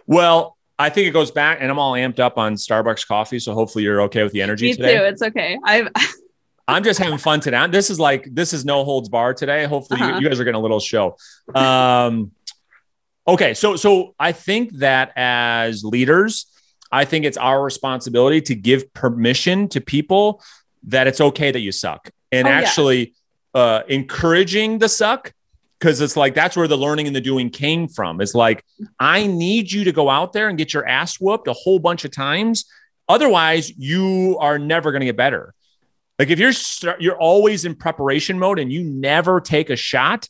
Well 0.06 0.56
i 0.78 0.88
think 0.88 1.06
it 1.08 1.12
goes 1.12 1.30
back 1.30 1.58
and 1.60 1.70
i'm 1.70 1.78
all 1.78 1.92
amped 1.92 2.20
up 2.20 2.38
on 2.38 2.54
starbucks 2.54 3.06
coffee 3.06 3.38
so 3.38 3.54
hopefully 3.54 3.84
you're 3.84 4.02
okay 4.02 4.22
with 4.22 4.32
the 4.32 4.42
energy 4.42 4.66
Me 4.66 4.74
today 4.74 4.96
too 4.96 5.04
it's 5.04 5.22
okay 5.22 5.58
i've 5.64 5.88
I'm 6.68 6.82
just 6.82 6.98
having 6.98 7.16
fun 7.18 7.38
today. 7.38 7.64
This 7.68 7.90
is 7.90 8.00
like 8.00 8.26
this 8.32 8.52
is 8.52 8.64
no 8.64 8.82
holds 8.82 9.08
bar 9.08 9.32
today. 9.34 9.66
Hopefully, 9.66 10.00
uh-huh. 10.00 10.14
you, 10.14 10.22
you, 10.22 10.28
guys 10.28 10.40
are 10.40 10.42
getting 10.42 10.58
a 10.58 10.60
little 10.60 10.80
show. 10.80 11.16
Um, 11.54 12.32
Okay, 13.28 13.54
so 13.54 13.74
so 13.76 14.14
I 14.18 14.32
think 14.32 14.72
that 14.74 15.12
as 15.16 15.84
leaders, 15.84 16.46
I 16.92 17.04
think 17.04 17.24
it's 17.24 17.36
our 17.36 17.62
responsibility 17.62 18.40
to 18.42 18.54
give 18.54 18.92
permission 18.94 19.68
to 19.70 19.80
people 19.80 20.42
that 20.84 21.08
it's 21.08 21.20
okay 21.20 21.50
that 21.50 21.58
you 21.58 21.72
suck, 21.72 22.10
and 22.30 22.46
oh, 22.46 22.50
actually 22.50 23.14
yeah. 23.54 23.60
uh, 23.60 23.82
encouraging 23.88 24.78
the 24.78 24.88
suck 24.88 25.32
because 25.78 26.00
it's 26.00 26.16
like 26.16 26.34
that's 26.34 26.56
where 26.56 26.68
the 26.68 26.76
learning 26.76 27.06
and 27.06 27.14
the 27.14 27.20
doing 27.20 27.50
came 27.50 27.88
from. 27.88 28.20
It's 28.20 28.34
like 28.34 28.64
I 28.98 29.26
need 29.26 29.70
you 29.70 29.84
to 29.84 29.92
go 29.92 30.08
out 30.08 30.32
there 30.32 30.48
and 30.48 30.56
get 30.56 30.72
your 30.72 30.86
ass 30.86 31.20
whooped 31.20 31.48
a 31.48 31.52
whole 31.52 31.78
bunch 31.78 32.04
of 32.04 32.10
times, 32.10 32.64
otherwise 33.08 33.70
you 33.76 34.38
are 34.40 34.58
never 34.58 34.92
going 34.92 35.00
to 35.00 35.06
get 35.06 35.16
better. 35.16 35.54
Like 36.18 36.30
if 36.30 36.38
you're 36.38 36.52
you're 36.98 37.18
always 37.18 37.64
in 37.64 37.74
preparation 37.74 38.38
mode 38.38 38.58
and 38.58 38.72
you 38.72 38.82
never 38.84 39.40
take 39.40 39.68
a 39.68 39.76
shot, 39.76 40.28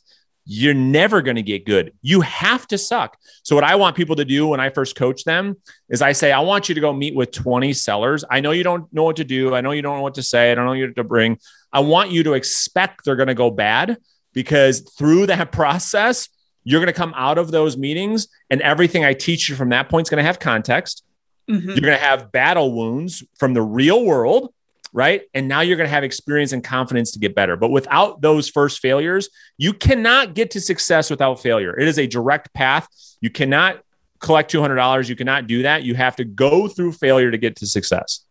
you're 0.49 0.73
never 0.73 1.21
going 1.21 1.35
to 1.35 1.41
get 1.41 1.65
good. 1.65 1.93
You 2.01 2.21
have 2.21 2.65
to 2.67 2.77
suck. 2.77 3.17
So, 3.43 3.53
what 3.53 3.65
I 3.65 3.75
want 3.75 3.97
people 3.97 4.15
to 4.15 4.25
do 4.25 4.47
when 4.47 4.61
I 4.61 4.69
first 4.69 4.95
coach 4.95 5.25
them 5.25 5.57
is 5.89 6.01
I 6.01 6.13
say, 6.13 6.31
I 6.31 6.39
want 6.39 6.69
you 6.69 6.75
to 6.75 6.81
go 6.81 6.93
meet 6.93 7.15
with 7.15 7.31
20 7.31 7.73
sellers. 7.73 8.23
I 8.31 8.39
know 8.39 8.51
you 8.51 8.63
don't 8.63 8.91
know 8.93 9.03
what 9.03 9.17
to 9.17 9.25
do. 9.25 9.53
I 9.53 9.61
know 9.61 9.71
you 9.71 9.81
don't 9.81 9.97
know 9.97 10.03
what 10.03 10.15
to 10.15 10.23
say. 10.23 10.51
I 10.51 10.55
don't 10.55 10.65
know 10.65 10.87
what 10.87 10.95
to 10.95 11.03
bring. 11.03 11.37
I 11.73 11.81
want 11.81 12.11
you 12.11 12.23
to 12.23 12.33
expect 12.33 13.03
they're 13.03 13.17
going 13.17 13.27
to 13.27 13.33
go 13.33 13.51
bad 13.51 13.97
because 14.37 14.81
through 14.81 15.25
that 15.25 15.51
process, 15.51 16.29
you're 16.63 16.79
going 16.79 16.93
to 16.93 16.93
come 16.93 17.11
out 17.15 17.39
of 17.39 17.49
those 17.49 17.75
meetings 17.75 18.27
and 18.51 18.61
everything 18.61 19.03
I 19.03 19.13
teach 19.13 19.49
you 19.49 19.55
from 19.55 19.69
that 19.69 19.89
point 19.89 20.05
is 20.05 20.11
going 20.11 20.19
to 20.19 20.27
have 20.27 20.37
context. 20.37 21.03
Mm-hmm. 21.49 21.69
You're 21.69 21.79
going 21.79 21.97
to 21.97 22.05
have 22.05 22.31
battle 22.31 22.71
wounds 22.71 23.23
from 23.39 23.55
the 23.55 23.63
real 23.63 24.05
world 24.05 24.53
right? 24.93 25.23
And 25.33 25.47
now 25.47 25.61
you're 25.61 25.75
going 25.75 25.87
to 25.87 25.93
have 25.93 26.05
experience 26.05 26.53
and 26.53 26.63
confidence 26.63 27.11
to 27.11 27.19
get 27.19 27.35
better. 27.35 27.57
But 27.57 27.69
without 27.69 28.21
those 28.21 28.49
first 28.49 28.79
failures, 28.79 29.29
you 29.57 29.73
cannot 29.73 30.33
get 30.33 30.51
to 30.51 30.61
success 30.61 31.09
without 31.09 31.41
failure. 31.41 31.77
It 31.77 31.87
is 31.87 31.99
a 31.99 32.07
direct 32.07 32.53
path. 32.53 32.87
You 33.19 33.29
cannot 33.29 33.81
collect 34.19 34.51
$200. 34.51 35.09
You 35.09 35.15
cannot 35.15 35.45
do 35.45 35.63
that. 35.63 35.83
You 35.83 35.93
have 35.95 36.15
to 36.15 36.23
go 36.23 36.67
through 36.67 36.93
failure 36.93 37.29
to 37.29 37.37
get 37.37 37.57
to 37.57 37.67
success. 37.67 38.25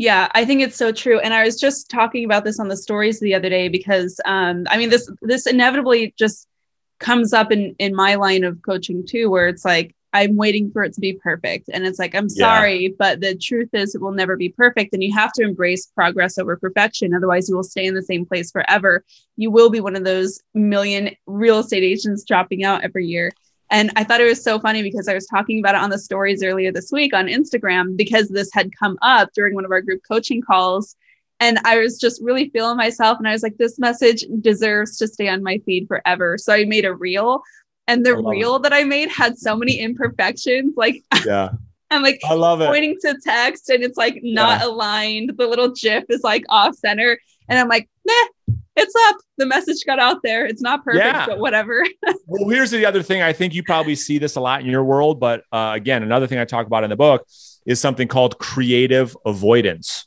Yeah, 0.00 0.28
I 0.32 0.44
think 0.44 0.62
it's 0.62 0.76
so 0.76 0.92
true. 0.92 1.18
And 1.18 1.34
I 1.34 1.42
was 1.42 1.58
just 1.58 1.90
talking 1.90 2.24
about 2.24 2.44
this 2.44 2.60
on 2.60 2.68
the 2.68 2.76
stories 2.76 3.18
the 3.18 3.34
other 3.34 3.48
day 3.48 3.68
because 3.68 4.20
um, 4.26 4.64
I 4.70 4.78
mean 4.78 4.90
this 4.90 5.10
this 5.22 5.44
inevitably 5.44 6.14
just 6.16 6.46
comes 7.00 7.32
up 7.32 7.50
in 7.50 7.74
in 7.80 7.96
my 7.96 8.14
line 8.14 8.44
of 8.44 8.62
coaching 8.62 9.04
too, 9.04 9.28
where 9.28 9.48
it's 9.48 9.64
like 9.64 9.96
I'm 10.12 10.36
waiting 10.36 10.70
for 10.70 10.84
it 10.84 10.92
to 10.92 11.00
be 11.00 11.14
perfect. 11.14 11.68
And 11.72 11.84
it's 11.84 11.98
like, 11.98 12.14
I'm 12.14 12.28
sorry, 12.28 12.84
yeah. 12.84 12.88
but 12.96 13.20
the 13.20 13.34
truth 13.34 13.70
is 13.72 13.96
it 13.96 14.00
will 14.00 14.12
never 14.12 14.36
be 14.36 14.50
perfect. 14.50 14.94
And 14.94 15.02
you 15.02 15.12
have 15.14 15.32
to 15.32 15.42
embrace 15.42 15.86
progress 15.86 16.38
over 16.38 16.56
perfection. 16.56 17.12
Otherwise, 17.12 17.48
you 17.48 17.56
will 17.56 17.64
stay 17.64 17.84
in 17.84 17.94
the 17.94 18.02
same 18.02 18.24
place 18.24 18.52
forever. 18.52 19.04
You 19.36 19.50
will 19.50 19.68
be 19.68 19.80
one 19.80 19.96
of 19.96 20.04
those 20.04 20.40
million 20.54 21.10
real 21.26 21.58
estate 21.58 21.82
agents 21.82 22.22
dropping 22.22 22.62
out 22.62 22.84
every 22.84 23.06
year. 23.06 23.32
And 23.70 23.90
I 23.96 24.04
thought 24.04 24.20
it 24.20 24.24
was 24.24 24.42
so 24.42 24.58
funny 24.58 24.82
because 24.82 25.08
I 25.08 25.14
was 25.14 25.26
talking 25.26 25.58
about 25.58 25.74
it 25.74 25.80
on 25.80 25.90
the 25.90 25.98
stories 25.98 26.42
earlier 26.42 26.72
this 26.72 26.90
week 26.90 27.14
on 27.14 27.26
Instagram 27.26 27.96
because 27.96 28.28
this 28.28 28.50
had 28.52 28.74
come 28.76 28.98
up 29.02 29.30
during 29.34 29.54
one 29.54 29.64
of 29.64 29.70
our 29.70 29.82
group 29.82 30.00
coaching 30.08 30.40
calls. 30.40 30.96
And 31.40 31.58
I 31.64 31.78
was 31.78 31.98
just 31.98 32.22
really 32.22 32.48
feeling 32.50 32.76
myself. 32.76 33.18
And 33.18 33.28
I 33.28 33.32
was 33.32 33.42
like, 33.42 33.58
this 33.58 33.78
message 33.78 34.24
deserves 34.40 34.96
to 34.98 35.06
stay 35.06 35.28
on 35.28 35.42
my 35.42 35.58
feed 35.64 35.86
forever. 35.86 36.38
So 36.38 36.52
I 36.52 36.64
made 36.64 36.84
a 36.84 36.94
reel 36.94 37.42
and 37.86 38.04
the 38.04 38.16
reel 38.16 38.56
it. 38.56 38.62
that 38.62 38.72
I 38.72 38.84
made 38.84 39.10
had 39.10 39.38
so 39.38 39.54
many 39.54 39.78
imperfections. 39.78 40.74
Like, 40.76 41.02
yeah. 41.26 41.50
I'm 41.90 42.02
like 42.02 42.20
I 42.28 42.34
love 42.34 42.60
it. 42.60 42.66
pointing 42.66 42.96
to 43.00 43.16
text 43.24 43.70
and 43.70 43.82
it's 43.82 43.96
like 43.96 44.20
not 44.22 44.60
yeah. 44.60 44.66
aligned. 44.66 45.32
The 45.36 45.46
little 45.46 45.70
GIF 45.70 46.04
is 46.08 46.22
like 46.22 46.44
off 46.48 46.74
center. 46.74 47.18
And 47.48 47.58
I'm 47.58 47.68
like, 47.68 47.88
nah, 48.06 48.26
it's 48.78 48.94
up. 49.08 49.16
The 49.36 49.46
message 49.46 49.84
got 49.84 49.98
out 49.98 50.22
there. 50.22 50.46
It's 50.46 50.62
not 50.62 50.84
perfect, 50.84 51.04
yeah. 51.04 51.26
but 51.26 51.38
whatever. 51.38 51.84
well, 52.26 52.48
here's 52.48 52.70
the 52.70 52.86
other 52.86 53.02
thing. 53.02 53.22
I 53.22 53.32
think 53.32 53.54
you 53.54 53.62
probably 53.62 53.94
see 53.94 54.18
this 54.18 54.36
a 54.36 54.40
lot 54.40 54.60
in 54.60 54.66
your 54.66 54.84
world. 54.84 55.20
But 55.20 55.42
uh, 55.52 55.72
again, 55.74 56.02
another 56.02 56.26
thing 56.26 56.38
I 56.38 56.44
talk 56.44 56.66
about 56.66 56.84
in 56.84 56.90
the 56.90 56.96
book 56.96 57.26
is 57.66 57.80
something 57.80 58.08
called 58.08 58.38
creative 58.38 59.16
avoidance. 59.26 60.06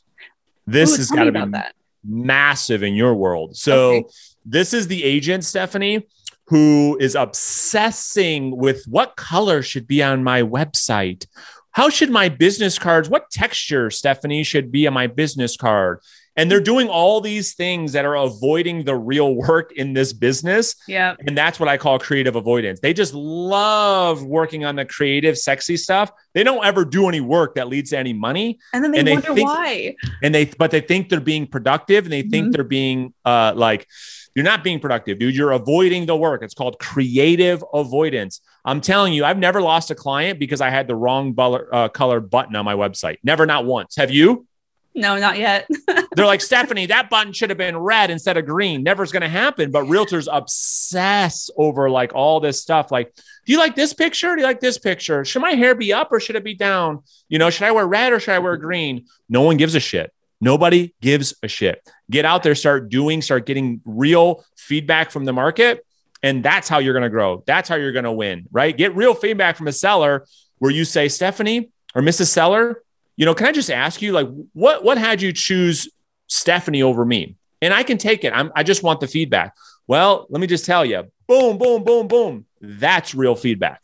This 0.66 0.94
Ooh, 0.94 0.96
has 0.96 1.10
got 1.10 1.24
to 1.24 1.32
be 1.32 1.44
that. 1.52 1.74
massive 2.04 2.82
in 2.82 2.94
your 2.94 3.14
world. 3.14 3.56
So, 3.56 3.90
okay. 3.90 4.08
this 4.44 4.74
is 4.74 4.88
the 4.88 5.02
agent, 5.04 5.44
Stefanie 5.44 6.04
who 6.46 6.98
is 7.00 7.14
obsessing 7.14 8.54
with 8.56 8.84
what 8.86 9.16
color 9.16 9.62
should 9.62 9.86
be 9.86 10.02
on 10.02 10.22
my 10.22 10.42
website. 10.42 11.26
How 11.70 11.88
should 11.88 12.10
my 12.10 12.28
business 12.28 12.78
cards, 12.78 13.08
what 13.08 13.30
texture, 13.30 13.88
Stefanie, 13.88 14.44
should 14.44 14.70
be 14.70 14.86
on 14.86 14.92
my 14.92 15.06
business 15.06 15.56
card? 15.56 16.00
And 16.36 16.50
they're 16.50 16.60
doing 16.60 16.88
all 16.88 17.20
these 17.20 17.54
things 17.54 17.92
that 17.92 18.06
are 18.06 18.16
avoiding 18.16 18.84
the 18.84 18.94
real 18.94 19.34
work 19.34 19.72
in 19.72 19.92
this 19.92 20.14
business. 20.14 20.74
Yeah. 20.88 21.14
And 21.26 21.36
that's 21.36 21.60
what 21.60 21.68
I 21.68 21.76
call 21.76 21.98
creative 21.98 22.36
avoidance. 22.36 22.80
They 22.80 22.94
just 22.94 23.12
love 23.12 24.24
working 24.24 24.64
on 24.64 24.76
the 24.76 24.86
creative, 24.86 25.36
sexy 25.36 25.76
stuff. 25.76 26.10
They 26.32 26.42
don't 26.42 26.64
ever 26.64 26.86
do 26.86 27.08
any 27.08 27.20
work 27.20 27.56
that 27.56 27.68
leads 27.68 27.90
to 27.90 27.98
any 27.98 28.14
money. 28.14 28.58
And 28.72 28.82
then 28.82 28.92
they, 28.92 28.98
and 29.00 29.08
they 29.08 29.12
wonder 29.12 29.34
think, 29.34 29.48
why. 29.48 29.94
And 30.22 30.34
they, 30.34 30.46
but 30.46 30.70
they 30.70 30.80
think 30.80 31.10
they're 31.10 31.20
being 31.20 31.46
productive 31.46 32.04
and 32.04 32.12
they 32.12 32.22
think 32.22 32.46
mm-hmm. 32.46 32.50
they're 32.52 32.64
being 32.64 33.12
uh, 33.26 33.52
like, 33.54 33.86
you're 34.34 34.44
not 34.44 34.64
being 34.64 34.80
productive, 34.80 35.18
dude. 35.18 35.36
You're 35.36 35.52
avoiding 35.52 36.06
the 36.06 36.16
work. 36.16 36.42
It's 36.42 36.54
called 36.54 36.78
creative 36.78 37.62
avoidance. 37.74 38.40
I'm 38.64 38.80
telling 38.80 39.12
you, 39.12 39.26
I've 39.26 39.36
never 39.36 39.60
lost 39.60 39.90
a 39.90 39.94
client 39.94 40.38
because 40.38 40.62
I 40.62 40.70
had 40.70 40.88
the 40.88 40.94
wrong 40.94 41.34
color, 41.34 41.68
uh, 41.70 41.88
color 41.90 42.20
button 42.20 42.56
on 42.56 42.64
my 42.64 42.74
website. 42.74 43.18
Never, 43.22 43.44
not 43.44 43.66
once. 43.66 43.96
Have 43.96 44.10
you? 44.10 44.46
No, 44.94 45.18
not 45.18 45.38
yet. 45.38 45.68
They're 46.14 46.26
like, 46.26 46.40
Stefanie, 46.40 46.88
that 46.88 47.08
button 47.08 47.32
should 47.32 47.50
have 47.50 47.58
been 47.58 47.76
red 47.76 48.10
instead 48.10 48.36
of 48.36 48.44
green. 48.44 48.82
Never's 48.82 49.10
going 49.10 49.22
to 49.22 49.28
happen. 49.28 49.70
But 49.70 49.84
realtors 49.84 50.28
obsess 50.30 51.48
over 51.56 51.88
like 51.88 52.14
all 52.14 52.40
this 52.40 52.60
stuff. 52.60 52.90
Like, 52.90 53.14
do 53.46 53.52
you 53.52 53.58
like 53.58 53.74
this 53.74 53.94
picture? 53.94 54.34
Do 54.34 54.42
you 54.42 54.46
like 54.46 54.60
this 54.60 54.78
picture? 54.78 55.24
Should 55.24 55.40
my 55.42 55.52
hair 55.52 55.74
be 55.74 55.92
up 55.92 56.12
or 56.12 56.20
should 56.20 56.36
it 56.36 56.44
be 56.44 56.54
down? 56.54 57.02
You 57.28 57.38
know, 57.38 57.48
should 57.48 57.64
I 57.64 57.72
wear 57.72 57.86
red 57.86 58.12
or 58.12 58.20
should 58.20 58.34
I 58.34 58.38
wear 58.38 58.56
green? 58.56 59.06
No 59.28 59.42
one 59.42 59.56
gives 59.56 59.74
a 59.74 59.80
shit. 59.80 60.12
Nobody 60.40 60.92
gives 61.00 61.34
a 61.42 61.48
shit. 61.48 61.88
Get 62.10 62.24
out 62.24 62.42
there, 62.42 62.54
start 62.54 62.88
doing, 62.88 63.22
start 63.22 63.46
getting 63.46 63.80
real 63.84 64.44
feedback 64.56 65.10
from 65.10 65.24
the 65.24 65.32
market. 65.32 65.86
And 66.22 66.44
that's 66.44 66.68
how 66.68 66.78
you're 66.78 66.94
going 66.94 67.04
to 67.04 67.10
grow. 67.10 67.42
That's 67.46 67.68
how 67.68 67.76
you're 67.76 67.92
going 67.92 68.04
to 68.04 68.12
win, 68.12 68.48
right? 68.52 68.76
Get 68.76 68.94
real 68.94 69.14
feedback 69.14 69.56
from 69.56 69.68
a 69.68 69.72
seller 69.72 70.26
where 70.58 70.70
you 70.70 70.84
say, 70.84 71.06
Stefanie 71.06 71.70
or 71.94 72.02
Mrs. 72.02 72.26
Seller, 72.26 72.82
you 73.16 73.26
know, 73.26 73.34
can 73.34 73.46
I 73.46 73.52
just 73.52 73.70
ask 73.70 74.02
you, 74.02 74.12
like, 74.12 74.28
what 74.52 74.84
what 74.84 74.98
had 74.98 75.22
you 75.22 75.32
choose 75.32 75.90
Stefanie 76.30 76.82
over 76.82 77.04
me? 77.04 77.36
And 77.60 77.72
I 77.72 77.82
can 77.82 77.98
take 77.98 78.24
it. 78.24 78.32
I'm, 78.32 78.50
I 78.56 78.62
just 78.62 78.82
want 78.82 79.00
the 79.00 79.06
feedback. 79.06 79.54
Well, 79.86 80.26
let 80.30 80.40
me 80.40 80.46
just 80.46 80.64
tell 80.64 80.84
you, 80.84 81.04
boom, 81.28 81.58
boom, 81.58 81.84
boom, 81.84 82.08
boom. 82.08 82.46
That's 82.60 83.14
real 83.14 83.36
feedback. 83.36 83.82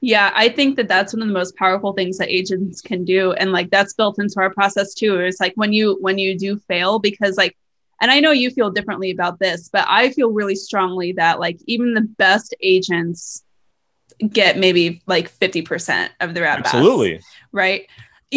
Yeah, 0.00 0.30
I 0.34 0.50
think 0.50 0.76
that 0.76 0.88
that's 0.88 1.14
one 1.14 1.22
of 1.22 1.28
the 1.28 1.34
most 1.34 1.56
powerful 1.56 1.94
things 1.94 2.18
that 2.18 2.28
agents 2.28 2.80
can 2.80 3.04
do, 3.04 3.32
and 3.32 3.52
like 3.52 3.70
that's 3.70 3.94
built 3.94 4.18
into 4.18 4.38
our 4.38 4.50
process 4.50 4.94
too. 4.94 5.18
It's 5.18 5.40
like 5.40 5.54
when 5.56 5.72
you 5.72 5.96
when 6.00 6.18
you 6.18 6.38
do 6.38 6.58
fail, 6.58 6.98
because 6.98 7.36
like, 7.38 7.56
and 8.00 8.10
I 8.10 8.20
know 8.20 8.30
you 8.30 8.50
feel 8.50 8.70
differently 8.70 9.10
about 9.10 9.38
this, 9.38 9.70
but 9.72 9.86
I 9.88 10.10
feel 10.10 10.30
really 10.30 10.56
strongly 10.56 11.12
that 11.12 11.40
like 11.40 11.58
even 11.66 11.94
the 11.94 12.02
best 12.02 12.54
agents 12.60 13.42
get 14.30 14.58
maybe 14.58 15.02
like 15.06 15.28
fifty 15.28 15.62
percent 15.62 16.12
of 16.20 16.34
their 16.34 16.44
at 16.44 16.58
Absolutely. 16.58 17.20
Right. 17.52 17.88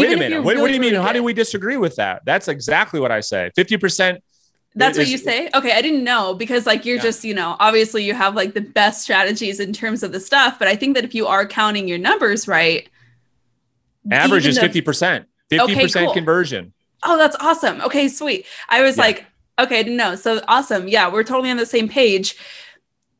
Wait 0.01 0.13
a 0.13 0.17
minute. 0.17 0.43
What, 0.43 0.51
really, 0.51 0.61
what, 0.61 0.67
do 0.67 0.73
you 0.73 0.79
mean? 0.79 0.93
Really 0.93 1.05
How 1.05 1.13
do 1.13 1.23
we 1.23 1.33
disagree 1.33 1.77
with 1.77 1.95
that? 1.97 2.23
That's 2.25 2.47
exactly 2.47 2.99
what 2.99 3.11
I 3.11 3.19
say. 3.19 3.51
Fifty 3.55 3.77
percent 3.77 4.21
that's 4.77 4.97
what 4.97 5.07
you 5.07 5.17
say? 5.17 5.49
Okay, 5.55 5.71
I 5.71 5.81
didn't 5.81 6.03
know 6.03 6.35
because 6.35 6.65
like 6.65 6.85
you're 6.85 6.97
yeah. 6.97 7.03
just, 7.03 7.23
you 7.23 7.33
know, 7.33 7.55
obviously 7.59 8.03
you 8.03 8.13
have 8.13 8.35
like 8.35 8.53
the 8.53 8.61
best 8.61 9.01
strategies 9.01 9.59
in 9.59 9.73
terms 9.73 10.03
of 10.03 10.11
the 10.11 10.19
stuff, 10.19 10.59
but 10.59 10.67
I 10.67 10.75
think 10.75 10.95
that 10.95 11.03
if 11.03 11.15
you 11.15 11.25
are 11.25 11.47
counting 11.47 11.87
your 11.87 11.97
numbers 11.97 12.47
right, 12.47 12.87
average 14.11 14.45
is 14.45 14.59
50%. 14.59 15.25
50% 15.51 15.59
okay, 15.61 15.87
cool. 15.87 16.13
conversion. 16.13 16.73
Oh, 17.03 17.17
that's 17.17 17.35
awesome. 17.39 17.81
Okay, 17.81 18.07
sweet. 18.07 18.45
I 18.69 18.81
was 18.81 18.97
yeah. 18.97 19.03
like, 19.03 19.25
okay, 19.59 19.79
I 19.79 19.83
didn't 19.83 19.97
know. 19.97 20.15
So 20.15 20.41
awesome. 20.47 20.87
Yeah, 20.87 21.11
we're 21.11 21.23
totally 21.23 21.49
on 21.49 21.57
the 21.57 21.65
same 21.65 21.89
page. 21.89 22.35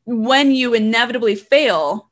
When 0.04 0.52
you 0.52 0.74
inevitably 0.74 1.34
fail, 1.34 2.07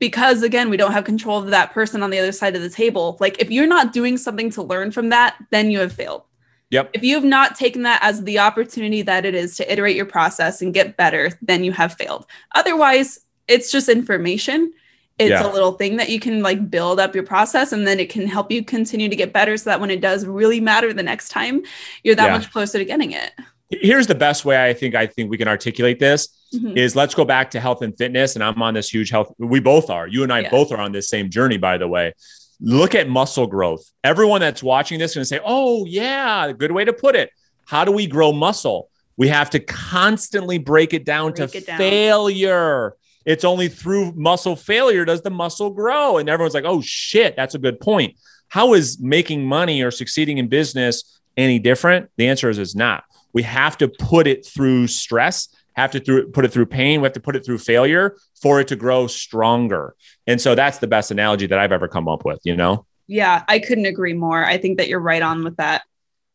because 0.00 0.42
again, 0.42 0.70
we 0.70 0.76
don't 0.76 0.92
have 0.92 1.04
control 1.04 1.38
of 1.38 1.50
that 1.50 1.72
person 1.72 2.02
on 2.02 2.10
the 2.10 2.18
other 2.18 2.32
side 2.32 2.56
of 2.56 2.62
the 2.62 2.70
table. 2.70 3.16
Like 3.20 3.40
if 3.40 3.50
you're 3.50 3.66
not 3.66 3.92
doing 3.92 4.16
something 4.16 4.50
to 4.50 4.62
learn 4.62 4.90
from 4.90 5.10
that, 5.10 5.36
then 5.50 5.70
you 5.70 5.78
have 5.78 5.92
failed. 5.92 6.22
Yep. 6.70 6.90
If 6.94 7.04
you 7.04 7.14
have 7.16 7.24
not 7.24 7.56
taken 7.56 7.82
that 7.82 8.00
as 8.02 8.24
the 8.24 8.38
opportunity 8.38 9.02
that 9.02 9.24
it 9.24 9.34
is 9.34 9.56
to 9.56 9.72
iterate 9.72 9.96
your 9.96 10.06
process 10.06 10.62
and 10.62 10.72
get 10.72 10.96
better, 10.96 11.30
then 11.42 11.62
you 11.64 11.72
have 11.72 11.94
failed. 11.94 12.26
Otherwise, 12.54 13.20
it's 13.46 13.70
just 13.70 13.88
information. 13.88 14.72
It's 15.18 15.30
yeah. 15.30 15.46
a 15.46 15.52
little 15.52 15.72
thing 15.72 15.96
that 15.96 16.08
you 16.08 16.18
can 16.18 16.42
like 16.42 16.70
build 16.70 16.98
up 16.98 17.14
your 17.14 17.24
process 17.24 17.72
and 17.72 17.86
then 17.86 18.00
it 18.00 18.08
can 18.08 18.26
help 18.26 18.50
you 18.50 18.64
continue 18.64 19.08
to 19.08 19.16
get 19.16 19.34
better 19.34 19.56
so 19.56 19.68
that 19.68 19.80
when 19.80 19.90
it 19.90 20.00
does 20.00 20.24
really 20.24 20.60
matter 20.60 20.92
the 20.94 21.02
next 21.02 21.28
time, 21.28 21.62
you're 22.04 22.14
that 22.14 22.26
yeah. 22.26 22.38
much 22.38 22.50
closer 22.50 22.78
to 22.78 22.84
getting 22.84 23.12
it. 23.12 23.32
Here's 23.68 24.06
the 24.06 24.14
best 24.14 24.44
way 24.44 24.64
I 24.64 24.72
think 24.72 24.94
I 24.94 25.06
think 25.06 25.30
we 25.30 25.36
can 25.36 25.48
articulate 25.48 25.98
this 25.98 26.28
mm-hmm. 26.54 26.76
is 26.76 26.96
let's 26.96 27.14
go 27.14 27.24
back 27.24 27.50
to 27.52 27.60
health 27.60 27.82
and 27.82 27.96
fitness 27.96 28.34
and 28.34 28.44
I'm 28.44 28.60
on 28.62 28.74
this 28.74 28.92
huge 28.92 29.10
health 29.10 29.32
we 29.38 29.60
both 29.60 29.90
are. 29.90 30.06
You 30.06 30.22
and 30.22 30.32
I 30.32 30.40
yeah. 30.40 30.50
both 30.50 30.72
are 30.72 30.78
on 30.78 30.92
this 30.92 31.08
same 31.08 31.30
journey 31.30 31.58
by 31.58 31.78
the 31.78 31.88
way 31.88 32.14
look 32.60 32.94
at 32.94 33.08
muscle 33.08 33.46
growth. 33.46 33.90
Everyone 34.04 34.40
that's 34.40 34.62
watching 34.62 34.98
this 34.98 35.12
is 35.12 35.14
going 35.16 35.22
to 35.22 35.26
say, 35.26 35.40
oh, 35.44 35.84
yeah, 35.86 36.52
good 36.52 36.72
way 36.72 36.84
to 36.84 36.92
put 36.92 37.16
it. 37.16 37.30
How 37.66 37.84
do 37.84 37.92
we 37.92 38.06
grow 38.06 38.32
muscle? 38.32 38.90
We 39.16 39.28
have 39.28 39.50
to 39.50 39.60
constantly 39.60 40.58
break 40.58 40.94
it 40.94 41.04
down 41.04 41.32
break 41.32 41.50
to 41.50 41.58
it 41.58 41.66
down. 41.66 41.78
failure. 41.78 42.96
It's 43.24 43.44
only 43.44 43.68
through 43.68 44.12
muscle 44.12 44.56
failure 44.56 45.04
does 45.04 45.22
the 45.22 45.30
muscle 45.30 45.70
grow. 45.70 46.18
And 46.18 46.28
everyone's 46.28 46.54
like, 46.54 46.64
oh, 46.64 46.80
shit, 46.80 47.36
that's 47.36 47.54
a 47.54 47.58
good 47.58 47.80
point. 47.80 48.16
How 48.48 48.74
is 48.74 48.98
making 49.00 49.44
money 49.44 49.82
or 49.82 49.90
succeeding 49.90 50.38
in 50.38 50.48
business 50.48 51.20
any 51.36 51.58
different? 51.58 52.10
The 52.16 52.28
answer 52.28 52.50
is 52.50 52.58
it's 52.58 52.74
not. 52.74 53.04
We 53.32 53.42
have 53.42 53.78
to 53.78 53.88
put 53.88 54.26
it 54.26 54.44
through 54.44 54.88
stress 54.88 55.48
have 55.74 55.90
to 55.92 56.00
through, 56.00 56.30
put 56.30 56.44
it 56.44 56.52
through 56.52 56.66
pain. 56.66 57.00
We 57.00 57.06
have 57.06 57.12
to 57.14 57.20
put 57.20 57.36
it 57.36 57.44
through 57.44 57.58
failure 57.58 58.16
for 58.40 58.60
it 58.60 58.68
to 58.68 58.76
grow 58.76 59.06
stronger. 59.06 59.94
And 60.26 60.40
so 60.40 60.54
that's 60.54 60.78
the 60.78 60.86
best 60.86 61.10
analogy 61.10 61.46
that 61.46 61.58
I've 61.58 61.72
ever 61.72 61.88
come 61.88 62.08
up 62.08 62.24
with, 62.24 62.40
you 62.44 62.56
know? 62.56 62.86
Yeah, 63.06 63.44
I 63.48 63.58
couldn't 63.58 63.86
agree 63.86 64.12
more. 64.12 64.44
I 64.44 64.58
think 64.58 64.78
that 64.78 64.88
you're 64.88 65.00
right 65.00 65.22
on 65.22 65.42
with 65.44 65.56
that. 65.56 65.82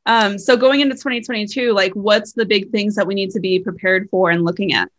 Um, 0.05 0.37
so 0.37 0.55
going 0.55 0.81
into 0.81 0.95
2022, 0.95 1.73
like 1.73 1.93
what's 1.93 2.33
the 2.33 2.45
big 2.45 2.71
things 2.71 2.95
that 2.95 3.07
we 3.07 3.15
need 3.15 3.31
to 3.31 3.39
be 3.39 3.59
prepared 3.59 4.09
for 4.09 4.29
and 4.29 4.43
looking 4.43 4.73
at? 4.73 4.91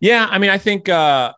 Yeah, 0.00 0.28
I 0.30 0.38
mean, 0.38 0.50
I 0.50 0.58
think 0.58 0.88
uh, 0.88 1.32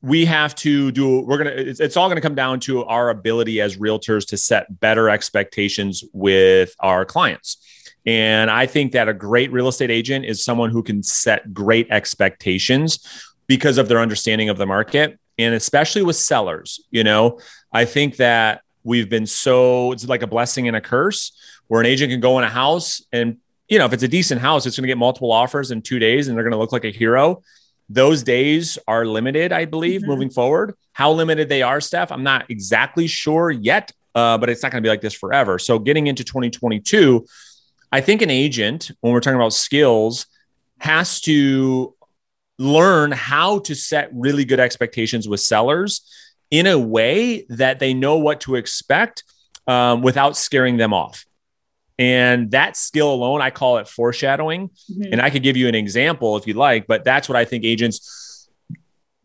we 0.00 0.24
have 0.24 0.54
to 0.56 0.90
do. 0.90 1.20
We're 1.20 1.38
gonna. 1.38 1.50
It's, 1.50 1.80
it's 1.80 1.96
all 1.96 2.08
gonna 2.08 2.22
come 2.22 2.34
down 2.34 2.60
to 2.60 2.84
our 2.84 3.10
ability 3.10 3.60
as 3.60 3.76
realtors 3.76 4.26
to 4.28 4.38
set 4.38 4.80
better 4.80 5.10
expectations 5.10 6.02
with 6.12 6.74
our 6.80 7.04
clients. 7.04 7.58
And 8.06 8.50
I 8.50 8.66
think 8.66 8.92
that 8.92 9.08
a 9.08 9.14
great 9.14 9.50
real 9.50 9.68
estate 9.68 9.90
agent 9.90 10.24
is 10.24 10.44
someone 10.44 10.70
who 10.70 10.82
can 10.82 11.02
set 11.02 11.52
great 11.52 11.88
expectations 11.90 13.00
because 13.48 13.78
of 13.78 13.88
their 13.88 13.98
understanding 13.98 14.48
of 14.48 14.58
the 14.58 14.66
market. 14.66 15.18
And 15.38 15.54
especially 15.54 16.02
with 16.02 16.16
sellers, 16.16 16.80
you 16.90 17.04
know, 17.04 17.40
I 17.72 17.84
think 17.84 18.16
that 18.16 18.62
we've 18.84 19.08
been 19.08 19.26
so, 19.26 19.92
it's 19.92 20.06
like 20.06 20.22
a 20.22 20.26
blessing 20.26 20.68
and 20.68 20.76
a 20.76 20.80
curse 20.80 21.32
where 21.66 21.80
an 21.80 21.86
agent 21.86 22.10
can 22.10 22.20
go 22.20 22.38
in 22.38 22.44
a 22.44 22.48
house 22.48 23.02
and, 23.12 23.38
you 23.68 23.78
know, 23.78 23.84
if 23.84 23.92
it's 23.92 24.04
a 24.04 24.08
decent 24.08 24.40
house, 24.40 24.64
it's 24.64 24.76
going 24.76 24.84
to 24.84 24.88
get 24.88 24.96
multiple 24.96 25.32
offers 25.32 25.72
in 25.72 25.82
two 25.82 25.98
days 25.98 26.28
and 26.28 26.36
they're 26.36 26.44
going 26.44 26.52
to 26.52 26.58
look 26.58 26.70
like 26.70 26.84
a 26.84 26.92
hero. 26.92 27.42
Those 27.88 28.22
days 28.22 28.78
are 28.86 29.04
limited, 29.04 29.52
I 29.52 29.64
believe, 29.64 30.02
mm-hmm. 30.02 30.10
moving 30.10 30.30
forward. 30.30 30.74
How 30.92 31.10
limited 31.10 31.48
they 31.48 31.62
are, 31.62 31.80
Steph, 31.80 32.12
I'm 32.12 32.22
not 32.22 32.48
exactly 32.48 33.08
sure 33.08 33.50
yet, 33.50 33.92
uh, 34.14 34.38
but 34.38 34.48
it's 34.48 34.62
not 34.62 34.70
going 34.70 34.82
to 34.82 34.86
be 34.86 34.90
like 34.90 35.00
this 35.00 35.14
forever. 35.14 35.58
So 35.58 35.80
getting 35.80 36.06
into 36.06 36.22
2022, 36.22 37.26
I 37.96 38.02
think 38.02 38.20
an 38.20 38.28
agent, 38.28 38.90
when 39.00 39.14
we're 39.14 39.20
talking 39.20 39.36
about 39.36 39.54
skills, 39.54 40.26
has 40.80 41.18
to 41.22 41.94
learn 42.58 43.10
how 43.10 43.60
to 43.60 43.74
set 43.74 44.10
really 44.12 44.44
good 44.44 44.60
expectations 44.60 45.26
with 45.26 45.40
sellers 45.40 46.02
in 46.50 46.66
a 46.66 46.78
way 46.78 47.46
that 47.48 47.78
they 47.78 47.94
know 47.94 48.18
what 48.18 48.42
to 48.42 48.56
expect 48.56 49.24
um, 49.66 50.02
without 50.02 50.36
scaring 50.36 50.76
them 50.76 50.92
off. 50.92 51.24
And 51.98 52.50
that 52.50 52.76
skill 52.76 53.14
alone, 53.14 53.40
I 53.40 53.48
call 53.48 53.78
it 53.78 53.88
foreshadowing. 53.88 54.68
Mm-hmm. 54.68 55.12
And 55.12 55.22
I 55.22 55.30
could 55.30 55.42
give 55.42 55.56
you 55.56 55.66
an 55.66 55.74
example 55.74 56.36
if 56.36 56.46
you'd 56.46 56.58
like, 56.58 56.86
but 56.86 57.02
that's 57.02 57.30
what 57.30 57.36
I 57.36 57.46
think 57.46 57.64
agents, 57.64 58.46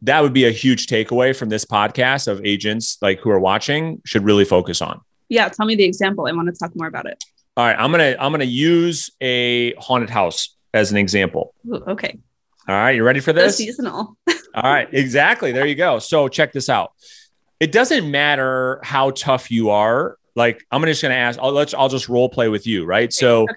that 0.04 0.22
would 0.24 0.32
be 0.32 0.46
a 0.46 0.52
huge 0.52 0.88
takeaway 0.88 1.38
from 1.38 1.50
this 1.50 1.66
podcast 1.66 2.30
of 2.30 2.40
agents 2.46 2.98
like 3.02 3.20
who 3.20 3.32
are 3.32 3.40
watching 3.40 4.02
should 4.06 4.24
really 4.24 4.46
focus 4.46 4.82
on. 4.82 5.02
Yeah. 5.28 5.50
Tell 5.50 5.66
me 5.66 5.76
the 5.76 5.84
example. 5.84 6.26
I 6.26 6.32
want 6.32 6.48
to 6.48 6.58
talk 6.58 6.72
more 6.74 6.88
about 6.88 7.06
it. 7.06 7.22
All 7.58 7.66
right, 7.66 7.76
I'm 7.78 7.92
gonna 7.92 8.16
I'm 8.18 8.32
gonna 8.32 8.46
use 8.46 9.12
a 9.20 9.74
haunted 9.74 10.10
house 10.10 10.56
as 10.74 10.92
an 10.92 10.98
example. 10.98 11.54
Ooh, 11.68 11.84
okay. 11.88 12.18
All 12.68 12.76
right, 12.76 12.96
you 12.96 13.04
ready 13.04 13.20
for 13.20 13.34
this? 13.34 13.58
So 13.58 13.64
seasonal. 13.66 14.18
All 14.56 14.64
right, 14.64 14.88
exactly. 14.94 15.52
There 15.52 15.66
you 15.66 15.76
go. 15.76 16.00
So 16.00 16.30
check 16.30 16.54
this 16.54 16.70
out. 16.70 16.94
It 17.60 17.72
doesn't 17.72 18.10
matter 18.10 18.80
how 18.84 19.12
tough 19.12 19.52
you 19.52 19.70
are. 19.70 20.18
Like 20.36 20.66
I'm 20.72 20.82
just 20.86 21.02
gonna 21.02 21.16
ask. 21.16 21.38
I'll 21.42 21.52
let 21.52 21.74
I'll 21.74 21.90
just 21.90 22.08
role 22.08 22.30
play 22.30 22.48
with 22.48 22.66
you, 22.66 22.86
right? 22.86 23.06
Okay. 23.06 23.12
So 23.12 23.44
okay. 23.44 23.54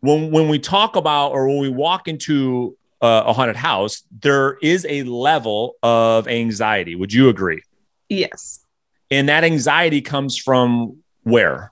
when 0.00 0.30
when 0.30 0.48
we 0.48 0.58
talk 0.58 0.96
about 0.96 1.32
or 1.32 1.46
when 1.46 1.58
we 1.58 1.68
walk 1.68 2.08
into 2.08 2.74
a, 3.02 3.24
a 3.26 3.32
haunted 3.34 3.56
house, 3.56 4.02
there 4.22 4.56
is 4.62 4.86
a 4.88 5.02
level 5.02 5.74
of 5.82 6.26
anxiety. 6.26 6.94
Would 6.94 7.12
you 7.12 7.28
agree? 7.28 7.60
Yes. 8.08 8.64
And 9.10 9.28
that 9.28 9.44
anxiety 9.44 10.00
comes 10.00 10.38
from 10.38 11.02
where? 11.22 11.70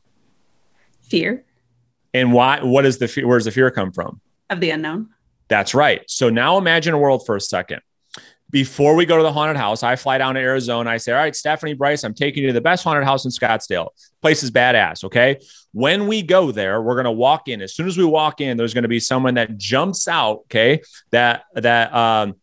Fear. 1.12 1.44
And 2.14 2.32
why? 2.32 2.62
What 2.62 2.86
is 2.86 2.96
the 2.96 3.06
fear? 3.06 3.26
Where 3.26 3.36
does 3.36 3.44
the 3.44 3.50
fear 3.50 3.70
come 3.70 3.92
from? 3.92 4.22
Of 4.48 4.60
the 4.60 4.70
unknown. 4.70 5.10
That's 5.48 5.74
right. 5.74 6.00
So 6.06 6.30
now 6.30 6.56
imagine 6.56 6.94
a 6.94 6.98
world 6.98 7.26
for 7.26 7.36
a 7.36 7.40
second. 7.40 7.82
Before 8.48 8.94
we 8.94 9.04
go 9.04 9.18
to 9.18 9.22
the 9.22 9.30
haunted 9.30 9.58
house, 9.58 9.82
I 9.82 9.96
fly 9.96 10.16
down 10.16 10.36
to 10.36 10.40
Arizona. 10.40 10.88
I 10.88 10.96
say, 10.96 11.12
All 11.12 11.18
right, 11.18 11.34
Stefanie 11.34 11.76
Bryce, 11.76 12.02
I'm 12.02 12.14
taking 12.14 12.44
you 12.44 12.46
to 12.46 12.54
the 12.54 12.62
best 12.62 12.82
haunted 12.82 13.04
house 13.04 13.26
in 13.26 13.30
Scottsdale. 13.30 13.88
Place 14.22 14.42
is 14.42 14.50
badass. 14.50 15.04
Okay. 15.04 15.38
When 15.72 16.06
we 16.06 16.22
go 16.22 16.50
there, 16.50 16.80
we're 16.80 16.94
going 16.94 17.04
to 17.04 17.12
walk 17.12 17.46
in. 17.48 17.60
As 17.60 17.74
soon 17.74 17.88
as 17.88 17.98
we 17.98 18.06
walk 18.06 18.40
in, 18.40 18.56
there's 18.56 18.72
going 18.72 18.84
to 18.84 18.88
be 18.88 19.00
someone 19.00 19.34
that 19.34 19.58
jumps 19.58 20.08
out. 20.08 20.44
Okay. 20.44 20.80
That, 21.10 21.42
that, 21.56 21.94
um, 21.94 22.36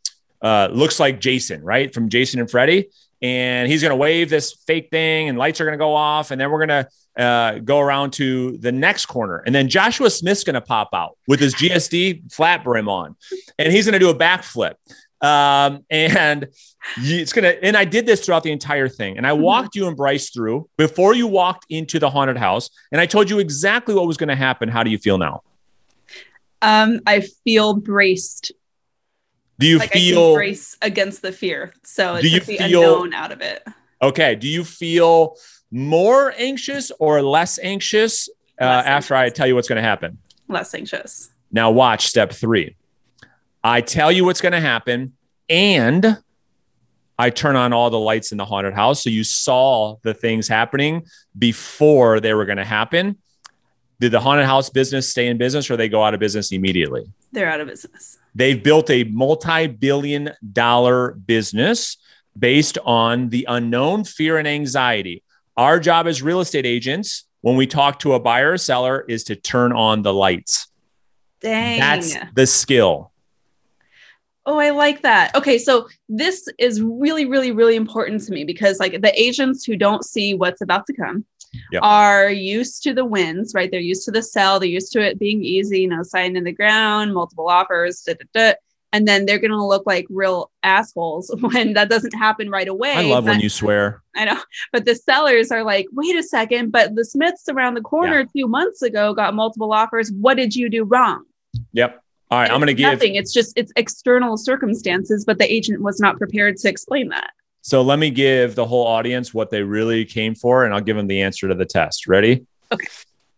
uh, 0.43 0.69
looks 0.71 0.99
like 0.99 1.19
Jason, 1.19 1.63
right? 1.63 1.91
From 1.91 2.07
Jason 2.07 2.39
and 2.39 2.51
Freddy. 2.51 2.89
And 3.19 3.67
he's 3.67 3.81
going 3.81 3.89
to 3.89 3.95
wave 3.95 4.29
this 4.29 4.53
fake 4.67 4.89
thing 4.91 5.27
and 5.27 5.39
lights 5.39 5.59
are 5.59 5.65
going 5.65 5.77
to 5.77 5.83
go 5.83 5.95
off. 5.95 6.29
And 6.29 6.39
then 6.39 6.51
we're 6.51 6.65
going 6.65 6.85
to 6.85 6.89
uh, 7.19 7.59
go 7.59 7.79
around 7.79 8.11
to 8.13 8.57
the 8.57 8.71
next 8.71 9.07
corner. 9.07 9.43
And 9.45 9.53
then 9.53 9.67
Joshua 9.67 10.09
Smith's 10.09 10.43
going 10.43 10.53
to 10.55 10.61
pop 10.61 10.89
out 10.93 11.17
with 11.27 11.39
his 11.39 11.53
GSD 11.53 12.31
flat 12.31 12.63
brim 12.63 12.87
on, 12.87 13.15
and 13.57 13.71
he's 13.73 13.85
going 13.85 13.93
to 13.93 13.99
do 13.99 14.09
a 14.09 14.15
backflip. 14.15 14.75
Um, 15.21 15.83
and 15.89 16.47
it's 16.97 17.33
going 17.33 17.43
to, 17.43 17.63
and 17.63 17.75
I 17.75 17.83
did 17.83 18.05
this 18.05 18.25
throughout 18.25 18.43
the 18.43 18.51
entire 18.51 18.87
thing. 18.87 19.17
And 19.17 19.27
I 19.27 19.31
mm-hmm. 19.31 19.41
walked 19.41 19.75
you 19.75 19.87
and 19.87 19.97
Bryce 19.97 20.29
through 20.29 20.69
before 20.77 21.13
you 21.13 21.27
walked 21.27 21.65
into 21.69 21.99
the 21.99 22.09
haunted 22.09 22.37
house. 22.37 22.69
And 22.91 23.01
I 23.01 23.05
told 23.05 23.29
you 23.29 23.39
exactly 23.39 23.93
what 23.93 24.07
was 24.07 24.17
going 24.17 24.29
to 24.29 24.35
happen. 24.35 24.69
How 24.69 24.83
do 24.83 24.89
you 24.89 24.97
feel 24.97 25.17
now? 25.17 25.43
Um, 26.61 27.01
I 27.05 27.21
feel 27.43 27.73
braced. 27.73 28.53
Do 29.59 29.67
you 29.67 29.79
like 29.79 29.91
feel 29.91 30.35
brace 30.35 30.77
against 30.81 31.21
the 31.21 31.33
fear? 31.33 31.73
So 31.83 32.15
it's 32.15 32.23
do 32.23 32.29
you 32.29 32.39
the 32.39 32.57
feel, 32.57 32.81
unknown 32.81 33.13
out 33.13 33.33
of 33.33 33.41
it. 33.41 33.61
Okay. 34.01 34.35
Do 34.35 34.47
you 34.47 34.63
feel 34.63 35.35
more 35.71 36.33
anxious 36.37 36.91
or 36.99 37.21
less 37.21 37.59
anxious 37.59 38.29
uh, 38.59 38.63
after 38.63 39.15
I 39.15 39.29
tell 39.29 39.47
you 39.47 39.55
what's 39.55 39.67
going 39.67 39.81
to 39.81 39.87
happen. 39.87 40.17
Less 40.47 40.73
anxious. 40.73 41.29
Now, 41.51 41.71
watch 41.71 42.07
step 42.07 42.31
three. 42.31 42.75
I 43.63 43.81
tell 43.81 44.11
you 44.11 44.25
what's 44.25 44.41
going 44.41 44.53
to 44.53 44.61
happen, 44.61 45.13
and 45.49 46.17
I 47.17 47.29
turn 47.29 47.55
on 47.55 47.73
all 47.73 47.89
the 47.89 47.99
lights 47.99 48.31
in 48.31 48.37
the 48.37 48.45
haunted 48.45 48.73
house. 48.73 49.03
So 49.03 49.09
you 49.09 49.23
saw 49.23 49.97
the 50.03 50.13
things 50.13 50.47
happening 50.47 51.05
before 51.37 52.19
they 52.19 52.33
were 52.33 52.45
going 52.45 52.57
to 52.57 52.65
happen. 52.65 53.17
Did 53.99 54.13
the 54.13 54.21
haunted 54.21 54.45
house 54.45 54.69
business 54.69 55.09
stay 55.09 55.27
in 55.27 55.37
business 55.37 55.69
or 55.69 55.75
they 55.75 55.89
go 55.89 56.01
out 56.01 56.13
of 56.13 56.21
business 56.21 56.53
immediately? 56.53 57.11
They're 57.33 57.49
out 57.49 57.59
of 57.59 57.67
business. 57.67 58.17
They've 58.33 58.61
built 58.61 58.89
a 58.89 59.03
multi 59.03 59.67
billion 59.67 60.31
dollar 60.53 61.11
business 61.11 61.97
based 62.37 62.77
on 62.85 63.27
the 63.29 63.45
unknown, 63.49 64.05
fear, 64.05 64.37
and 64.37 64.47
anxiety. 64.47 65.21
Our 65.59 65.77
job 65.77 66.07
as 66.07 66.21
real 66.21 66.39
estate 66.39 66.65
agents, 66.65 67.25
when 67.41 67.57
we 67.57 67.67
talk 67.67 67.99
to 67.99 68.13
a 68.13 68.19
buyer 68.19 68.53
or 68.53 68.57
seller, 68.57 69.03
is 69.09 69.25
to 69.25 69.35
turn 69.35 69.73
on 69.73 70.03
the 70.03 70.13
lights. 70.13 70.69
Dang. 71.41 71.81
That's 71.81 72.15
the 72.33 72.47
skill. 72.47 73.11
Oh, 74.45 74.57
I 74.57 74.69
like 74.69 75.01
that. 75.01 75.35
Okay, 75.35 75.57
so 75.57 75.89
this 76.07 76.47
is 76.59 76.81
really, 76.81 77.25
really, 77.25 77.51
really 77.51 77.75
important 77.75 78.23
to 78.23 78.31
me 78.31 78.45
because, 78.45 78.79
like, 78.79 79.01
the 79.01 79.21
agents 79.21 79.65
who 79.65 79.75
don't 79.75 80.05
see 80.05 80.33
what's 80.33 80.61
about 80.61 80.87
to 80.87 80.93
come 80.93 81.25
Yep. 81.73 81.81
are 81.83 82.29
used 82.29 82.81
to 82.83 82.93
the 82.93 83.03
wins, 83.03 83.53
right? 83.53 83.69
They're 83.69 83.81
used 83.81 84.05
to 84.05 84.11
the 84.11 84.23
sell, 84.23 84.61
they're 84.61 84.69
used 84.69 84.93
to 84.93 85.01
it 85.01 85.19
being 85.19 85.43
easy, 85.43 85.81
you 85.81 85.89
know, 85.89 86.03
sign 86.03 86.37
in 86.37 86.45
the 86.45 86.53
ground, 86.53 87.13
multiple 87.13 87.49
offers, 87.49 88.01
da, 88.03 88.13
da, 88.13 88.25
da. 88.33 88.53
And 88.91 89.07
then 89.07 89.25
they're 89.25 89.39
going 89.39 89.51
to 89.51 89.63
look 89.63 89.85
like 89.85 90.05
real 90.09 90.51
assholes 90.63 91.33
when 91.39 91.73
that 91.73 91.89
doesn't 91.89 92.13
happen 92.13 92.49
right 92.49 92.67
away. 92.67 92.93
I 92.93 93.01
love 93.03 93.25
when 93.25 93.39
you 93.39 93.49
swear. 93.49 94.01
I 94.15 94.25
know, 94.25 94.39
but 94.71 94.85
the 94.85 94.95
sellers 94.95 95.51
are 95.51 95.63
like, 95.63 95.87
wait 95.91 96.15
a 96.15 96.23
second, 96.23 96.71
but 96.71 96.95
the 96.95 97.05
Smiths 97.05 97.47
around 97.49 97.75
the 97.75 97.81
corner 97.81 98.25
two 98.25 98.47
months 98.47 98.81
ago 98.81 99.13
got 99.13 99.33
multiple 99.33 99.71
offers. 99.71 100.11
What 100.11 100.35
did 100.35 100.55
you 100.55 100.69
do 100.69 100.83
wrong? 100.83 101.23
Yep. 101.73 102.03
All 102.31 102.39
right. 102.39 102.45
And 102.45 102.53
I'm 102.53 102.59
going 102.59 102.67
to 102.67 102.73
give. 102.73 102.91
nothing. 102.91 103.15
It's 103.15 103.33
just 103.33 103.53
it's 103.55 103.71
external 103.75 104.37
circumstances, 104.37 105.25
but 105.25 105.37
the 105.39 105.51
agent 105.51 105.81
was 105.81 105.99
not 105.99 106.17
prepared 106.17 106.57
to 106.57 106.69
explain 106.69 107.09
that. 107.09 107.31
So 107.61 107.81
let 107.81 107.99
me 107.99 108.09
give 108.09 108.55
the 108.55 108.65
whole 108.65 108.85
audience 108.85 109.33
what 109.33 109.49
they 109.49 109.63
really 109.63 110.05
came 110.05 110.35
for, 110.35 110.65
and 110.65 110.73
I'll 110.73 110.81
give 110.81 110.95
them 110.95 111.07
the 111.07 111.21
answer 111.21 111.47
to 111.47 111.55
the 111.55 111.65
test. 111.65 112.07
Ready? 112.07 112.45
Okay. 112.71 112.87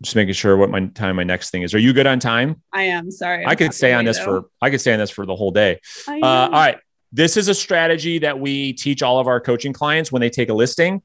Just 0.02 0.16
making 0.16 0.34
sure 0.34 0.58
what 0.58 0.70
my 0.70 0.88
time 0.88 1.16
my 1.16 1.24
next 1.24 1.52
thing 1.52 1.62
is. 1.62 1.74
Are 1.74 1.80
you 1.80 1.94
good 1.94 2.08
on 2.08 2.20
time? 2.20 2.62
I 2.74 2.84
am 2.84 3.12
sorry. 3.12 3.46
I 3.46 3.56
could 3.56 3.74
stay 3.74 3.94
on 3.94 4.06
this 4.06 4.20
for 4.20 4.46
I 4.62 4.70
could 4.70 4.82
stay 4.82 4.94
on 4.94 5.00
this 5.00 5.12
for 5.12 5.26
the 5.26 5.36
whole 5.36 5.52
day. 5.52 5.80
Uh, 6.08 6.20
all 6.24 6.50
right. 6.50 6.78
This 7.12 7.38
is 7.38 7.50
a 7.50 7.54
strategy 7.54 8.20
that 8.20 8.40
we 8.40 8.74
teach 8.74 9.04
all 9.04 9.20
of 9.20 9.28
our 9.28 9.40
coaching 9.40 9.74
clients 9.74 10.12
when 10.12 10.22
they 10.22 10.30
take 10.30 10.50
a 10.50 10.54
listing 10.54 11.02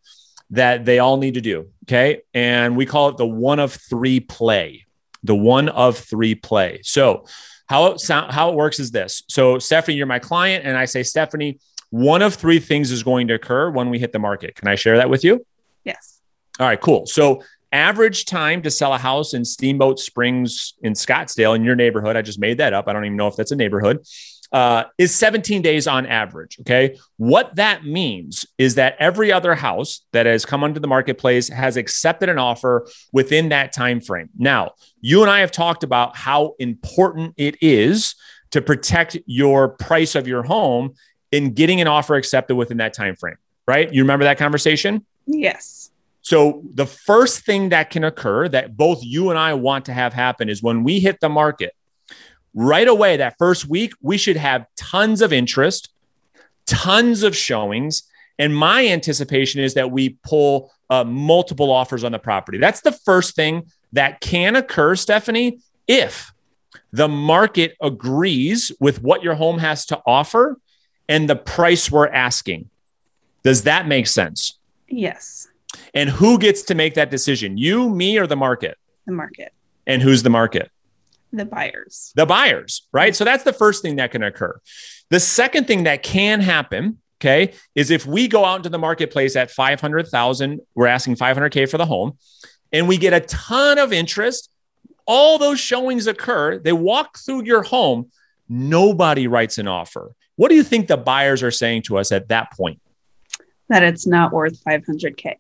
that 0.51 0.85
they 0.85 0.99
all 0.99 1.17
need 1.17 1.35
to 1.35 1.41
do. 1.41 1.71
Okay. 1.85 2.23
And 2.33 2.77
we 2.77 2.87
call 2.87 3.09
it 3.09 3.17
the 3.17 3.27
one 3.27 3.59
of 3.59 3.73
three 3.73 4.21
play. 4.21 4.87
The 5.25 5.35
one 5.35 5.69
of 5.69 5.99
three 5.99 6.35
play. 6.35 6.81
So 6.83 7.27
how 7.67 7.87
it 7.87 8.01
sound, 8.01 8.33
how 8.33 8.51
it 8.51 8.55
works 8.55 8.79
is 8.79 8.93
this. 8.93 9.25
So 9.29 9.57
Stefanie, 9.57 9.97
you're 9.97 10.07
my 10.07 10.21
client, 10.21 10.65
and 10.65 10.77
I 10.77 10.85
say, 10.85 11.01
Stefanie, 11.01 11.59
one 11.91 12.23
of 12.23 12.35
three 12.35 12.61
things 12.61 12.91
is 12.91 13.03
going 13.03 13.29
to 13.29 13.35
occur 13.35 13.71
when 13.71 13.91
we 13.91 13.99
hit 13.99 14.13
the 14.13 14.19
market. 14.19 14.55
Can 14.55 14.69
I 14.69 14.75
share 14.77 14.97
that 14.99 15.11
with 15.11 15.25
you? 15.25 15.45
yes. 15.85 16.21
All 16.59 16.67
right, 16.67 16.81
cool. 16.81 17.07
So 17.07 17.43
average 17.77 18.25
time 18.25 18.63
to 18.63 18.71
sell 18.71 18.95
a 18.95 18.99
house 18.99 19.35
in 19.35 19.45
Steamboat 19.45 20.01
Springs 20.01 20.75
in 20.81 20.95
Scottsdale 20.95 21.55
in 21.55 21.63
your 21.63 21.77
neighborhood, 21.77 22.17
I 22.17 22.23
just 22.23 22.41
made 22.41 22.59
that 22.59 22.73
up. 22.73 22.89
I 22.89 22.93
don't 22.93 23.05
even 23.05 23.17
know 23.17 23.29
if 23.29 23.37
that's 23.37 23.53
a 23.53 23.57
neighborhood, 23.57 24.05
uh, 24.51 24.85
is 24.97 25.15
17 25.15 25.61
days 25.61 25.87
on 25.87 26.07
average. 26.07 26.59
Okay. 26.61 26.97
What 27.19 27.55
that 27.57 27.85
means 27.85 28.47
is 28.57 28.77
that 28.77 28.97
every 28.99 29.31
other 29.31 29.55
house 29.55 30.01
that 30.13 30.25
has 30.25 30.47
come 30.47 30.65
onto 30.65 30.81
the 30.81 30.89
marketplace 30.89 31.49
has 31.49 31.77
accepted 31.77 32.31
an 32.31 32.39
offer 32.39 32.89
within 33.13 33.51
that 33.51 33.73
time 33.73 34.01
frame. 34.01 34.31
Now, 34.39 34.73
you 35.01 35.21
and 35.21 35.31
I 35.31 35.41
have 35.41 35.53
talked 35.53 35.85
about 35.85 36.17
how 36.17 36.55
important 36.59 37.35
it 37.37 37.57
is 37.61 38.15
to 38.53 38.63
protect 38.63 39.19
your 39.27 39.69
price 39.69 40.15
of 40.15 40.27
your 40.27 40.43
home 40.43 40.95
in 41.31 41.53
getting 41.53 41.81
an 41.83 41.89
offer 41.89 42.15
accepted 42.15 42.55
within 42.55 42.79
that 42.79 42.95
time 42.95 43.17
frame, 43.17 43.37
right? 43.67 43.93
You 43.93 44.03
remember 44.03 44.25
that 44.25 44.39
conversation? 44.39 45.05
Yes. 45.27 45.91
So 46.27 46.65
the 46.75 46.87
first 46.87 47.45
thing 47.45 47.69
that 47.69 47.91
can 47.91 48.03
occur 48.03 48.49
that 48.49 48.77
both 48.77 48.99
you 49.01 49.31
and 49.31 49.39
I 49.39 49.55
want 49.55 49.85
to 49.85 49.93
have 49.93 50.13
happen 50.13 50.49
is 50.49 50.61
when 50.61 50.83
we 50.83 50.99
hit 50.99 51.21
the 51.21 51.29
market, 51.29 51.73
right 52.53 52.89
away, 52.89 53.19
that 53.19 53.37
first 53.39 53.69
week, 53.69 53.93
we 54.03 54.19
should 54.19 54.37
have 54.37 54.67
tons 54.75 55.23
of 55.23 55.33
interest, 55.33 55.91
tons 56.67 57.23
of 57.23 57.37
showings. 57.37 58.03
And 58.41 58.57
my 58.57 58.89
anticipation 58.89 59.61
is 59.61 59.75
that 59.75 59.93
we 59.93 60.19
pull 60.25 60.73
uh, 60.91 61.05
multiple 61.05 61.71
offers 61.71 62.03
on 62.03 62.11
the 62.11 62.19
property. 62.19 62.59
That's 62.59 62.81
the 62.81 62.91
first 62.91 63.37
thing 63.37 63.71
that 63.93 64.21
can 64.21 64.57
occur, 64.57 64.97
Stephanie, 64.97 65.61
if 65.87 66.33
the 66.93 67.07
market 67.07 67.77
agrees 67.81 68.73
with 68.81 69.01
what 69.01 69.23
your 69.23 69.37
home 69.37 69.61
has 69.61 69.87
to 69.87 70.03
offer 70.05 70.59
and 71.09 71.31
the 71.31 71.37
price 71.37 71.89
we're 71.89 72.09
asking. 72.09 72.69
Does 73.45 73.63
that 73.63 73.87
make 73.87 74.09
sense? 74.09 74.59
Yes. 74.89 75.47
And 75.97 76.11
who 76.11 76.39
gets 76.39 76.63
to 76.65 76.75
make 76.75 76.95
that 76.95 77.11
decision? 77.11 77.57
You, 77.57 77.89
me, 77.89 78.19
or 78.19 78.27
the 78.27 78.37
market? 78.37 78.77
The 79.07 79.13
market, 79.13 79.53
And 79.87 80.03
who's 80.03 80.23
the 80.23 80.31
market? 80.31 80.71
the 81.33 81.45
buyers. 81.45 82.13
The 82.17 82.25
buyers, 82.25 82.87
right? 82.93 83.15
So 83.15 83.25
that's 83.25 83.45
the 83.45 83.53
first 83.53 83.83
thing 83.83 83.97
that 83.97 84.11
can 84.11 84.23
occur. 84.23 84.59
The 85.11 85.21
second 85.21 85.67
thing 85.67 85.85
that 85.85 86.03
can 86.03 86.41
happen, 86.41 86.99
okay, 87.21 87.53
is 87.75 87.91
if 87.91 88.07
we 88.07 88.27
go 88.27 88.45
out 88.45 88.57
into 88.57 88.71
the 88.71 88.79
marketplace 88.79 89.37
at 89.37 89.51
500,000, 89.51 90.61
we're 90.75 90.87
asking 90.87 91.17
500K 91.17 91.69
for 91.69 91.77
the 91.77 91.85
home, 91.85 92.17
and 92.73 92.89
we 92.89 92.97
get 92.97 93.13
a 93.13 93.21
ton 93.21 93.79
of 93.79 93.93
interest, 93.93 94.51
all 95.05 95.37
those 95.39 95.61
showings 95.61 96.07
occur, 96.07 96.59
they 96.59 96.73
walk 96.73 97.19
through 97.19 97.45
your 97.45 97.63
home, 97.63 98.11
nobody 98.49 99.27
writes 99.27 99.59
an 99.59 99.69
offer. 99.69 100.13
What 100.37 100.49
do 100.49 100.55
you 100.55 100.63
think 100.63 100.87
the 100.89 100.97
buyers 100.97 101.43
are 101.43 101.51
saying 101.51 101.83
to 101.83 101.99
us 101.99 102.13
at 102.13 102.29
that 102.29 102.53
point? 102.53 102.81
That 103.69 103.83
it's 103.83 104.07
not 104.07 104.33
worth 104.33 104.63
500K. 104.65 105.37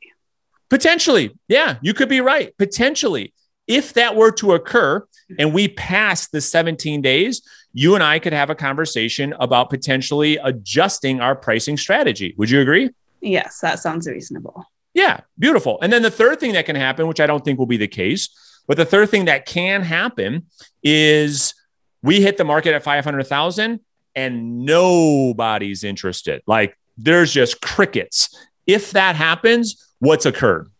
Potentially. 0.68 1.36
Yeah, 1.48 1.76
you 1.80 1.94
could 1.94 2.08
be 2.08 2.20
right. 2.20 2.56
Potentially. 2.58 3.32
If 3.66 3.94
that 3.94 4.14
were 4.14 4.30
to 4.32 4.52
occur 4.52 5.04
and 5.38 5.52
we 5.52 5.68
pass 5.68 6.28
the 6.28 6.40
17 6.40 7.02
days, 7.02 7.42
you 7.72 7.94
and 7.94 8.02
I 8.02 8.18
could 8.20 8.32
have 8.32 8.48
a 8.48 8.54
conversation 8.54 9.34
about 9.40 9.70
potentially 9.70 10.36
adjusting 10.36 11.20
our 11.20 11.34
pricing 11.34 11.76
strategy. 11.76 12.34
Would 12.38 12.48
you 12.48 12.60
agree? 12.60 12.90
Yes, 13.20 13.58
that 13.60 13.80
sounds 13.80 14.06
reasonable. 14.06 14.64
Yeah, 14.94 15.20
beautiful. 15.38 15.78
And 15.82 15.92
then 15.92 16.02
the 16.02 16.10
third 16.10 16.40
thing 16.40 16.52
that 16.52 16.64
can 16.64 16.76
happen, 16.76 17.06
which 17.06 17.20
I 17.20 17.26
don't 17.26 17.44
think 17.44 17.58
will 17.58 17.66
be 17.66 17.76
the 17.76 17.88
case, 17.88 18.28
but 18.66 18.76
the 18.76 18.84
third 18.84 19.10
thing 19.10 19.26
that 19.26 19.46
can 19.46 19.82
happen 19.82 20.46
is 20.82 21.54
we 22.02 22.20
hit 22.20 22.36
the 22.36 22.44
market 22.44 22.74
at 22.74 22.82
500,000 22.82 23.80
and 24.14 24.64
nobody's 24.64 25.84
interested. 25.84 26.42
Like 26.46 26.78
there's 26.96 27.32
just 27.32 27.60
crickets. 27.60 28.34
If 28.66 28.92
that 28.92 29.16
happens, 29.16 29.85
what's 29.98 30.26
occurred? 30.26 30.70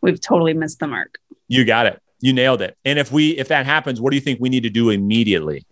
We've 0.00 0.20
totally 0.20 0.54
missed 0.54 0.80
the 0.80 0.88
mark. 0.88 1.18
You 1.48 1.64
got 1.64 1.86
it. 1.86 2.00
You 2.20 2.32
nailed 2.32 2.62
it. 2.62 2.76
And 2.84 2.98
if 2.98 3.12
we 3.12 3.30
if 3.38 3.48
that 3.48 3.66
happens, 3.66 4.00
what 4.00 4.10
do 4.10 4.16
you 4.16 4.20
think 4.20 4.40
we 4.40 4.48
need 4.48 4.62
to 4.62 4.70
do 4.70 4.90
immediately? 4.90 5.64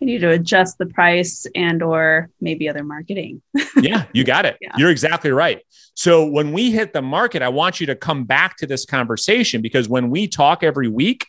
We 0.00 0.06
need 0.06 0.22
to 0.22 0.30
adjust 0.30 0.78
the 0.78 0.86
price 0.86 1.46
and 1.54 1.82
or 1.82 2.30
maybe 2.40 2.68
other 2.68 2.82
marketing. 2.82 3.42
yeah, 3.76 4.04
you 4.14 4.24
got 4.24 4.46
it. 4.46 4.56
Yeah. 4.60 4.72
You're 4.78 4.90
exactly 4.90 5.30
right. 5.30 5.60
So 5.94 6.24
when 6.24 6.52
we 6.52 6.70
hit 6.70 6.94
the 6.94 7.02
market, 7.02 7.42
I 7.42 7.50
want 7.50 7.80
you 7.80 7.86
to 7.86 7.94
come 7.94 8.24
back 8.24 8.56
to 8.58 8.66
this 8.66 8.86
conversation 8.86 9.60
because 9.60 9.90
when 9.90 10.08
we 10.08 10.26
talk 10.26 10.62
every 10.62 10.88
week, 10.88 11.26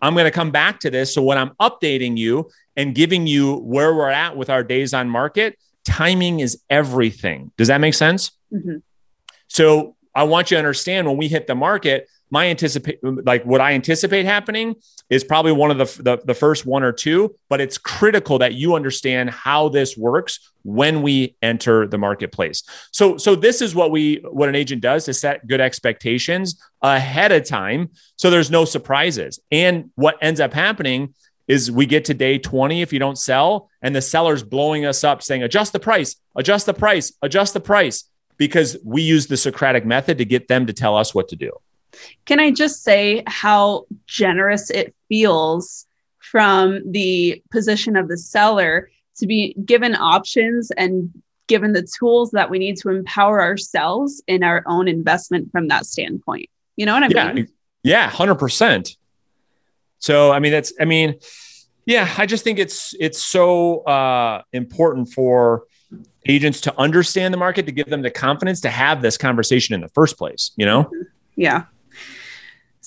I'm 0.00 0.14
going 0.14 0.24
to 0.24 0.30
come 0.30 0.50
back 0.50 0.80
to 0.80 0.90
this. 0.90 1.12
So 1.12 1.22
when 1.22 1.36
I'm 1.36 1.50
updating 1.60 2.16
you 2.16 2.50
and 2.76 2.94
giving 2.94 3.26
you 3.26 3.56
where 3.56 3.94
we're 3.94 4.08
at 4.08 4.36
with 4.36 4.48
our 4.48 4.64
days 4.64 4.94
on 4.94 5.10
market, 5.10 5.58
timing 5.84 6.40
is 6.40 6.62
everything. 6.70 7.50
Does 7.58 7.68
that 7.68 7.78
make 7.78 7.94
sense? 7.94 8.30
Mhm. 8.52 8.82
So 9.48 9.96
I 10.14 10.24
want 10.24 10.50
you 10.50 10.56
to 10.56 10.58
understand 10.58 11.06
when 11.06 11.16
we 11.16 11.28
hit 11.28 11.46
the 11.46 11.54
market, 11.54 12.08
my 12.30 12.46
anticipate 12.48 12.98
like 13.02 13.44
what 13.44 13.60
I 13.60 13.72
anticipate 13.72 14.26
happening 14.26 14.74
is 15.08 15.24
probably 15.24 15.52
one 15.52 15.70
of 15.70 15.78
the, 15.78 16.02
the 16.02 16.22
the 16.24 16.34
first 16.34 16.66
one 16.66 16.82
or 16.82 16.92
two, 16.92 17.34
but 17.48 17.60
it's 17.60 17.78
critical 17.78 18.38
that 18.38 18.54
you 18.54 18.74
understand 18.74 19.30
how 19.30 19.68
this 19.68 19.96
works 19.96 20.52
when 20.62 21.02
we 21.02 21.36
enter 21.40 21.86
the 21.86 21.98
marketplace. 21.98 22.62
So 22.92 23.16
so 23.16 23.34
this 23.34 23.62
is 23.62 23.74
what 23.74 23.90
we 23.90 24.16
what 24.30 24.48
an 24.48 24.54
agent 24.54 24.82
does 24.82 25.06
to 25.06 25.14
set 25.14 25.46
good 25.46 25.60
expectations 25.60 26.60
ahead 26.82 27.32
of 27.32 27.46
time 27.46 27.90
so 28.16 28.28
there's 28.28 28.50
no 28.50 28.64
surprises. 28.64 29.40
And 29.50 29.90
what 29.94 30.18
ends 30.20 30.40
up 30.40 30.52
happening 30.52 31.14
is 31.46 31.70
we 31.70 31.86
get 31.86 32.04
to 32.04 32.14
day 32.14 32.38
20 32.38 32.82
if 32.82 32.92
you 32.92 32.98
don't 32.98 33.18
sell 33.18 33.70
and 33.80 33.96
the 33.96 34.02
seller's 34.02 34.42
blowing 34.42 34.84
us 34.84 35.02
up 35.02 35.22
saying 35.22 35.42
adjust 35.42 35.72
the 35.72 35.80
price, 35.80 36.16
adjust 36.36 36.66
the 36.66 36.74
price, 36.74 37.12
adjust 37.22 37.54
the 37.54 37.60
price 37.60 38.04
because 38.38 38.76
we 38.84 39.02
use 39.02 39.26
the 39.26 39.36
Socratic 39.36 39.84
method 39.84 40.18
to 40.18 40.24
get 40.24 40.48
them 40.48 40.66
to 40.66 40.72
tell 40.72 40.96
us 40.96 41.14
what 41.14 41.28
to 41.28 41.36
do. 41.36 41.52
Can 42.24 42.40
I 42.40 42.50
just 42.50 42.82
say 42.82 43.22
how 43.26 43.86
generous 44.06 44.70
it 44.70 44.94
feels 45.08 45.86
from 46.18 46.80
the 46.90 47.42
position 47.50 47.96
of 47.96 48.08
the 48.08 48.16
seller 48.16 48.90
to 49.16 49.26
be 49.26 49.54
given 49.64 49.94
options 49.96 50.70
and 50.72 51.10
given 51.48 51.72
the 51.72 51.86
tools 51.98 52.30
that 52.32 52.50
we 52.50 52.58
need 52.58 52.76
to 52.76 52.90
empower 52.90 53.42
ourselves 53.42 54.22
in 54.26 54.42
our 54.42 54.62
own 54.66 54.86
investment 54.86 55.50
from 55.50 55.68
that 55.68 55.86
standpoint? 55.86 56.48
You 56.76 56.86
know 56.86 56.94
what 56.94 57.02
I 57.02 57.08
Yeah, 57.08 57.32
mean? 57.32 57.48
Yeah, 57.82 58.08
hundred 58.08 58.36
percent. 58.36 58.96
So 59.98 60.30
I 60.30 60.38
mean, 60.38 60.52
that's 60.52 60.72
I 60.78 60.84
mean, 60.84 61.18
yeah, 61.86 62.12
I 62.18 62.26
just 62.26 62.44
think 62.44 62.58
it's 62.58 62.94
it's 63.00 63.20
so 63.20 63.80
uh, 63.80 64.42
important 64.52 65.08
for 65.12 65.64
agents 66.26 66.60
to 66.62 66.78
understand 66.78 67.32
the 67.32 67.38
market 67.38 67.66
to 67.66 67.72
give 67.72 67.88
them 67.88 68.02
the 68.02 68.10
confidence 68.10 68.60
to 68.62 68.70
have 68.70 69.02
this 69.02 69.16
conversation 69.16 69.74
in 69.74 69.80
the 69.80 69.88
first 69.88 70.18
place. 70.18 70.52
You 70.56 70.66
know? 70.66 70.90
Yeah. 71.36 71.64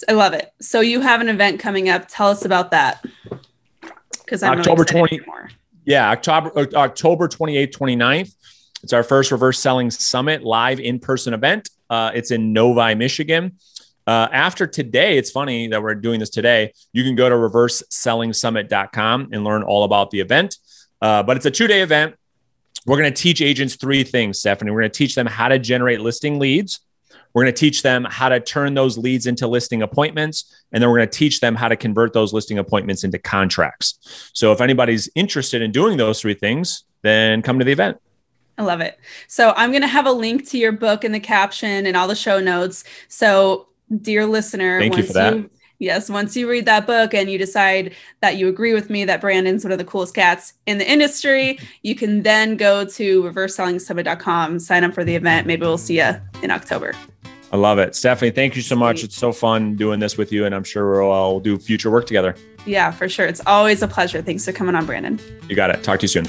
I 0.08 0.14
love 0.14 0.34
it. 0.34 0.52
So 0.62 0.82
you 0.82 1.02
have 1.02 1.22
an 1.22 1.30
event 1.30 1.60
coming 1.60 1.90
up. 1.90 2.08
Tell 2.08 2.30
us 2.30 2.46
about 2.46 2.72
that. 2.72 3.06
Because 4.12 4.44
i'm 4.44 4.60
October 4.60 4.86
really 4.94 5.20
20. 5.20 5.54
Yeah, 5.86 6.10
October 6.12 6.52
uh, 6.56 6.66
October 6.76 7.28
28th, 7.28 7.72
29th. 7.72 8.36
It's 8.84 8.94
our 8.94 9.04
first 9.04 9.32
reverse 9.32 9.60
selling 9.60 9.92
summit 9.92 10.44
live 10.44 10.80
in 10.80 11.00
person 11.00 11.34
event. 11.34 11.70
Uh, 11.90 12.12
it's 12.14 12.32
in 12.32 12.54
Novi, 12.54 12.96
Michigan. 12.96 13.58
Uh, 14.08 14.28
after 14.32 14.66
today, 14.66 15.18
it's 15.18 15.30
funny 15.30 15.68
that 15.68 15.82
we're 15.82 15.96
doing 15.96 16.20
this 16.20 16.30
today. 16.30 16.74
You 16.94 17.04
can 17.04 17.16
go 17.16 17.30
to 17.30 17.36
reverseSellingSummit.com 17.36 19.30
and 19.32 19.44
learn 19.44 19.64
all 19.64 19.84
about 19.84 20.10
the 20.12 20.20
event. 20.20 20.58
Uh, 21.02 21.24
but 21.24 21.38
it's 21.38 21.46
a 21.46 21.52
two 21.52 21.68
day 21.68 21.82
event. 21.82 22.16
We're 22.86 22.98
going 22.98 23.14
to 23.14 23.22
teach 23.22 23.42
agents 23.42 23.76
three 23.76 24.04
things, 24.04 24.42
Stefanie. 24.42 24.72
We're 24.72 24.82
going 24.82 24.92
to 24.92 24.98
teach 24.98 25.16
them 25.16 25.28
how 25.28 25.48
to 25.48 25.60
generate 25.60 26.02
listing 26.02 26.40
leads. 26.40 26.80
We're 27.34 27.44
going 27.44 27.54
to 27.54 27.60
teach 27.60 27.82
them 27.82 28.06
how 28.10 28.30
to 28.30 28.40
turn 28.40 28.74
those 28.74 28.98
leads 28.98 29.26
into 29.26 29.48
listing 29.48 29.82
appointments. 29.82 30.64
And 30.72 30.82
then 30.82 30.90
we're 30.90 30.98
going 30.98 31.10
to 31.10 31.18
teach 31.18 31.40
them 31.40 31.56
how 31.56 31.68
to 31.68 31.76
convert 31.76 32.14
those 32.14 32.34
listing 32.34 32.58
appointments 32.58 33.04
into 33.04 33.20
contracts. 33.20 34.32
So 34.34 34.52
if 34.52 34.62
anybody's 34.62 35.10
interested 35.16 35.62
in 35.62 35.72
doing 35.72 35.98
those 35.98 36.22
three 36.22 36.34
things, 36.34 36.84
then 37.04 37.42
come 37.42 37.60
to 37.60 37.66
the 37.66 37.72
event. 37.72 37.98
I 38.58 38.64
love 38.64 38.82
it. 38.82 39.00
So 39.28 39.54
I'm 39.56 39.72
going 39.72 39.82
to 39.82 39.88
have 39.88 40.06
a 40.06 40.12
link 40.12 40.48
to 40.50 40.58
your 40.58 40.72
book 40.72 41.04
in 41.04 41.12
the 41.14 41.20
caption 41.20 41.86
and 41.86 41.96
all 41.96 42.08
the 42.08 42.16
show 42.16 42.40
notes. 42.40 42.84
So, 43.08 43.68
dear 44.02 44.26
listener, 44.26 44.80
thank 44.80 44.98
you 44.98 45.04
for 45.04 45.14
that. 45.14 45.36
You, 45.36 45.50
yes, 45.82 46.10
once 46.10 46.38
you 46.38 46.50
read 46.50 46.66
that 46.66 46.88
book 46.88 47.14
and 47.14 47.30
you 47.30 47.38
decide 47.38 47.94
that 48.22 48.38
you 48.38 48.48
agree 48.48 48.74
with 48.74 48.90
me 48.90 49.04
that 49.04 49.20
Brandon's 49.20 49.66
one 49.66 49.72
of 49.72 49.78
the 49.78 49.84
coolest 49.84 50.14
cats 50.14 50.54
in 50.68 50.78
the 50.78 50.90
industry, 50.90 51.60
you 51.82 51.96
can 51.96 52.22
then 52.22 52.56
go 52.56 52.86
to 52.86 53.24
reverseSellingSummit.com, 53.24 54.60
sign 54.60 54.84
up 54.84 54.94
for 54.94 55.04
the 55.04 55.16
event. 55.16 55.48
Maybe 55.48 55.62
we'll 55.62 55.78
see 55.78 55.98
you 55.98 56.14
in 56.42 56.52
October. 56.52 56.94
I 57.52 57.58
love 57.58 57.80
it. 57.80 57.92
Stefanie, 57.92 58.34
thank 58.34 58.56
you 58.56 58.62
so 58.62 58.78
much. 58.78 59.04
It's 59.04 59.18
so 59.18 59.34
fun 59.34 59.76
doing 59.76 60.00
this 60.00 60.18
with 60.18 60.32
you, 60.32 60.46
and 60.46 60.56
I'm 60.56 60.64
sure 60.64 61.04
we'll, 61.04 61.38
uh, 61.38 61.40
do 61.40 61.58
future 61.58 61.92
work 61.92 62.06
together. 62.06 62.36
Yeah, 62.66 62.92
for 62.92 63.10
sure. 63.10 63.26
It's 63.26 63.42
always 63.46 63.82
a 63.82 63.88
pleasure. 63.88 64.22
Thanks 64.22 64.46
for 64.46 64.54
coming 64.54 64.76
on, 64.76 64.86
Brandon. 64.86 65.20
You 65.50 65.56
got 65.56 65.70
it. 65.70 65.84
Talk 65.84 66.00
to 66.00 66.04
you 66.04 66.08
soon. 66.08 66.26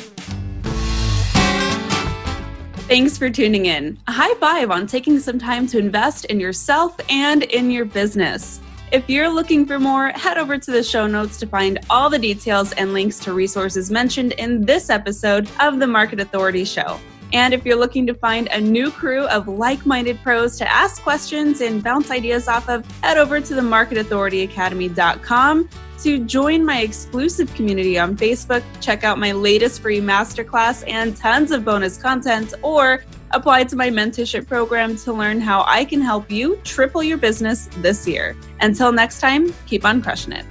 Thanks 2.89 3.17
for 3.17 3.31
tuning 3.31 3.67
in. 3.67 3.99
A 4.09 4.13
high 4.13 4.35
five 4.35 4.71
on 4.71 4.87
taking 4.87 5.21
some 5.21 5.39
time 5.39 5.67
to 5.69 5.79
invest 5.79 6.25
in 6.25 6.41
yourself 6.41 6.99
and 7.09 7.45
in 7.45 7.71
your 7.71 7.85
business. 7.85 8.61
If 8.93 9.09
you're 9.09 9.31
looking 9.31 9.65
for 9.65 9.79
more, 9.79 10.11
head 10.11 10.37
over 10.37 10.59
to 10.59 10.71
the 10.71 10.83
show 10.83 11.07
notes 11.07 11.39
to 11.39 11.47
find 11.47 11.79
all 11.89 12.11
the 12.11 12.19
details 12.19 12.73
and 12.73 12.93
links 12.93 13.19
to 13.21 13.33
resources 13.33 13.91
mentioned 13.91 14.33
in 14.33 14.67
this 14.67 14.91
episode 14.91 15.49
of 15.61 15.79
the 15.79 15.87
Market 15.87 16.21
Authority 16.21 16.67
Show. 16.67 17.01
And 17.33 17.55
if 17.55 17.65
you're 17.65 17.79
looking 17.79 18.07
to 18.07 18.13
find 18.13 18.49
a 18.49 18.61
new 18.61 18.91
crew 18.91 19.27
of 19.29 19.49
like 19.49 19.87
minded 19.87 20.23
pros 20.23 20.59
to 20.59 20.71
ask 20.71 21.01
questions 21.01 21.63
and 21.63 21.83
bounce 21.83 22.11
ideas 22.11 22.49
off 22.49 22.69
of, 22.69 22.85
head 23.01 23.17
over 23.17 23.41
to 23.41 23.55
the 23.55 23.63
marketauthorityacademy.com 23.63 25.69
to 26.03 26.19
join 26.27 26.63
my 26.63 26.83
exclusive 26.83 27.55
community 27.55 27.99
on 27.99 28.15
Facebook, 28.15 28.63
check 28.83 29.05
out 29.05 29.19
my 29.19 29.33
latest 29.33 29.81
free 29.81 30.03
masterclass 30.03 30.87
and 30.87 31.17
tons 31.17 31.51
of 31.51 31.65
bonus 31.65 31.97
content, 31.97 32.53
or 32.61 33.03
apply 33.33 33.65
to 33.65 33.77
my 33.77 33.89
mentorship 33.89 34.47
program 34.47 34.97
to 34.99 35.13
learn 35.13 35.41
how 35.41 35.65
I 35.67 35.85
can 35.85 36.01
help 36.01 36.31
you 36.31 36.57
triple 36.65 37.03
your 37.03 37.19
business 37.19 37.69
this 37.79 38.07
year. 38.07 38.37
Until 38.61 38.93
next 38.93 39.21
time, 39.21 39.53
keep 39.67 39.85
on 39.85 40.03
crushing 40.03 40.33
it. 40.33 40.45